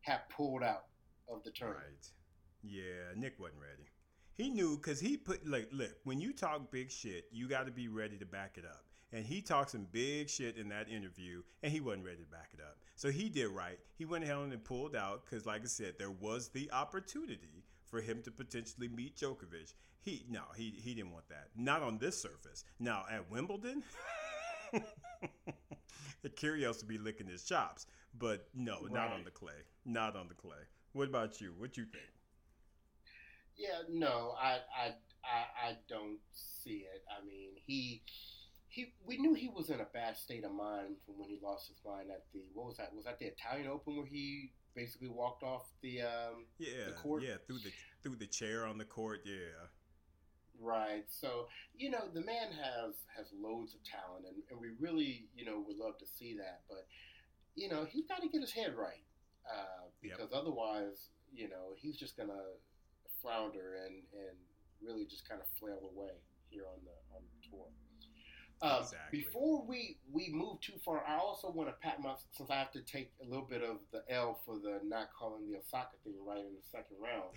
had 0.03 0.20
pulled 0.28 0.62
out 0.62 0.84
of 1.28 1.43
the 1.45 1.51
tournament. 1.51 1.86
Right. 1.88 2.22
Yeah, 2.62 3.14
Nick 3.16 3.38
wasn't 3.38 3.60
ready. 3.60 3.88
He 4.34 4.48
knew 4.48 4.76
because 4.76 5.00
he 5.00 5.16
put 5.16 5.46
like, 5.46 5.68
look, 5.72 5.94
when 6.04 6.20
you 6.20 6.32
talk 6.32 6.70
big 6.70 6.90
shit, 6.90 7.26
you 7.32 7.48
got 7.48 7.66
to 7.66 7.72
be 7.72 7.88
ready 7.88 8.16
to 8.16 8.26
back 8.26 8.56
it 8.56 8.64
up. 8.64 8.84
And 9.12 9.26
he 9.26 9.42
talked 9.42 9.70
some 9.70 9.86
big 9.92 10.30
shit 10.30 10.56
in 10.56 10.70
that 10.70 10.88
interview, 10.88 11.42
and 11.62 11.70
he 11.70 11.80
wasn't 11.80 12.06
ready 12.06 12.22
to 12.22 12.30
back 12.30 12.50
it 12.54 12.60
up. 12.60 12.78
So 12.96 13.10
he 13.10 13.28
did 13.28 13.48
right. 13.48 13.78
He 13.98 14.06
went 14.06 14.24
ahead 14.24 14.36
and 14.36 14.64
pulled 14.64 14.96
out 14.96 15.24
because, 15.24 15.44
like 15.44 15.62
I 15.62 15.66
said, 15.66 15.94
there 15.98 16.10
was 16.10 16.48
the 16.48 16.70
opportunity 16.72 17.64
for 17.84 18.00
him 18.00 18.22
to 18.22 18.30
potentially 18.30 18.88
meet 18.88 19.16
Djokovic. 19.16 19.74
He 20.00 20.24
no, 20.30 20.40
he 20.56 20.70
he 20.82 20.94
didn't 20.94 21.12
want 21.12 21.28
that. 21.28 21.48
Not 21.54 21.82
on 21.82 21.98
this 21.98 22.20
surface. 22.20 22.64
Now 22.80 23.04
at 23.10 23.30
Wimbledon, 23.30 23.82
the 26.22 26.28
Kyrgios 26.30 26.80
to 26.80 26.86
be 26.86 26.98
licking 26.98 27.26
his 27.26 27.44
chops, 27.44 27.86
but 28.18 28.48
no, 28.54 28.80
right. 28.82 28.92
not 28.92 29.12
on 29.12 29.24
the 29.24 29.30
clay. 29.30 29.52
Not 29.84 30.16
on 30.16 30.28
the 30.28 30.34
clay. 30.34 30.62
What 30.92 31.08
about 31.08 31.40
you? 31.40 31.54
What 31.56 31.76
you 31.76 31.84
think? 31.84 32.11
Yeah, 33.57 33.82
no, 33.90 34.34
I, 34.40 34.59
I, 34.74 34.86
I, 35.24 35.68
I 35.68 35.76
don't 35.88 36.18
see 36.32 36.86
it. 36.92 37.03
I 37.11 37.24
mean, 37.24 37.50
he 37.66 38.03
he 38.68 38.94
we 39.07 39.18
knew 39.18 39.34
he 39.34 39.48
was 39.48 39.68
in 39.68 39.80
a 39.80 39.86
bad 39.92 40.16
state 40.16 40.44
of 40.44 40.53
mind 40.53 40.96
from 41.05 41.18
when 41.18 41.28
he 41.28 41.38
lost 41.42 41.68
his 41.68 41.76
mind 41.84 42.11
at 42.11 42.24
the 42.32 42.40
what 42.55 42.66
was 42.66 42.76
that? 42.78 42.94
Was 42.94 43.05
that 43.05 43.18
the 43.18 43.26
Italian 43.26 43.68
Open 43.68 43.96
where 43.96 44.07
he 44.07 44.53
basically 44.74 45.09
walked 45.09 45.42
off 45.42 45.68
the 45.82 46.03
um, 46.03 46.46
yeah 46.59 46.86
the 46.86 46.92
court? 46.92 47.22
yeah 47.22 47.34
threw 47.46 47.59
the 47.59 47.70
threw 48.03 48.16
the 48.16 48.26
chair 48.26 48.66
on 48.66 48.78
the 48.78 48.84
court 48.84 49.20
yeah 49.26 49.68
right 50.61 51.05
so 51.09 51.48
you 51.76 51.90
know 51.90 52.09
the 52.14 52.20
man 52.20 52.48
has 52.53 52.94
has 53.14 53.26
loads 53.38 53.74
of 53.74 53.80
talent 53.84 54.24
and, 54.26 54.42
and 54.50 54.61
we 54.61 54.68
really 54.80 55.26
you 55.34 55.44
know 55.44 55.62
would 55.66 55.76
love 55.76 55.98
to 55.98 56.07
see 56.07 56.36
that 56.36 56.61
but 56.68 56.86
you 57.55 57.68
know 57.68 57.84
he's 57.84 58.07
got 58.07 58.22
to 58.22 58.28
get 58.28 58.40
his 58.40 58.53
head 58.53 58.74
right 58.76 59.05
uh, 59.50 59.88
because 60.00 60.30
yep. 60.30 60.40
otherwise 60.40 61.09
you 61.34 61.48
know 61.48 61.74
he's 61.76 61.96
just 61.96 62.16
gonna 62.16 62.57
flounder 63.23 63.79
and 63.87 64.03
and 64.12 64.37
really 64.83 65.07
just 65.07 65.29
kind 65.29 65.41
of 65.41 65.47
flail 65.59 65.91
away 65.95 66.12
here 66.51 66.64
on 66.66 66.81
the 66.85 66.97
on 67.14 67.23
the 67.23 67.49
tour. 67.49 67.66
Um, 68.62 68.83
exactly. 68.83 69.18
Before 69.18 69.64
we, 69.66 69.97
we 70.12 70.29
move 70.33 70.61
too 70.61 70.75
far, 70.85 71.03
I 71.07 71.18
also 71.18 71.51
want 71.51 71.68
to 71.68 71.75
pat 71.83 72.01
my 72.01 72.14
since 72.31 72.49
I 72.49 72.55
have 72.55 72.70
to 72.73 72.81
take 72.81 73.11
a 73.20 73.29
little 73.29 73.45
bit 73.45 73.62
of 73.62 73.79
the 73.93 74.03
L 74.09 74.39
for 74.47 74.55
the 74.55 74.79
not 74.85 75.09
calling 75.18 75.51
the 75.51 75.59
Osaka 75.59 75.97
thing 76.05 76.14
right 76.25 76.39
in 76.39 76.55
the 76.55 76.62
second 76.70 76.97
round. 77.03 77.33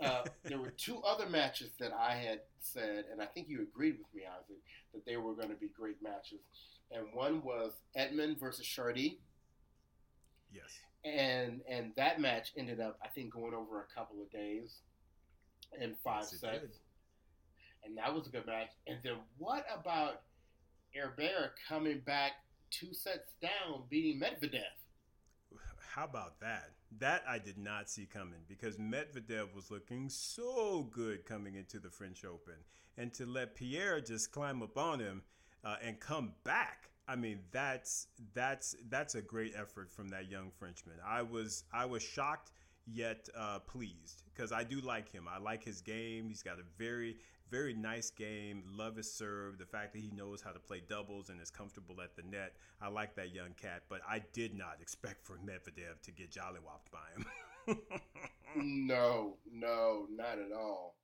Uh, 0.00 0.28
there 0.44 0.58
were 0.58 0.70
two 0.76 0.98
other 0.98 1.26
matches 1.26 1.70
that 1.80 1.92
I 1.94 2.16
had 2.16 2.40
said, 2.60 3.06
and 3.10 3.22
I 3.22 3.24
think 3.24 3.48
you 3.48 3.62
agreed 3.62 3.96
with 3.98 4.14
me, 4.14 4.24
Isaac, 4.26 4.60
that 4.92 5.06
they 5.06 5.16
were 5.16 5.34
going 5.34 5.48
to 5.48 5.54
be 5.54 5.68
great 5.68 6.02
matches. 6.02 6.40
And 6.90 7.06
one 7.14 7.42
was 7.42 7.72
Edmund 7.96 8.38
versus 8.38 8.66
Chardy. 8.66 9.16
Yes. 10.52 10.68
And 11.02 11.62
and 11.66 11.92
that 11.96 12.20
match 12.20 12.52
ended 12.58 12.80
up, 12.80 12.98
I 13.02 13.08
think, 13.08 13.32
going 13.32 13.54
over 13.54 13.80
a 13.80 13.94
couple 13.94 14.20
of 14.20 14.30
days 14.30 14.80
in 15.80 15.94
five 16.04 16.24
yes, 16.30 16.40
sets. 16.40 16.78
And 17.84 17.96
that 17.96 18.14
was 18.14 18.26
a 18.26 18.30
good 18.30 18.46
match. 18.46 18.70
And 18.86 18.98
then 19.02 19.14
what 19.38 19.64
about 19.74 20.22
Herbert 20.94 21.52
coming 21.68 22.00
back 22.04 22.32
two 22.70 22.92
sets 22.92 23.32
down, 23.40 23.82
beating 23.88 24.20
Medvedev. 24.20 24.62
How 25.94 26.04
about 26.04 26.40
that? 26.40 26.70
That 26.98 27.24
I 27.28 27.38
did 27.38 27.58
not 27.58 27.90
see 27.90 28.06
coming 28.06 28.40
because 28.48 28.76
Medvedev 28.76 29.54
was 29.54 29.70
looking 29.70 30.08
so 30.08 30.88
good 30.90 31.24
coming 31.24 31.54
into 31.54 31.78
the 31.78 31.90
French 31.90 32.24
Open. 32.24 32.54
And 32.96 33.12
to 33.14 33.26
let 33.26 33.54
Pierre 33.54 34.00
just 34.00 34.32
climb 34.32 34.62
up 34.62 34.76
on 34.76 35.00
him 35.00 35.22
uh, 35.64 35.76
and 35.82 36.00
come 36.00 36.32
back. 36.44 36.90
I 37.06 37.16
mean, 37.16 37.40
that's 37.52 38.08
that's 38.34 38.76
that's 38.90 39.14
a 39.14 39.22
great 39.22 39.54
effort 39.56 39.90
from 39.90 40.08
that 40.08 40.30
young 40.30 40.50
Frenchman. 40.58 40.96
I 41.06 41.22
was 41.22 41.64
I 41.72 41.86
was 41.86 42.02
shocked 42.02 42.50
yet 42.92 43.28
uh, 43.36 43.58
pleased 43.60 44.22
because 44.34 44.52
I 44.52 44.64
do 44.64 44.80
like 44.80 45.10
him. 45.10 45.26
I 45.28 45.38
like 45.38 45.64
his 45.64 45.80
game. 45.80 46.28
He's 46.28 46.42
got 46.42 46.58
a 46.58 46.64
very 46.78 47.16
very 47.50 47.74
nice 47.74 48.10
game. 48.10 48.62
Love 48.70 48.96
his 48.96 49.12
serve. 49.12 49.58
The 49.58 49.66
fact 49.66 49.92
that 49.94 50.00
he 50.00 50.10
knows 50.10 50.42
how 50.42 50.50
to 50.50 50.58
play 50.58 50.82
doubles 50.86 51.30
and 51.30 51.40
is 51.40 51.50
comfortable 51.50 52.00
at 52.02 52.14
the 52.16 52.22
net. 52.22 52.54
I 52.80 52.88
like 52.88 53.14
that 53.16 53.34
young 53.34 53.54
cat, 53.60 53.84
but 53.88 54.00
I 54.08 54.22
did 54.32 54.54
not 54.54 54.76
expect 54.80 55.24
for 55.24 55.38
Medvedev 55.38 56.02
to 56.02 56.12
get 56.12 56.30
jollywopped 56.30 56.90
by 56.92 57.08
him. 57.16 57.78
no, 58.86 59.36
no, 59.50 60.06
not 60.10 60.38
at 60.38 60.52
all. 60.52 60.96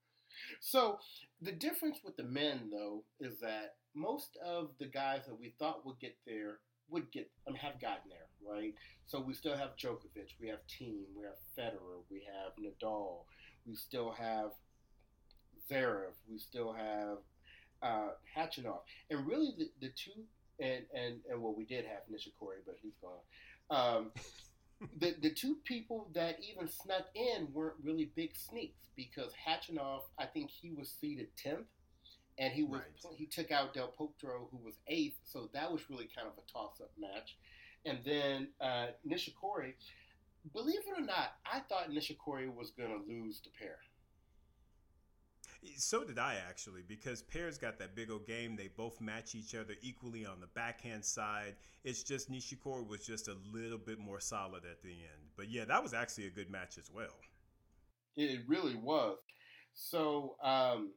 So 0.61 0.99
the 1.41 1.53
difference 1.53 2.01
with 2.05 2.16
the 2.16 2.24
men, 2.24 2.70
though, 2.70 3.05
is 3.20 3.39
that 3.41 3.76
most 3.95 4.37
of 4.45 4.70
the 4.78 4.87
guys 4.87 5.22
that 5.26 5.39
we 5.39 5.55
thought 5.59 5.87
would 5.87 6.01
get 6.01 6.16
there 6.26 6.59
would 6.89 7.11
get, 7.12 7.30
mean, 7.47 7.57
have 7.57 7.80
gotten 7.80 8.11
there, 8.11 8.24
right? 8.49 8.74
So 9.07 9.20
we 9.20 9.34
still 9.34 9.57
have 9.57 9.76
Djokovic, 9.76 10.32
we 10.40 10.49
have 10.49 10.61
Thiem, 10.68 11.05
we 11.16 11.24
have 11.24 11.36
Federer, 11.59 12.03
we 12.11 12.22
have 12.26 12.53
Nadal, 12.57 13.24
we 13.66 13.74
still 13.74 14.12
have 14.12 14.53
Zverev. 15.70 16.12
We 16.30 16.38
still 16.38 16.72
have 16.72 17.18
uh, 17.82 18.11
Khachanov. 18.36 18.80
And 19.11 19.26
really, 19.26 19.55
the, 19.59 19.70
the 19.80 19.92
two, 19.95 20.22
and, 20.61 20.84
and, 20.95 21.20
and 21.30 21.42
well, 21.42 21.55
we 21.57 21.64
did 21.64 21.84
have 21.84 22.03
Nishikori, 22.11 22.62
but 22.66 22.76
he's 22.82 22.95
gone. 23.01 23.20
Um, 23.70 24.11
the, 24.99 25.14
the 25.20 25.30
two 25.30 25.57
people 25.64 26.09
that 26.14 26.38
even 26.40 26.68
snuck 26.68 27.07
in 27.14 27.49
weren't 27.53 27.76
really 27.82 28.11
big 28.16 28.36
sneaks 28.36 28.88
because 28.97 29.32
Khachanov, 29.47 30.03
I 30.18 30.26
think 30.26 30.51
he 30.51 30.70
was 30.70 30.95
seeded 31.01 31.28
10th. 31.45 31.64
And 32.36 32.53
he 32.53 32.64
was 32.64 32.80
right. 33.05 33.14
he 33.16 33.26
took 33.26 33.53
out 33.53 33.74
Del 33.74 33.92
Potro, 33.97 34.49
who 34.51 34.59
was 34.64 34.74
eighth, 34.88 35.18
so 35.22 35.49
that 35.55 35.70
was 35.70 35.88
really 35.88 36.09
kind 36.12 36.26
of 36.26 36.32
a 36.36 36.53
toss-up 36.53 36.90
match. 36.99 37.36
And 37.85 37.99
then 38.05 38.49
uh, 38.61 38.87
Nishikori, 39.07 39.74
believe 40.53 40.80
it 40.87 40.99
or 40.99 41.05
not, 41.05 41.35
I 41.51 41.61
thought 41.61 41.91
Nishikori 41.91 42.55
was 42.55 42.70
going 42.70 42.91
to 42.91 43.07
lose 43.07 43.41
to 43.41 43.51
Paire. 43.59 43.78
So 45.76 46.05
did 46.05 46.18
I 46.18 46.37
actually, 46.47 46.82
because 46.87 47.22
Paire's 47.22 47.57
got 47.57 47.78
that 47.78 47.95
big 47.97 48.11
old 48.11 48.26
game. 48.26 48.55
They 48.55 48.68
both 48.68 49.01
match 49.01 49.35
each 49.35 49.55
other 49.55 49.74
equally 49.80 50.26
on 50.26 50.41
the 50.41 50.47
backhand 50.49 51.05
side. 51.05 51.55
It's 51.85 52.03
just 52.03 52.30
Nishikori 52.30 52.87
was 52.87 53.07
just 53.07 53.28
a 53.28 53.37
little 53.53 53.78
bit 53.78 53.99
more 53.99 54.20
solid 54.20 54.64
at 54.70 54.82
the 54.82 54.91
end. 54.91 55.30
But 55.37 55.51
yeah, 55.51 55.64
that 55.64 55.82
was 55.82 55.95
actually 55.95 56.26
a 56.26 56.30
good 56.30 56.51
match 56.51 56.76
as 56.78 56.91
well. 56.91 57.16
It 58.16 58.41
really 58.47 58.76
was. 58.76 59.16
So, 59.74 60.37
um, 60.43 60.93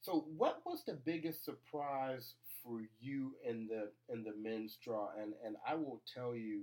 so 0.00 0.26
what 0.36 0.62
was 0.64 0.84
the 0.84 0.94
biggest 0.94 1.44
surprise 1.44 2.34
for 2.64 2.80
you 3.00 3.32
in 3.48 3.68
the 3.68 3.90
in 4.12 4.24
the 4.24 4.34
men's 4.40 4.78
draw? 4.82 5.08
And 5.20 5.34
and 5.44 5.56
I 5.66 5.74
will 5.74 6.02
tell 6.12 6.34
you 6.34 6.62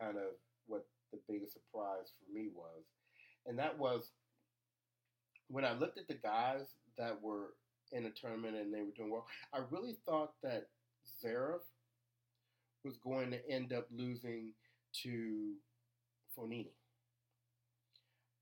kind 0.00 0.16
of 0.16 0.34
what 0.66 0.86
the 1.12 1.18
biggest 1.28 1.52
surprise 1.52 2.12
for 2.18 2.32
me 2.32 2.48
was, 2.54 2.84
and 3.46 3.58
that 3.58 3.78
was 3.78 4.10
when 5.48 5.64
I 5.64 5.72
looked 5.72 5.98
at 5.98 6.08
the 6.08 6.14
guys 6.14 6.66
that 6.96 7.20
were 7.22 7.54
in 7.92 8.04
the 8.04 8.10
tournament 8.10 8.56
and 8.56 8.72
they 8.72 8.82
were 8.82 8.92
doing 8.96 9.10
well, 9.10 9.26
I 9.52 9.60
really 9.70 9.96
thought 10.06 10.32
that 10.42 10.68
Zverev 11.24 11.60
was 12.84 12.96
going 12.98 13.30
to 13.32 13.50
end 13.50 13.72
up 13.72 13.86
losing 13.90 14.52
to 15.02 15.54
Fognini. 16.36 16.72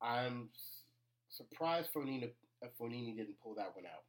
I'm 0.00 0.50
surprised 1.28 1.90
Fognini, 1.94 2.30
uh, 2.62 2.66
Fognini 2.80 3.16
didn't 3.16 3.40
pull 3.42 3.54
that 3.56 3.74
one 3.74 3.86
out. 3.86 4.04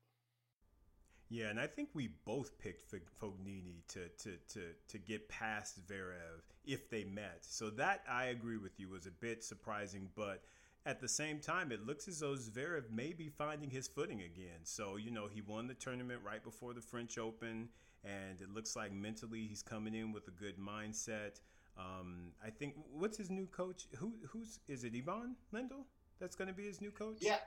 Yeah, 1.30 1.49
and 1.49 1.59
I 1.59 1.67
think 1.67 1.89
we 1.93 2.09
both 2.25 2.57
picked 2.57 2.91
Fognini 2.91 3.86
to, 3.89 4.09
to, 4.23 4.38
to, 4.53 4.61
to 4.88 4.97
get 4.97 5.30
past 5.30 5.88
Zverev 5.88 6.41
if 6.65 6.89
they 6.89 7.03
met. 7.03 7.39
So 7.41 7.69
that 7.71 8.03
I 8.09 8.25
agree 8.25 8.57
with 8.57 8.80
you 8.80 8.89
was 8.89 9.05
a 9.05 9.11
bit 9.11 9.43
surprising, 9.43 10.09
but– 10.15 10.43
at 10.86 11.01
the 11.01 11.07
same 11.07 11.39
time, 11.39 11.71
it 11.71 11.86
looks 11.86 12.07
as 12.07 12.19
though 12.19 12.34
Zverev 12.34 12.89
may 12.91 13.13
be 13.13 13.30
finding 13.30 13.69
his 13.69 13.88
footing 13.88 14.21
again. 14.21 14.63
So, 14.63 14.95
you 14.95 15.11
know, 15.11 15.27
he 15.27 15.41
won 15.41 15.67
the 15.67 15.73
tournament 15.73 16.21
right 16.25 16.43
before 16.43 16.73
the 16.73 16.82
French 16.82 17.17
Open, 17.17 17.69
and 18.03 18.41
it 18.41 18.49
looks 18.53 18.75
like 18.75 18.93
mentally 18.93 19.45
he's 19.47 19.61
coming 19.61 19.93
in 19.93 20.11
with 20.11 20.27
a 20.27 20.32
good 20.32 20.57
mindset. 20.57 21.41
Um, 21.77 22.32
I 22.43 22.49
think 22.49 22.75
what's 22.91 23.17
his 23.17 23.30
new 23.30 23.45
coach? 23.47 23.88
Who 23.97 24.13
who's 24.30 24.59
is 24.67 24.84
it? 24.84 24.93
Ivan 24.95 25.36
Lendl 25.53 25.86
that's 26.19 26.36
going 26.36 26.47
to 26.47 26.53
be 26.53 26.65
his 26.65 26.82
new 26.82 26.91
coach. 26.91 27.17
Yeah, 27.21 27.38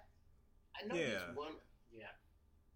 I 0.80 0.86
know 0.86 0.94
yeah. 0.94 1.04
he's 1.04 1.36
one. 1.36 1.52
Yeah. 1.90 2.04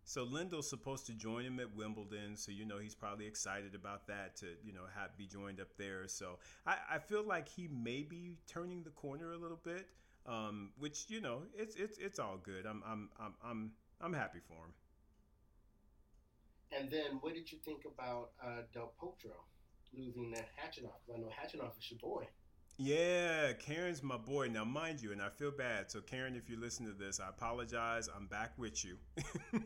So 0.07 0.25
Lendl's 0.25 0.71
supposed 0.71 1.05
to 1.07 1.13
join 1.13 1.45
him 1.45 1.61
at 1.61 1.75
Wimbledon, 1.75 2.37
so 2.37 2.51
you 2.53 2.65
know 2.65 2.79
he's 2.79 2.95
probably 2.95 3.27
excited 3.27 3.75
about 3.75 4.07
that 4.07 4.37
to 4.37 4.47
you 4.65 4.73
know 4.73 4.85
have 4.95 5.17
be 5.19 5.27
joined 5.27 5.61
up 5.61 5.77
there. 5.77 6.09
So 6.09 6.39
I, 6.67 6.77
I 6.93 6.99
feel 6.99 7.23
like 7.23 7.49
he 7.49 7.69
may 7.69 8.03
be 8.03 8.39
turning 8.47 8.83
the 8.83 8.91
corner 8.91 9.33
a 9.33 9.37
little 9.37 9.61
bit 9.63 9.89
um, 10.29 10.71
which 10.79 11.07
you 11.09 11.21
know 11.21 11.43
it's 11.57 11.77
it's 11.77 11.99
it's 11.99 12.19
all 12.19 12.39
good. 12.43 12.67
I'm 12.67 12.83
I'm 12.87 13.09
I'm 13.19 13.35
I'm 13.45 13.73
I'm 14.01 14.13
happy 14.13 14.41
for 14.47 14.55
him. 14.55 14.73
And 16.73 16.91
then, 16.91 17.19
what 17.21 17.35
did 17.35 17.51
you 17.51 17.59
think 17.65 17.83
about 17.87 18.31
uh, 18.43 18.63
Del 18.75 18.93
Potro 19.01 19.39
losing 19.97 20.33
that 20.33 20.49
Khachanov? 20.59 20.99
Because 21.07 21.15
I 21.15 21.19
know 21.19 21.29
Khachanov 21.29 21.79
is 21.79 21.91
your 21.91 22.01
boy. 22.01 22.27
Yeah, 22.79 23.55
Karen's 23.55 24.03
my 24.03 24.19
boy. 24.19 24.49
Now, 24.49 24.65
mind 24.65 25.01
you, 25.01 25.11
and 25.13 25.23
I 25.23 25.31
feel 25.31 25.51
bad. 25.51 25.91
So, 25.91 26.01
Karen, 26.03 26.37
if 26.37 26.51
you 26.51 26.59
listen 26.61 26.85
to 26.87 26.93
this, 26.93 27.21
I 27.21 27.29
apologize. 27.31 28.11
I'm 28.15 28.27
back 28.27 28.53
with 28.59 28.85
you 28.85 28.99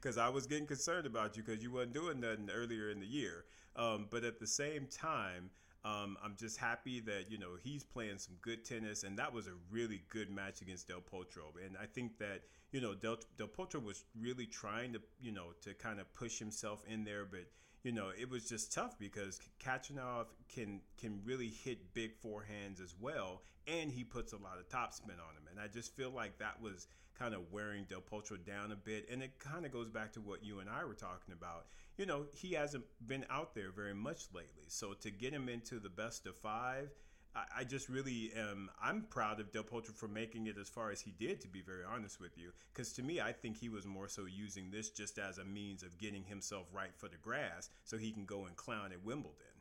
because 0.00 0.16
I 0.16 0.28
was 0.28 0.46
getting 0.46 0.66
concerned 0.66 1.06
about 1.06 1.36
you 1.36 1.42
because 1.42 1.60
you 1.60 1.72
wasn't 1.72 1.94
doing 1.94 2.20
nothing 2.20 2.50
earlier 2.54 2.90
in 2.90 3.00
the 3.00 3.06
year. 3.06 3.46
Um, 3.74 4.06
but 4.10 4.22
at 4.22 4.38
the 4.38 4.46
same 4.46 4.86
time, 4.86 5.50
um, 5.84 6.16
I'm 6.24 6.36
just 6.38 6.56
happy 6.56 7.00
that 7.00 7.30
you 7.30 7.38
know 7.38 7.56
he's 7.60 7.82
playing 7.82 8.18
some 8.18 8.36
good 8.42 8.64
tennis, 8.64 9.02
and 9.02 9.18
that 9.18 9.32
was 9.32 9.48
a 9.48 9.54
really 9.68 10.02
good 10.08 10.30
match 10.30 10.62
against 10.62 10.86
Del 10.86 11.00
Potro. 11.00 11.50
And 11.66 11.76
I 11.82 11.86
think 11.86 12.18
that 12.18 12.42
you 12.70 12.80
know 12.80 12.94
Del, 12.94 13.18
Del 13.36 13.48
Potro 13.48 13.82
was 13.82 14.04
really 14.16 14.46
trying 14.46 14.92
to 14.92 15.00
you 15.20 15.32
know 15.32 15.48
to 15.62 15.74
kind 15.74 15.98
of 15.98 16.12
push 16.14 16.38
himself 16.38 16.84
in 16.88 17.02
there, 17.04 17.24
but 17.24 17.46
you 17.84 17.92
know 17.92 18.08
it 18.18 18.28
was 18.28 18.48
just 18.48 18.72
tough 18.72 18.98
because 18.98 19.40
Khachanov 19.64 20.26
can 20.52 20.80
can 20.98 21.20
really 21.24 21.48
hit 21.48 21.94
big 21.94 22.20
forehands 22.20 22.82
as 22.82 22.94
well, 23.00 23.42
and 23.68 23.92
he 23.92 24.02
puts 24.02 24.32
a 24.32 24.38
lot 24.38 24.58
of 24.58 24.68
topspin 24.68 25.20
on 25.20 25.36
him. 25.36 25.46
And 25.50 25.60
I 25.60 25.68
just 25.68 25.94
feel 25.94 26.10
like 26.10 26.38
that 26.38 26.60
was 26.60 26.88
kind 27.16 27.32
of 27.32 27.52
wearing 27.52 27.84
Del 27.84 28.00
Potro 28.00 28.44
down 28.44 28.72
a 28.72 28.76
bit, 28.76 29.06
and 29.08 29.22
it 29.22 29.38
kind 29.38 29.64
of 29.64 29.70
goes 29.70 29.88
back 29.88 30.12
to 30.14 30.20
what 30.20 30.44
you 30.44 30.58
and 30.58 30.68
I 30.68 30.84
were 30.84 30.94
talking 30.94 31.32
about 31.32 31.66
you 31.96 32.06
know, 32.06 32.24
he 32.34 32.52
hasn't 32.52 32.84
been 33.06 33.24
out 33.30 33.54
there 33.54 33.70
very 33.70 33.94
much 33.94 34.26
lately. 34.34 34.64
So 34.68 34.94
to 34.94 35.10
get 35.10 35.32
him 35.32 35.48
into 35.48 35.78
the 35.78 35.88
best 35.88 36.26
of 36.26 36.36
five, 36.36 36.90
I, 37.36 37.64
just 37.64 37.88
really 37.88 38.30
am. 38.36 38.70
I'm 38.80 39.02
proud 39.02 39.40
of 39.40 39.50
Del 39.50 39.64
Potro 39.64 39.92
for 39.94 40.06
making 40.06 40.46
it 40.46 40.56
as 40.58 40.68
far 40.68 40.90
as 40.90 41.00
he 41.00 41.12
did. 41.18 41.40
To 41.40 41.48
be 41.48 41.60
very 41.60 41.82
honest 41.84 42.20
with 42.20 42.38
you, 42.38 42.52
because 42.72 42.92
to 42.94 43.02
me, 43.02 43.20
I 43.20 43.32
think 43.32 43.56
he 43.56 43.68
was 43.68 43.86
more 43.86 44.08
so 44.08 44.24
using 44.24 44.70
this 44.70 44.90
just 44.90 45.18
as 45.18 45.38
a 45.38 45.44
means 45.44 45.82
of 45.82 45.98
getting 45.98 46.24
himself 46.24 46.66
right 46.72 46.94
for 46.96 47.08
the 47.08 47.16
grass, 47.16 47.70
so 47.84 47.98
he 47.98 48.12
can 48.12 48.24
go 48.24 48.46
and 48.46 48.56
clown 48.56 48.92
at 48.92 49.04
Wimbledon. 49.04 49.54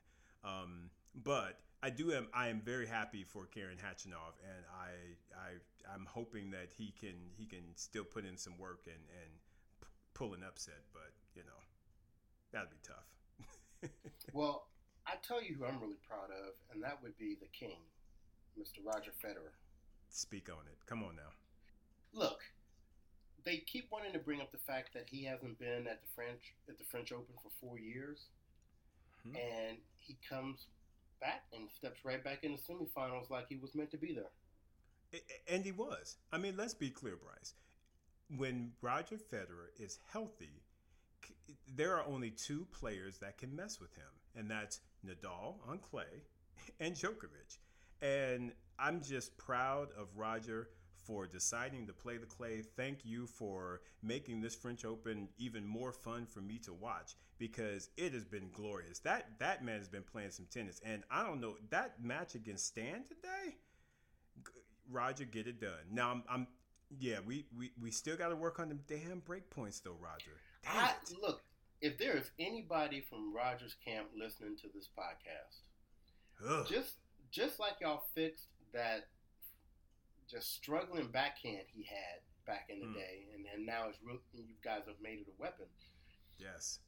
Um, 0.44 0.90
but 1.24 1.60
I 1.82 1.90
do 1.90 2.14
am 2.14 2.28
I 2.34 2.48
am 2.48 2.62
very 2.62 2.88
happy 2.88 3.24
for 3.24 3.46
Karen 3.46 3.78
Khachanov, 3.78 4.38
and 4.44 4.66
I 4.72 5.38
I 5.38 5.94
I'm 5.94 6.06
hoping 6.06 6.52
that 6.52 6.70
he 6.78 6.94
can 7.00 7.16
he 7.38 7.46
can 7.46 7.64
still 7.76 8.06
put 8.06 8.26
in 8.26 8.38
some 8.38 8.58
work 8.58 8.82
and 8.86 8.96
and 9.22 9.32
p- 9.82 9.88
pull 10.14 10.34
an 10.34 10.44
upset. 10.48 10.82
But 10.94 11.12
you 11.36 11.42
know, 11.44 11.60
that'd 12.52 12.70
be 12.70 12.78
tough. 12.84 13.90
well, 14.34 14.68
I 15.08 15.16
tell 15.28 15.44
you 15.44 15.56
who 15.56 15.66
I'm 15.66 15.80
really 15.80 16.00
proud 16.08 16.30
of, 16.32 16.54
and 16.74 16.84
that 16.84 17.02
would 17.04 17.18
be 17.18 17.36
the 17.40 17.48
King, 17.48 17.78
Mr. 18.60 18.86
Roger 18.86 19.12
Federer. 19.24 19.54
Speak 20.10 20.50
on 20.50 20.68
it. 20.68 20.78
Come 20.86 21.04
on 21.04 21.16
now. 21.16 21.32
Look, 22.14 22.40
they 23.44 23.58
keep 23.58 23.92
wanting 23.92 24.14
to 24.14 24.20
bring 24.20 24.42
up 24.42 24.52
the 24.52 24.60
fact 24.60 24.94
that 24.94 25.10
he 25.10 25.24
hasn't 25.26 25.60
been 25.60 25.88
at 25.88 26.02
the 26.02 26.08
French 26.16 26.54
at 26.70 26.78
the 26.78 26.86
French 26.86 27.12
Open 27.12 27.36
for 27.42 27.50
four 27.60 27.80
years, 27.80 28.28
hmm 29.24 29.36
and 29.36 29.78
he 30.00 30.18
comes 30.28 30.68
back 31.22 31.44
and 31.54 31.70
steps 31.72 32.04
right 32.06 32.24
back 32.24 32.44
in 32.44 32.52
the 32.54 32.58
semifinals 32.58 33.30
like 33.30 33.48
he 33.48 33.56
was 33.56 33.74
meant 33.76 33.92
to 33.92 33.98
be 33.98 34.14
there. 34.14 34.32
And 35.48 35.64
he 35.64 35.72
was. 35.72 36.18
I 36.32 36.38
mean, 36.38 36.56
let's 36.58 36.74
be 36.74 36.90
clear, 36.90 37.16
Bryce. 37.16 37.54
When 38.36 38.74
Roger 38.82 39.18
Federer 39.18 39.70
is 39.78 40.00
healthy, 40.12 40.64
there 41.68 41.96
are 41.96 42.06
only 42.06 42.32
two 42.32 42.66
players 42.72 43.20
that 43.20 43.38
can 43.38 43.56
mess 43.56 43.80
with 43.80 43.96
him, 43.96 44.10
and 44.36 44.50
that's 44.50 44.82
Nadal 45.06 45.56
on 45.68 45.80
clay 45.80 46.24
and 46.80 46.96
Djokovic. 46.96 47.58
And 48.02 48.52
I'm 48.80 49.02
just 49.02 49.38
proud 49.38 49.90
of 49.98 50.08
Roger 50.16 50.70
for 51.06 51.28
deciding 51.28 51.88
to 51.88 51.94
play 51.94 52.18
the 52.18 52.26
clay. 52.26 52.62
Thank 52.76 53.00
you 53.06 53.28
for 53.28 53.82
making 54.02 54.42
this 54.42 54.56
French 54.56 54.86
Open 54.86 55.28
even 55.38 55.66
more 55.66 55.92
fun 55.92 56.26
for 56.26 56.42
me 56.42 56.58
to 56.60 56.74
watch 56.74 57.16
because 57.38 57.90
it 57.98 58.14
has 58.14 58.26
been 58.26 58.50
glorious. 58.54 59.00
That 59.00 59.40
that 59.40 59.64
man 59.64 59.80
has 59.80 59.90
been 59.90 60.04
playing 60.04 60.32
some 60.32 60.48
tennis, 60.50 60.82
and 60.86 61.04
I 61.12 61.24
don't 61.24 61.42
know 61.42 61.56
that 61.70 62.02
match 62.02 62.36
against 62.36 62.68
Stan 62.68 63.04
today. 63.08 63.58
Roger, 64.90 65.26
get 65.26 65.48
it 65.48 65.60
done. 65.60 65.72
Now 65.92 66.12
I'm, 66.12 66.24
I'm 66.30 66.48
yeah, 67.00 67.18
we, 67.26 67.46
we, 67.58 67.72
we 67.82 67.92
still 67.92 68.16
got 68.16 68.30
to 68.30 68.36
work 68.36 68.60
on 68.60 68.70
them 68.70 68.82
damn 68.88 69.20
break 69.20 69.50
points 69.50 69.80
though, 69.80 69.98
Roger. 70.00 70.32
Damn 70.64 70.86
I, 70.86 70.92
look, 71.22 71.42
if 71.84 71.98
there 71.98 72.16
is 72.16 72.32
anybody 72.40 73.04
from 73.10 73.36
Roger's 73.36 73.76
camp 73.86 74.08
listening 74.18 74.56
to 74.62 74.68
this 74.74 74.88
podcast, 74.98 76.50
Ugh. 76.50 76.66
just 76.68 76.96
just 77.30 77.60
like 77.60 77.74
y'all 77.82 78.06
fixed 78.16 78.48
that 78.74 79.08
just 80.32 80.56
struggling 80.56 81.08
backhand 81.08 81.66
he 81.76 81.84
had 81.84 82.22
back 82.48 82.68
in 82.70 82.80
the 82.80 82.86
mm. 82.86 82.94
day, 82.94 83.28
and, 83.36 83.46
and 83.54 83.66
now 83.66 83.90
it's 83.90 84.00
real, 84.02 84.18
you 84.34 84.56
guys 84.64 84.84
have 84.88 84.96
made 85.04 85.20
it 85.20 85.28
a 85.28 85.42
weapon. 85.42 85.66
Yes, 86.40 86.80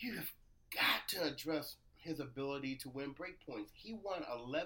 you've 0.00 0.32
got 0.74 1.08
to 1.10 1.22
address 1.22 1.76
his 1.94 2.18
ability 2.18 2.74
to 2.74 2.88
win 2.88 3.12
break 3.12 3.38
points. 3.46 3.70
He 3.72 3.94
won 3.94 4.22
11% 4.24 4.58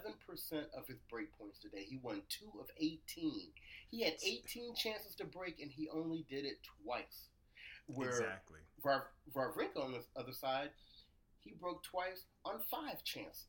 of 0.77 0.87
his 0.89 0.99
break 1.11 1.29
points 1.39 1.59
today. 1.59 1.85
He 1.89 2.01
won 2.03 2.23
2 2.31 2.59
of 2.59 2.67
18. 2.79 3.53
He 3.91 4.03
had 4.03 4.15
18 4.25 4.75
chances 4.75 5.15
to 5.17 5.25
break 5.25 5.61
and 5.61 5.71
he 5.71 5.89
only 5.89 6.27
did 6.29 6.45
it 6.45 6.59
twice. 6.83 7.29
Where 7.87 8.09
exactly. 8.09 8.59
Wawrinka 8.85 9.83
on 9.83 9.93
the 9.93 10.03
other 10.21 10.33
side, 10.33 10.71
he 11.41 11.53
broke 11.61 11.83
twice 11.83 12.25
on 12.45 12.61
5 12.71 13.05
chances. 13.05 13.47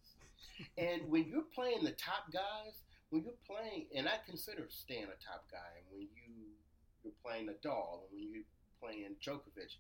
and 0.78 1.10
when 1.10 1.28
you're 1.28 1.42
playing 1.54 1.84
the 1.84 1.92
top 1.92 2.32
guys, 2.32 2.82
when 3.10 3.24
you're 3.24 3.34
playing, 3.48 3.88
and 3.96 4.08
I 4.08 4.14
consider 4.28 4.68
Stan 4.70 5.04
a 5.04 5.18
top 5.24 5.46
guy, 5.52 5.58
and 5.78 5.86
when 5.92 6.02
you 6.02 6.34
you're 7.04 7.14
playing 7.24 7.48
Nadal, 7.48 8.02
and 8.02 8.12
when 8.12 8.34
you're 8.34 8.44
playing 8.82 9.16
Djokovic, 9.26 9.78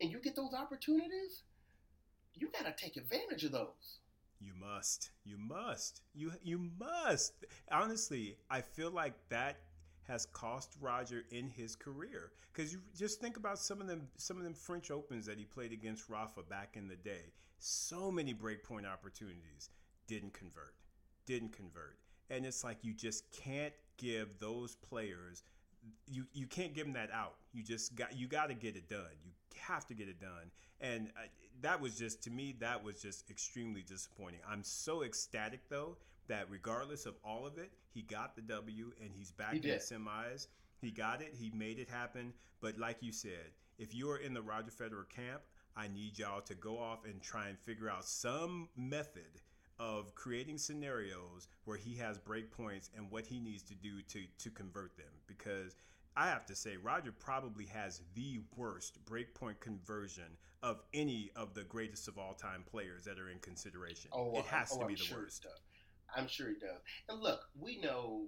and 0.00 0.10
you 0.10 0.18
get 0.18 0.36
those 0.36 0.52
opportunities, 0.54 1.42
you 2.34 2.50
got 2.50 2.66
to 2.66 2.74
take 2.82 2.96
advantage 2.96 3.44
of 3.44 3.52
those. 3.52 3.98
You 4.40 4.52
must. 4.60 5.10
You 5.24 5.38
must. 5.38 6.02
You 6.14 6.32
you 6.42 6.70
must. 6.78 7.32
Honestly, 7.70 8.36
I 8.50 8.60
feel 8.60 8.90
like 8.90 9.14
that 9.30 9.56
has 10.08 10.26
cost 10.26 10.74
Roger 10.80 11.24
in 11.30 11.48
his 11.48 11.74
career 11.76 12.32
because 12.52 12.72
you 12.72 12.80
just 12.96 13.20
think 13.20 13.36
about 13.36 13.58
some 13.58 13.80
of 13.80 13.86
them 13.86 14.08
some 14.16 14.36
of 14.36 14.44
them 14.44 14.54
French 14.54 14.90
Opens 14.90 15.26
that 15.26 15.38
he 15.38 15.44
played 15.44 15.72
against 15.72 16.08
Rafa 16.08 16.42
back 16.42 16.76
in 16.76 16.88
the 16.88 16.96
day. 16.96 17.32
So 17.58 18.10
many 18.10 18.34
breakpoint 18.34 18.86
opportunities 18.90 19.70
didn't 20.06 20.34
convert. 20.34 20.74
Didn't 21.26 21.52
convert. 21.52 21.98
And 22.30 22.44
it's 22.44 22.64
like 22.64 22.78
you 22.82 22.92
just 22.92 23.30
can't 23.32 23.72
give 23.96 24.38
those 24.38 24.76
players 24.76 25.42
you 26.06 26.26
you 26.32 26.46
can't 26.46 26.74
give 26.74 26.86
them 26.86 26.94
that 26.94 27.10
out. 27.12 27.34
You 27.52 27.62
just 27.62 27.94
got 27.94 28.16
you 28.16 28.26
got 28.26 28.48
to 28.48 28.54
get 28.54 28.76
it 28.76 28.88
done. 28.88 29.12
You 29.24 29.32
have 29.60 29.86
to 29.88 29.94
get 29.94 30.08
it 30.08 30.20
done. 30.20 30.50
And 30.80 31.08
uh, 31.16 31.26
that 31.62 31.80
was 31.80 31.96
just 31.96 32.22
to 32.24 32.30
me 32.30 32.54
that 32.60 32.82
was 32.82 33.00
just 33.00 33.30
extremely 33.30 33.82
disappointing. 33.82 34.40
I'm 34.48 34.62
so 34.62 35.02
ecstatic 35.02 35.68
though 35.68 35.96
that 36.28 36.46
regardless 36.50 37.06
of 37.06 37.14
all 37.24 37.46
of 37.46 37.58
it, 37.58 37.72
he 37.92 38.02
got 38.02 38.36
the 38.36 38.42
W 38.42 38.92
and 39.00 39.10
he's 39.12 39.30
back 39.30 39.52
he 39.52 39.58
in 39.58 39.62
the 39.62 39.74
semis. 39.76 40.48
He 40.80 40.90
got 40.90 41.22
it. 41.22 41.34
He 41.38 41.50
made 41.54 41.78
it 41.78 41.88
happen. 41.88 42.32
But 42.60 42.78
like 42.78 42.98
you 43.00 43.12
said, 43.12 43.52
if 43.78 43.94
you 43.94 44.10
are 44.10 44.18
in 44.18 44.34
the 44.34 44.42
Roger 44.42 44.70
Federer 44.70 45.08
camp, 45.08 45.42
I 45.76 45.88
need 45.88 46.18
y'all 46.18 46.40
to 46.42 46.54
go 46.54 46.78
off 46.78 47.04
and 47.04 47.20
try 47.20 47.48
and 47.48 47.58
figure 47.58 47.90
out 47.90 48.04
some 48.04 48.68
method 48.76 49.40
of 49.78 50.14
creating 50.14 50.58
scenarios 50.58 51.48
where 51.64 51.76
he 51.76 51.96
has 51.96 52.16
break 52.16 52.50
points 52.50 52.90
and 52.96 53.10
what 53.10 53.26
he 53.26 53.40
needs 53.40 53.62
to 53.64 53.74
do 53.74 54.02
to 54.02 54.20
to 54.38 54.50
convert 54.50 54.96
them 54.96 55.10
because 55.26 55.74
I 56.16 56.28
have 56.28 56.46
to 56.46 56.54
say 56.54 56.76
Roger 56.76 57.10
probably 57.10 57.66
has 57.66 58.02
the 58.14 58.40
worst 58.56 59.04
breakpoint 59.04 59.58
conversion 59.58 60.36
of 60.62 60.80
any 60.94 61.32
of 61.34 61.54
the 61.54 61.64
greatest 61.64 62.06
of 62.06 62.18
all 62.18 62.34
time 62.34 62.62
players 62.70 63.04
that 63.04 63.18
are 63.18 63.30
in 63.30 63.38
consideration. 63.40 64.10
Oh, 64.12 64.38
it 64.38 64.46
has 64.46 64.70
oh, 64.72 64.80
to 64.80 64.86
be 64.86 64.92
I'm 64.92 64.98
the 64.98 65.04
sure 65.04 65.18
worst. 65.18 65.46
I'm 66.16 66.28
sure 66.28 66.48
he 66.48 66.54
does. 66.54 66.80
And 67.08 67.20
look, 67.20 67.40
we 67.58 67.80
know 67.80 68.26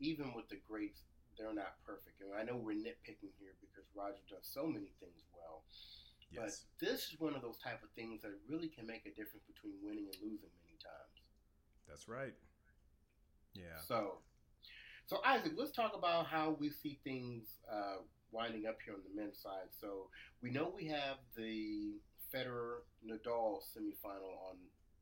even 0.00 0.32
with 0.34 0.48
the 0.48 0.58
greats, 0.68 1.02
they're 1.38 1.54
not 1.54 1.76
perfect. 1.86 2.20
And 2.20 2.32
I 2.36 2.42
know 2.44 2.56
we're 2.56 2.76
nitpicking 2.76 3.32
here 3.38 3.56
because 3.60 3.84
Roger 3.96 4.20
does 4.28 4.44
so 4.44 4.66
many 4.66 4.92
things 5.00 5.24
well. 5.32 5.62
Yes. 6.30 6.64
But 6.80 6.86
this 6.86 7.00
is 7.10 7.16
one 7.18 7.34
of 7.34 7.42
those 7.42 7.58
type 7.58 7.82
of 7.82 7.90
things 7.96 8.22
that 8.22 8.32
really 8.48 8.68
can 8.68 8.86
make 8.86 9.04
a 9.06 9.10
difference 9.10 9.44
between 9.46 9.74
winning 9.82 10.06
and 10.06 10.16
losing 10.22 10.52
many 10.62 10.78
times. 10.78 11.16
That's 11.88 12.08
right. 12.08 12.34
Yeah. 13.54 13.80
So, 13.86 14.18
so 15.06 15.18
Isaac, 15.26 15.52
let's 15.56 15.72
talk 15.72 15.92
about 15.96 16.26
how 16.26 16.56
we 16.60 16.70
see 16.70 17.00
things 17.02 17.58
uh, 17.70 18.04
winding 18.30 18.66
up 18.66 18.78
here 18.84 18.94
on 18.94 19.00
the 19.02 19.20
men's 19.20 19.38
side. 19.42 19.74
So 19.80 20.08
we 20.42 20.50
know 20.50 20.72
we 20.74 20.86
have 20.86 21.18
the 21.36 21.98
Federer 22.32 22.86
Nadal 23.04 23.58
semifinal 23.58 24.38
on 24.48 24.56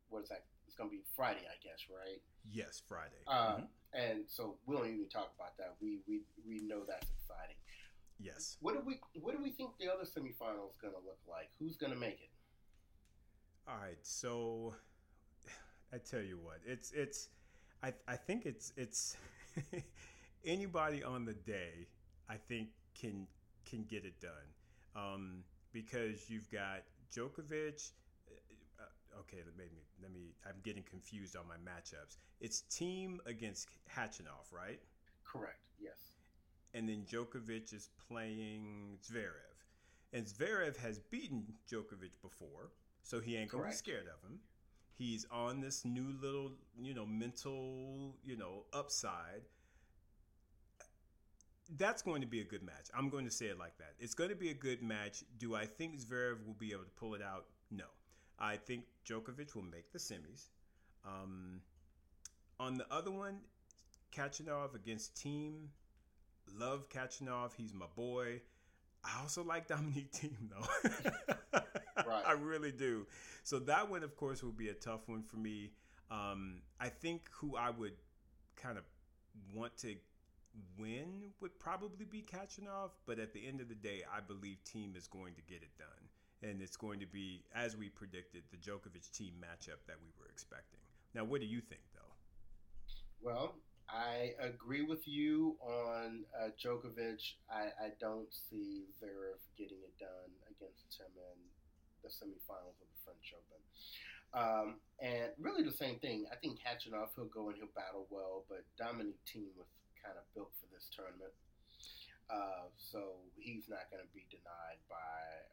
what 0.08 0.22
is 0.22 0.28
that? 0.30 0.44
It's 0.68 0.76
going 0.76 0.90
to 0.90 0.96
be 0.96 1.02
Friday, 1.16 1.48
I 1.48 1.56
guess, 1.64 1.88
right? 1.88 2.20
Yes, 2.52 2.82
Friday. 2.86 3.24
Uh, 3.26 3.56
mm-hmm. 3.56 3.64
And 3.94 4.20
so 4.28 4.58
we 4.66 4.76
don't 4.76 4.86
even 4.86 5.08
talk 5.08 5.32
about 5.34 5.56
that. 5.56 5.76
We 5.80 6.00
we 6.06 6.20
we 6.46 6.60
know 6.60 6.82
that's 6.86 7.08
exciting. 7.08 7.56
Yes. 8.20 8.58
What 8.60 8.74
do 8.74 8.82
we 8.84 9.00
What 9.18 9.34
do 9.34 9.42
we 9.42 9.48
think 9.48 9.70
the 9.80 9.88
other 9.88 10.04
semifinal 10.04 10.68
is 10.68 10.76
going 10.76 10.92
to 10.92 11.00
look 11.00 11.20
like? 11.26 11.48
Who's 11.58 11.78
going 11.78 11.94
to 11.94 11.98
make 11.98 12.20
it? 12.20 12.28
All 13.66 13.78
right. 13.80 13.96
So 14.02 14.74
I 15.94 15.96
tell 15.96 16.20
you 16.20 16.38
what, 16.42 16.58
it's 16.66 16.92
it's 16.92 17.30
I 17.82 17.94
I 18.06 18.16
think 18.16 18.44
it's 18.44 18.74
it's 18.76 19.16
anybody 20.44 21.02
on 21.02 21.24
the 21.24 21.32
day 21.32 21.88
I 22.28 22.36
think 22.36 22.68
can 22.94 23.26
can 23.64 23.84
get 23.88 24.04
it 24.04 24.20
done 24.20 24.48
um, 24.94 25.44
because 25.72 26.28
you've 26.28 26.50
got 26.50 26.82
Djokovic. 27.10 27.90
Okay, 29.28 29.42
let 29.44 29.56
me 29.56 29.82
let 30.02 30.12
me. 30.12 30.34
I'm 30.46 30.56
getting 30.62 30.82
confused 30.82 31.36
on 31.36 31.44
my 31.46 31.56
matchups. 31.56 32.16
It's 32.40 32.64
Thiem 32.70 33.18
against 33.26 33.68
Khachanov, 33.94 34.52
right? 34.52 34.80
Correct. 35.24 35.60
Yes. 35.78 36.12
And 36.74 36.88
then 36.88 37.04
Djokovic 37.10 37.74
is 37.74 37.90
playing 38.08 38.98
Zverev, 39.06 39.64
and 40.12 40.26
Zverev 40.26 40.76
has 40.78 40.98
beaten 40.98 41.44
Djokovic 41.70 42.12
before, 42.22 42.72
so 43.02 43.20
he 43.20 43.36
ain't 43.36 43.50
gonna 43.50 43.64
Correct. 43.64 43.84
be 43.84 43.90
scared 43.90 44.06
of 44.06 44.28
him. 44.28 44.38
He's 44.94 45.26
on 45.30 45.60
this 45.60 45.84
new 45.84 46.14
little, 46.20 46.52
you 46.80 46.92
know, 46.92 47.06
mental, 47.06 48.16
you 48.24 48.36
know, 48.36 48.64
upside. 48.72 49.42
That's 51.76 52.02
going 52.02 52.20
to 52.22 52.26
be 52.26 52.40
a 52.40 52.44
good 52.44 52.62
match. 52.62 52.88
I'm 52.96 53.08
going 53.10 53.24
to 53.24 53.30
say 53.30 53.46
it 53.46 53.58
like 53.58 53.76
that. 53.78 53.92
It's 54.00 54.14
going 54.14 54.30
to 54.30 54.36
be 54.36 54.50
a 54.50 54.54
good 54.54 54.82
match. 54.82 55.22
Do 55.38 55.54
I 55.54 55.66
think 55.66 56.00
Zverev 56.00 56.44
will 56.44 56.54
be 56.58 56.72
able 56.72 56.84
to 56.84 56.90
pull 56.96 57.14
it 57.14 57.22
out? 57.22 57.44
No. 57.70 57.84
I 58.38 58.56
think 58.56 58.84
Djokovic 59.06 59.54
will 59.54 59.62
make 59.62 59.92
the 59.92 59.98
semis. 59.98 60.48
Um, 61.04 61.60
on 62.60 62.74
the 62.74 62.86
other 62.90 63.10
one, 63.10 63.38
Khachanov 64.14 64.74
against 64.74 65.14
Thiem. 65.16 65.68
Love 66.56 66.88
Khachanov. 66.88 67.52
He's 67.56 67.74
my 67.74 67.86
boy. 67.96 68.40
I 69.04 69.20
also 69.20 69.42
like 69.42 69.66
Dominic 69.68 70.12
Thiem 70.12 70.50
though. 70.50 71.60
right. 72.06 72.24
I 72.26 72.32
really 72.32 72.72
do. 72.72 73.06
So 73.44 73.58
that 73.60 73.88
one, 73.88 74.02
of 74.02 74.16
course, 74.16 74.42
will 74.42 74.52
be 74.52 74.68
a 74.68 74.74
tough 74.74 75.08
one 75.08 75.22
for 75.22 75.36
me. 75.36 75.72
Um, 76.10 76.62
I 76.80 76.88
think 76.88 77.28
who 77.32 77.56
I 77.56 77.70
would 77.70 77.92
kind 78.56 78.78
of 78.78 78.84
want 79.54 79.76
to 79.78 79.94
win 80.78 81.32
would 81.40 81.58
probably 81.58 82.04
be 82.04 82.22
Khachanov, 82.22 82.90
but 83.06 83.18
at 83.18 83.32
the 83.32 83.46
end 83.46 83.60
of 83.60 83.68
the 83.68 83.74
day, 83.74 84.02
I 84.12 84.20
believe 84.20 84.58
Thiem 84.64 84.96
is 84.96 85.06
going 85.06 85.34
to 85.34 85.42
get 85.42 85.62
it 85.62 85.76
done. 85.78 86.07
And 86.42 86.62
it's 86.62 86.76
going 86.76 87.00
to 87.00 87.06
be, 87.06 87.42
as 87.54 87.76
we 87.76 87.88
predicted, 87.88 88.42
the 88.50 88.56
Djokovic 88.56 89.10
Thiem 89.10 89.34
matchup 89.42 89.82
that 89.86 89.98
we 90.00 90.10
were 90.18 90.28
expecting. 90.30 90.78
Now, 91.14 91.24
what 91.24 91.40
do 91.40 91.46
you 91.46 91.60
think, 91.60 91.82
though? 91.94 92.14
Well, 93.20 93.56
I 93.88 94.36
agree 94.38 94.82
with 94.82 95.08
you 95.08 95.56
on 95.60 96.24
uh, 96.36 96.54
Djokovic. 96.54 97.18
I, 97.50 97.72
I 97.80 97.88
don't 97.98 98.28
see 98.30 98.84
Zverev 99.00 99.40
getting 99.56 99.78
it 99.82 99.96
done 99.98 100.30
against 100.46 101.00
him 101.00 101.10
in 101.16 101.38
the 102.04 102.08
semifinals 102.08 102.78
of 102.78 102.86
the 102.86 103.00
French 103.02 103.34
Open. 103.34 103.60
Um, 104.36 104.68
and 105.00 105.32
really 105.40 105.64
the 105.64 105.72
same 105.72 105.98
thing. 105.98 106.28
I 106.30 106.36
think 106.36 106.60
Khachanov, 106.60 107.16
he'll 107.16 107.32
go 107.32 107.48
and 107.48 107.56
he'll 107.56 107.72
battle 107.74 108.06
well, 108.12 108.44
but 108.46 108.62
Dominic 108.76 109.16
Thiem 109.24 109.56
was 109.56 109.66
kind 110.04 110.14
of 110.14 110.22
built 110.36 110.52
for 110.60 110.68
this 110.70 110.86
tournament. 110.92 111.32
Uh, 112.28 112.68
so 112.76 113.24
he's 113.40 113.72
not 113.72 113.88
going 113.88 114.04
to 114.04 114.12
be 114.12 114.28
denied 114.28 114.84
by, 114.84 115.48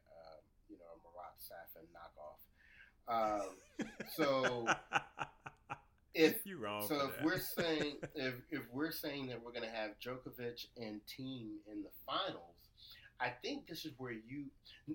you 0.68 0.76
know, 0.78 0.90
a 0.90 0.98
Marat 1.04 1.36
Safin 1.38 1.86
knockoff. 1.94 2.40
Um, 3.08 3.86
so 4.16 4.66
if 6.14 6.44
you 6.44 6.58
wrong, 6.58 6.86
so 6.86 7.08
if 7.08 7.16
that. 7.16 7.24
we're 7.24 7.38
saying 7.38 7.96
if, 8.14 8.34
if 8.50 8.62
we're 8.72 8.90
saying 8.90 9.28
that 9.28 9.42
we're 9.42 9.52
going 9.52 9.68
to 9.68 9.74
have 9.76 9.92
Djokovic 10.04 10.66
and 10.76 11.00
Thiem 11.06 11.62
in 11.70 11.82
the 11.82 11.90
finals, 12.04 12.56
I 13.20 13.30
think 13.42 13.66
this 13.68 13.84
is 13.84 13.92
where 13.98 14.12
you. 14.12 14.46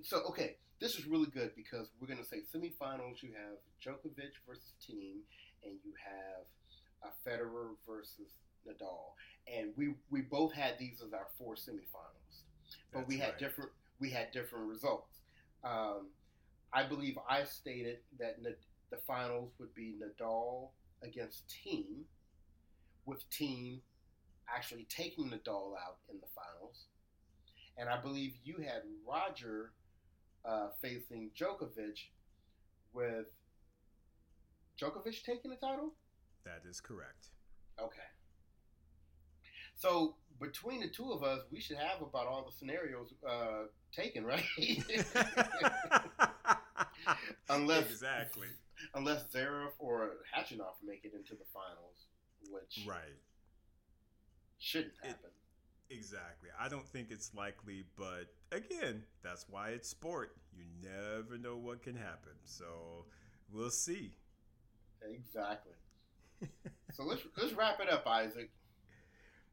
So 0.03 0.21
okay, 0.29 0.57
this 0.79 0.95
is 0.95 1.05
really 1.05 1.29
good 1.29 1.51
because 1.55 1.89
we're 1.99 2.07
going 2.07 2.19
to 2.19 2.25
say 2.25 2.41
semifinals. 2.53 3.21
You 3.21 3.31
have 3.33 3.57
Djokovic 3.83 4.33
versus 4.47 4.73
Thiem, 4.83 5.21
and 5.63 5.75
you 5.85 5.93
have 6.03 6.45
a 7.03 7.29
Federer 7.29 7.75
versus 7.87 8.33
Nadal, 8.67 9.13
and 9.47 9.71
we 9.77 9.93
we 10.09 10.21
both 10.21 10.53
had 10.53 10.77
these 10.79 11.01
as 11.05 11.13
our 11.13 11.27
four 11.37 11.55
semifinals, 11.55 12.43
but 12.91 12.99
That's 12.99 13.07
we 13.07 13.17
had 13.17 13.29
right. 13.29 13.39
different 13.39 13.71
we 13.99 14.09
had 14.09 14.31
different 14.31 14.67
results. 14.67 15.20
Um, 15.63 16.09
I 16.73 16.83
believe 16.83 17.17
I 17.29 17.43
stated 17.43 17.99
that 18.19 18.37
the 18.89 18.97
finals 19.07 19.51
would 19.59 19.73
be 19.73 19.95
Nadal 20.01 20.69
against 21.03 21.43
Thiem, 21.47 22.03
with 23.05 23.23
Thiem 23.29 23.79
actually 24.53 24.85
taking 24.89 25.25
Nadal 25.25 25.73
out 25.85 25.97
in 26.09 26.19
the 26.19 26.27
finals, 26.35 26.85
and 27.77 27.89
I 27.89 27.99
believe 27.99 28.33
you 28.43 28.57
had 28.57 28.83
Roger 29.07 29.71
uh, 30.45 30.69
facing 30.81 31.31
Djokovic 31.39 31.99
with 32.93 33.27
Djokovic 34.79 35.23
taking 35.23 35.51
the 35.51 35.57
title? 35.57 35.93
That 36.43 36.61
is 36.67 36.81
correct. 36.81 37.27
Okay. 37.79 37.99
So 39.75 40.15
between 40.41 40.81
the 40.81 40.87
two 40.87 41.11
of 41.11 41.23
us, 41.23 41.41
we 41.51 41.59
should 41.59 41.77
have 41.77 42.01
about 42.01 42.27
all 42.27 42.43
the 42.43 42.51
scenarios 42.51 43.13
uh, 43.27 43.65
taken, 43.93 44.25
right? 44.25 44.43
unless 47.49 47.89
exactly, 47.89 48.47
unless 48.95 49.23
Zverev 49.33 49.69
or 49.79 50.13
Khachanov 50.35 50.75
make 50.85 51.05
it 51.05 51.13
into 51.15 51.33
the 51.33 51.45
finals, 51.53 52.07
which 52.49 52.85
right 52.87 53.15
shouldn't 54.57 54.93
happen. 55.01 55.29
Exactly. 55.89 56.49
I 56.57 56.69
don't 56.69 56.87
think 56.87 57.09
it's 57.11 57.33
likely, 57.35 57.83
but 57.97 58.33
again, 58.51 59.03
that's 59.23 59.45
why 59.49 59.69
it's 59.69 59.89
sport. 59.89 60.37
You 60.55 60.63
never 60.81 61.37
know 61.37 61.57
what 61.57 61.83
can 61.83 61.95
happen. 61.95 62.33
So 62.45 63.05
we'll 63.51 63.69
see. 63.69 64.15
Exactly. 65.03 65.73
so 66.93 67.03
let's 67.03 67.21
let's 67.37 67.53
wrap 67.53 67.79
it 67.81 67.89
up, 67.89 68.07
Isaac. 68.07 68.49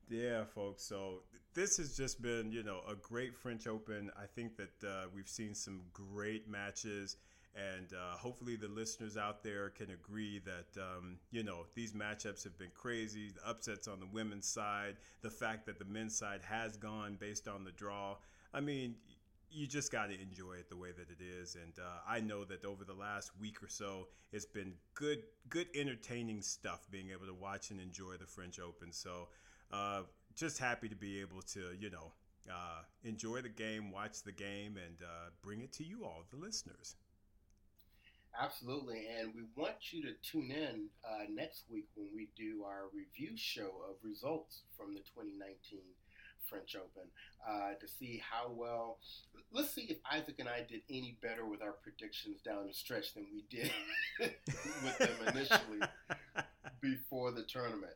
Yeah, 0.08 0.44
folks. 0.44 0.82
So 0.84 1.22
this 1.54 1.76
has 1.76 1.96
just 1.96 2.22
been, 2.22 2.50
you 2.50 2.62
know, 2.62 2.80
a 2.88 2.94
great 2.94 3.34
French 3.36 3.66
Open. 3.66 4.10
I 4.16 4.26
think 4.26 4.52
that 4.56 4.86
uh, 4.86 5.06
we've 5.14 5.28
seen 5.28 5.54
some 5.54 5.82
great 5.92 6.48
matches. 6.48 7.16
And 7.54 7.92
uh, 7.92 8.16
hopefully, 8.16 8.56
the 8.56 8.68
listeners 8.68 9.16
out 9.16 9.42
there 9.42 9.70
can 9.70 9.90
agree 9.90 10.40
that, 10.44 10.80
um, 10.80 11.16
you 11.30 11.42
know, 11.42 11.66
these 11.74 11.92
matchups 11.92 12.44
have 12.44 12.56
been 12.58 12.70
crazy. 12.74 13.32
The 13.34 13.48
upsets 13.48 13.88
on 13.88 14.00
the 14.00 14.06
women's 14.06 14.46
side, 14.46 14.96
the 15.22 15.30
fact 15.30 15.66
that 15.66 15.78
the 15.78 15.84
men's 15.84 16.16
side 16.16 16.40
has 16.42 16.76
gone 16.76 17.16
based 17.18 17.48
on 17.48 17.64
the 17.64 17.72
draw. 17.72 18.16
I 18.54 18.60
mean, 18.60 18.94
you 19.50 19.66
just 19.66 19.90
got 19.90 20.06
to 20.10 20.20
enjoy 20.20 20.54
it 20.54 20.68
the 20.68 20.76
way 20.76 20.90
that 20.92 21.08
it 21.10 21.22
is. 21.24 21.56
And 21.56 21.72
uh, 21.78 22.00
I 22.06 22.20
know 22.20 22.44
that 22.44 22.64
over 22.64 22.84
the 22.84 22.94
last 22.94 23.32
week 23.40 23.62
or 23.62 23.68
so, 23.68 24.08
it's 24.30 24.46
been 24.46 24.74
good, 24.94 25.22
good, 25.48 25.66
entertaining 25.74 26.42
stuff 26.42 26.86
being 26.90 27.10
able 27.10 27.26
to 27.26 27.34
watch 27.34 27.70
and 27.70 27.80
enjoy 27.80 28.16
the 28.20 28.26
French 28.26 28.60
Open. 28.60 28.92
So, 28.92 29.28
uh, 29.72 30.02
just 30.34 30.58
happy 30.58 30.88
to 30.88 30.96
be 30.96 31.20
able 31.20 31.42
to, 31.42 31.76
you 31.78 31.90
know, 31.90 32.12
uh, 32.50 32.82
enjoy 33.04 33.40
the 33.42 33.48
game, 33.48 33.90
watch 33.90 34.22
the 34.22 34.32
game, 34.32 34.76
and 34.76 35.02
uh, 35.02 35.30
bring 35.42 35.60
it 35.60 35.72
to 35.74 35.84
you 35.84 36.04
all, 36.04 36.24
the 36.30 36.36
listeners. 36.36 36.96
Absolutely, 38.40 39.06
and 39.18 39.34
we 39.34 39.42
want 39.56 39.92
you 39.92 40.02
to 40.02 40.12
tune 40.22 40.50
in 40.50 40.86
uh, 41.04 41.24
next 41.28 41.64
week 41.70 41.88
when 41.96 42.08
we 42.14 42.28
do 42.36 42.62
our 42.64 42.84
review 42.94 43.36
show 43.36 43.70
of 43.88 43.96
results 44.02 44.62
from 44.76 44.94
the 44.94 45.00
2019 45.00 45.80
French 46.48 46.76
Open 46.76 47.08
uh, 47.48 47.74
to 47.80 47.88
see 47.88 48.22
how 48.30 48.50
well. 48.50 48.98
Let's 49.52 49.74
see 49.74 49.82
if 49.82 49.98
Isaac 50.10 50.36
and 50.38 50.48
I 50.48 50.64
did 50.68 50.82
any 50.88 51.16
better 51.22 51.46
with 51.46 51.62
our 51.62 51.72
predictions 51.72 52.40
down 52.42 52.66
the 52.66 52.74
stretch 52.74 53.14
than 53.14 53.26
we 53.32 53.44
did 53.50 53.72
with 54.20 54.98
them 54.98 55.34
initially 55.34 55.80
before 56.80 57.32
the 57.32 57.42
tournament. 57.42 57.92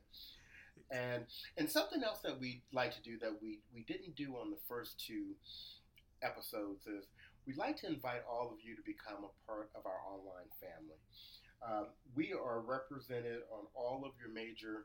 And 0.92 1.24
and 1.56 1.70
something 1.70 2.04
else 2.04 2.18
that 2.22 2.38
we 2.38 2.62
like 2.72 2.92
to 2.92 3.02
do 3.02 3.18
that 3.20 3.32
we, 3.40 3.60
we 3.74 3.82
didn't 3.84 4.14
do 4.14 4.36
on 4.36 4.50
the 4.50 4.60
first 4.68 5.00
two 5.00 5.32
episodes 6.22 6.86
is 6.86 7.08
we'd 7.46 7.56
like 7.56 7.76
to 7.80 7.88
invite 7.88 8.22
all 8.28 8.52
of 8.52 8.58
you 8.62 8.76
to 8.76 8.82
become 8.84 9.24
a 9.24 9.32
part 9.46 9.70
of 9.74 9.86
our 9.86 10.04
online 10.04 10.52
family. 10.60 11.00
Um, 11.64 11.86
we 12.14 12.34
are 12.34 12.60
represented 12.60 13.40
on 13.50 13.64
all 13.74 14.04
of 14.04 14.12
your 14.20 14.28
major 14.28 14.84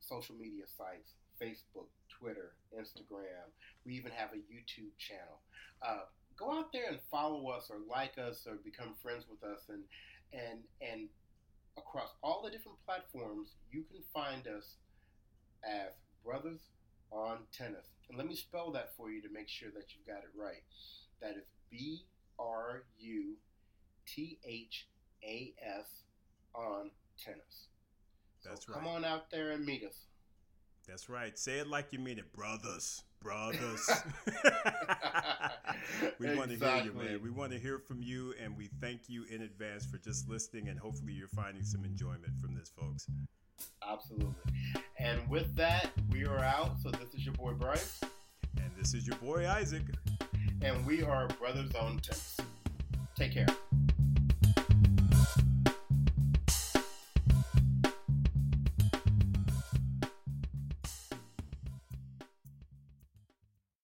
social 0.00 0.34
media 0.34 0.64
sites 0.66 1.14
Facebook, 1.40 1.88
Twitter, 2.10 2.52
Instagram. 2.76 3.48
We 3.86 3.94
even 3.94 4.12
have 4.12 4.30
a 4.34 4.42
YouTube 4.52 4.92
channel. 4.98 5.40
Uh, 5.80 6.10
go 6.36 6.52
out 6.52 6.72
there 6.72 6.88
and 6.88 6.98
follow 7.10 7.48
us 7.48 7.70
or 7.70 7.78
like 7.88 8.18
us 8.18 8.46
or 8.46 8.56
become 8.64 8.94
friends 9.02 9.24
with 9.28 9.42
us 9.42 9.62
and 9.68 9.82
and 10.32 10.60
and 10.80 11.08
across 11.76 12.10
all 12.22 12.42
the 12.44 12.50
different 12.50 12.78
platforms 12.84 13.54
you 13.70 13.82
can 13.90 14.02
find 14.12 14.46
us 14.46 14.76
as 15.64 15.92
brothers 16.24 16.60
on 17.10 17.38
tennis 17.56 17.86
and 18.08 18.18
let 18.18 18.26
me 18.26 18.34
spell 18.34 18.70
that 18.70 18.94
for 18.96 19.10
you 19.10 19.22
to 19.22 19.28
make 19.32 19.48
sure 19.48 19.70
that 19.74 19.94
you've 19.94 20.06
got 20.06 20.22
it 20.22 20.30
right 20.36 20.62
that 21.20 21.36
is 21.36 21.44
B 21.70 22.04
R 22.38 22.84
U 22.98 23.34
T 24.06 24.38
H 24.44 24.86
A 25.24 25.52
S 25.62 25.86
on 26.54 26.90
tennis. 27.22 27.68
That's 28.44 28.68
right. 28.68 28.78
Come 28.78 28.86
on 28.86 29.04
out 29.04 29.30
there 29.30 29.50
and 29.50 29.64
meet 29.64 29.84
us. 29.84 30.06
That's 30.86 31.08
right. 31.08 31.38
Say 31.38 31.58
it 31.58 31.66
like 31.68 31.92
you 31.92 31.98
mean 31.98 32.18
it, 32.18 32.32
brothers. 32.32 33.02
Brothers. 33.20 33.90
we 36.18 36.28
exactly. 36.28 36.36
want 36.36 36.50
to 36.50 36.56
hear 36.56 36.84
you, 36.84 36.92
man. 36.94 37.20
We 37.22 37.30
want 37.30 37.52
to 37.52 37.58
hear 37.58 37.78
from 37.78 38.02
you, 38.02 38.32
and 38.42 38.56
we 38.56 38.70
thank 38.80 39.02
you 39.08 39.24
in 39.28 39.42
advance 39.42 39.84
for 39.84 39.98
just 39.98 40.28
listening, 40.30 40.68
and 40.68 40.78
hopefully 40.78 41.12
you're 41.12 41.28
finding 41.28 41.62
some 41.62 41.84
enjoyment 41.84 42.32
from 42.40 42.54
this, 42.54 42.70
folks. 42.70 43.06
Absolutely. 43.88 44.34
And 44.98 45.28
with 45.28 45.54
that, 45.56 45.90
we 46.10 46.24
are 46.26 46.40
out. 46.40 46.78
So 46.82 46.90
this 46.90 47.14
is 47.14 47.24
your 47.24 47.34
boy 47.34 47.52
Bryce. 47.52 48.00
And 48.56 48.70
this 48.78 48.94
is 48.94 49.06
your 49.06 49.16
boy 49.16 49.48
Isaac 49.48 49.82
and 50.62 50.84
we 50.86 51.02
are 51.02 51.28
Brothers 51.38 51.74
on 51.74 51.98
Tennis. 51.98 52.36
Take 53.16 53.32
care. 53.32 53.46